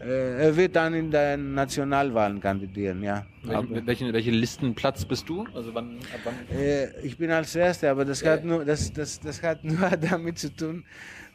Äh, 0.00 0.46
er 0.46 0.56
wird 0.56 0.74
dann 0.76 0.94
in 0.94 1.10
den 1.10 1.52
Nationalwahlen 1.52 2.40
kandidieren, 2.40 3.02
ja. 3.02 3.26
Welchen, 3.42 3.86
welchen, 3.86 4.12
welchen 4.12 4.34
Listenplatz 4.34 5.04
bist 5.04 5.28
du? 5.28 5.46
Also 5.54 5.74
wann, 5.74 5.98
wann? 6.24 6.58
äh, 6.58 6.98
ich 7.02 7.18
bin 7.18 7.30
als 7.30 7.54
Erster, 7.54 7.90
aber 7.90 8.06
das 8.06 8.24
hat, 8.24 8.42
nur, 8.42 8.64
das, 8.64 8.90
das, 8.92 9.20
das 9.20 9.42
hat 9.42 9.62
nur 9.64 9.90
damit 9.90 10.38
zu 10.38 10.54
tun, 10.54 10.84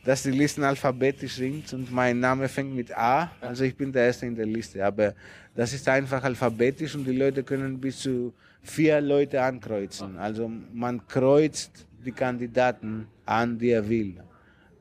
dass 0.04 0.24
die 0.24 0.32
Listen 0.32 0.64
alphabetisch 0.64 1.36
sind 1.36 1.72
und 1.74 1.92
mein 1.92 2.20
Name 2.20 2.48
fängt 2.48 2.76
mit 2.76 2.96
A, 2.96 3.32
also 3.40 3.64
ich 3.64 3.76
bin 3.76 3.92
der 3.92 4.06
Erste 4.06 4.26
in 4.26 4.36
der 4.36 4.48
Liste. 4.48 4.84
Aber 4.84 5.14
das 5.56 5.74
ist 5.74 5.88
einfach 5.88 6.24
alphabetisch 6.24 6.96
und 6.96 7.06
die 7.06 7.16
Leute 7.16 7.44
können 7.44 7.80
bis 7.80 8.00
zu 8.00 8.34
vier 8.64 9.00
Leute 9.00 9.42
ankreuzen. 9.42 10.18
Also 10.18 10.52
man 10.74 11.06
kreuzt 11.08 11.86
die 12.06 12.12
Kandidaten 12.12 13.08
an, 13.26 13.58
die 13.58 13.70
er 13.72 13.88
will. 13.88 14.22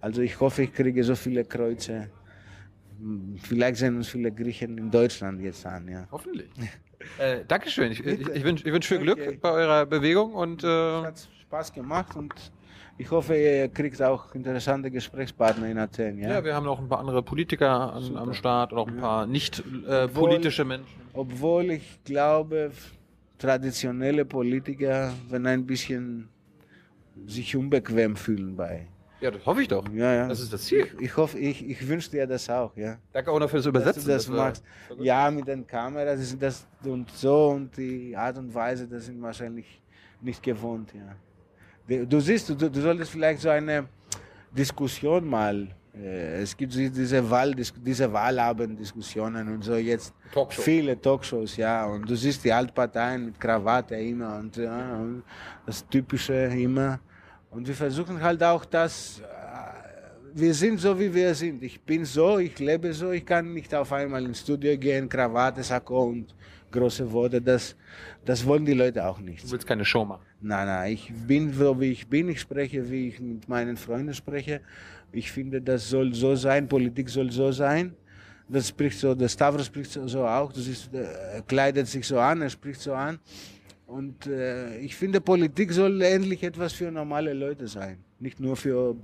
Also 0.00 0.20
ich 0.22 0.38
hoffe, 0.38 0.62
ich 0.64 0.72
kriege 0.72 1.02
so 1.02 1.14
viele 1.14 1.44
Kreuze. 1.44 2.10
Vielleicht 3.42 3.76
sehen 3.78 3.96
uns 3.96 4.08
viele 4.08 4.30
Griechen 4.30 4.78
in 4.78 4.90
Deutschland 4.90 5.40
jetzt 5.40 5.66
an, 5.66 5.88
ja. 5.88 6.06
Hoffentlich. 6.10 6.48
äh, 7.18 7.44
Dankeschön. 7.46 7.92
Ich, 7.92 8.04
ich, 8.04 8.28
ich 8.28 8.44
wünsche 8.44 8.64
wünsch 8.72 8.86
viel 8.86 8.98
Glück 8.98 9.18
Okay. 9.18 9.38
bei 9.40 9.50
eurer 9.50 9.86
Bewegung 9.86 10.34
und 10.34 10.62
äh, 10.62 10.66
hat 11.02 11.28
Spaß 11.42 11.72
gemacht 11.72 12.14
und 12.16 12.32
ich 12.96 13.10
hoffe, 13.10 13.36
ihr 13.36 13.68
kriegt 13.68 14.00
auch 14.00 14.32
interessante 14.34 14.90
Gesprächspartner 14.90 15.66
in 15.68 15.78
Athen. 15.78 16.18
Ja? 16.18 16.34
ja, 16.34 16.44
wir 16.44 16.54
haben 16.54 16.64
noch 16.64 16.78
ein 16.78 16.88
paar 16.88 17.00
andere 17.00 17.22
Politiker 17.22 17.92
an, 17.94 18.16
am 18.16 18.32
Start 18.34 18.72
und 18.72 18.78
auch 18.78 18.86
ein 18.88 18.96
paar 18.98 19.26
nicht 19.26 19.58
äh, 19.88 20.04
Obwohl- 20.04 20.28
politische 20.30 20.64
Menschen. 20.64 20.86
Obwohl 21.12 21.72
ich 21.72 21.98
glaube, 22.04 22.70
traditionelle 23.38 24.24
Politiker, 24.24 25.12
wenn 25.28 25.46
ein 25.46 25.66
bisschen 25.66 26.28
sich 27.26 27.54
unbequem 27.56 28.16
fühlen 28.16 28.56
bei. 28.56 28.86
Ja, 29.20 29.30
das 29.30 29.46
hoffe 29.46 29.62
ich 29.62 29.68
doch. 29.68 29.88
Ja, 29.94 30.12
ja. 30.12 30.28
Das 30.28 30.40
ist 30.40 30.52
das 30.52 30.64
Ziel. 30.64 30.86
Ich, 30.98 31.00
ich 31.06 31.16
hoffe, 31.16 31.38
ich, 31.38 31.66
ich 31.68 31.88
wünsche 31.88 32.10
dir 32.10 32.26
das 32.26 32.50
auch, 32.50 32.76
ja. 32.76 32.98
Danke 33.12 33.30
auch 33.30 33.38
noch 33.38 33.48
fürs 33.48 33.64
Dass 33.64 33.70
Übersetzen. 33.70 34.02
du 34.04 34.08
das 34.10 34.28
machst. 34.28 34.64
Ja, 34.98 35.30
mit 35.30 35.46
den 35.48 35.66
Kameras 35.66 36.20
ist 36.20 36.42
das 36.42 36.66
und 36.84 37.10
so 37.10 37.50
und 37.50 37.74
die 37.76 38.14
Art 38.16 38.36
und 38.36 38.52
Weise, 38.52 38.86
das 38.86 39.06
sind 39.06 39.22
wahrscheinlich 39.22 39.80
nicht 40.20 40.42
gewohnt, 40.42 40.92
ja. 40.92 41.14
Du- 41.88 42.06
Du 42.06 42.20
siehst, 42.20 42.48
du, 42.50 42.54
du 42.54 42.80
solltest 42.80 43.10
vielleicht 43.12 43.40
so 43.40 43.48
eine 43.48 43.86
Diskussion 44.50 45.26
mal. 45.26 45.68
Äh, 45.96 46.42
Es 46.42 46.56
gibt 46.56 46.74
die- 46.74 46.90
diese 46.90 47.28
Wahl, 47.30 47.54
diese 47.54 48.12
Wahlabend-Diskussionen 48.12 49.48
und 49.48 49.62
so 49.64 49.76
jetzt 49.76 50.12
Talkshow. 50.32 50.62
viele 50.62 51.00
Talkshows, 51.00 51.56
ja. 51.56 51.84
Und 51.86 52.08
du 52.08 52.14
siehst 52.16 52.44
die 52.44 52.52
Altparteien 52.52 53.26
mit 53.26 53.40
Krawatte 53.40 53.94
immer 53.96 54.38
und, 54.38 54.56
ja, 54.56 54.96
und 54.96 55.22
das 55.66 55.86
Typische 55.88 56.34
immer. 56.34 57.00
Und 57.50 57.66
wir 57.68 57.74
versuchen 57.74 58.20
halt 58.20 58.42
auch 58.42 58.64
das. 58.64 59.20
äh, 59.20 59.24
Wir 60.36 60.52
sind 60.52 60.80
so, 60.80 60.98
wie 60.98 61.14
wir 61.14 61.32
sind. 61.32 61.62
Ich 61.62 61.80
bin 61.80 62.04
so, 62.04 62.38
ich 62.38 62.58
lebe 62.58 62.92
so. 62.92 63.12
Ich 63.12 63.24
kann 63.24 63.54
nicht 63.54 63.72
auf 63.72 63.92
einmal 63.92 64.24
ins 64.24 64.40
Studio 64.40 64.76
gehen, 64.76 65.08
Krawatte, 65.08 65.62
Sakko 65.62 66.06
und 66.06 66.34
große 66.72 67.04
Worte. 67.12 67.40
Das, 67.40 67.76
das 68.24 68.44
wollen 68.44 68.64
die 68.64 68.72
Leute 68.74 69.06
auch 69.06 69.20
nicht. 69.20 69.44
Du 69.44 69.52
willst 69.52 69.64
keine 69.64 69.84
Show 69.84 70.04
machen. 70.04 70.24
Nein, 70.40 70.66
nein, 70.66 70.92
ich 70.92 71.12
bin 71.28 71.52
so, 71.52 71.80
wie 71.80 71.92
ich 71.92 72.08
bin. 72.08 72.28
Ich 72.30 72.40
spreche, 72.40 72.90
wie 72.90 73.08
ich 73.10 73.20
mit 73.20 73.48
meinen 73.48 73.76
Freunden 73.76 74.12
spreche. 74.12 74.60
Ich 75.14 75.30
finde, 75.30 75.60
das 75.60 75.88
soll 75.88 76.12
so 76.14 76.34
sein. 76.34 76.68
Politik 76.68 77.08
soll 77.08 77.30
so 77.30 77.52
sein. 77.52 77.94
Das 78.48 78.68
spricht 78.68 78.98
so, 78.98 79.14
der 79.14 79.28
Stavros 79.28 79.66
spricht 79.66 79.90
so, 79.92 80.26
auch. 80.26 80.52
Das 80.52 80.66
ist, 80.66 80.92
er 80.92 81.42
kleidet 81.42 81.86
sich 81.86 82.06
so 82.06 82.18
an, 82.18 82.42
er 82.42 82.50
spricht 82.50 82.80
so 82.80 82.92
an. 82.92 83.18
Und 83.86 84.26
äh, 84.26 84.78
ich 84.78 84.96
finde, 84.96 85.20
Politik 85.20 85.72
soll 85.72 86.02
endlich 86.02 86.42
etwas 86.42 86.72
für 86.72 86.90
normale 86.90 87.32
Leute 87.32 87.66
sein. 87.68 87.98
Nicht 88.18 88.40
nur 88.40 88.56
für 88.56 88.96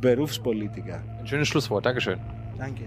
Berufspolitiker. 0.00 1.02
Ein 1.18 1.26
schönes 1.26 1.48
Schlusswort. 1.48 1.86
Dankeschön. 1.86 2.18
Danke. 2.58 2.84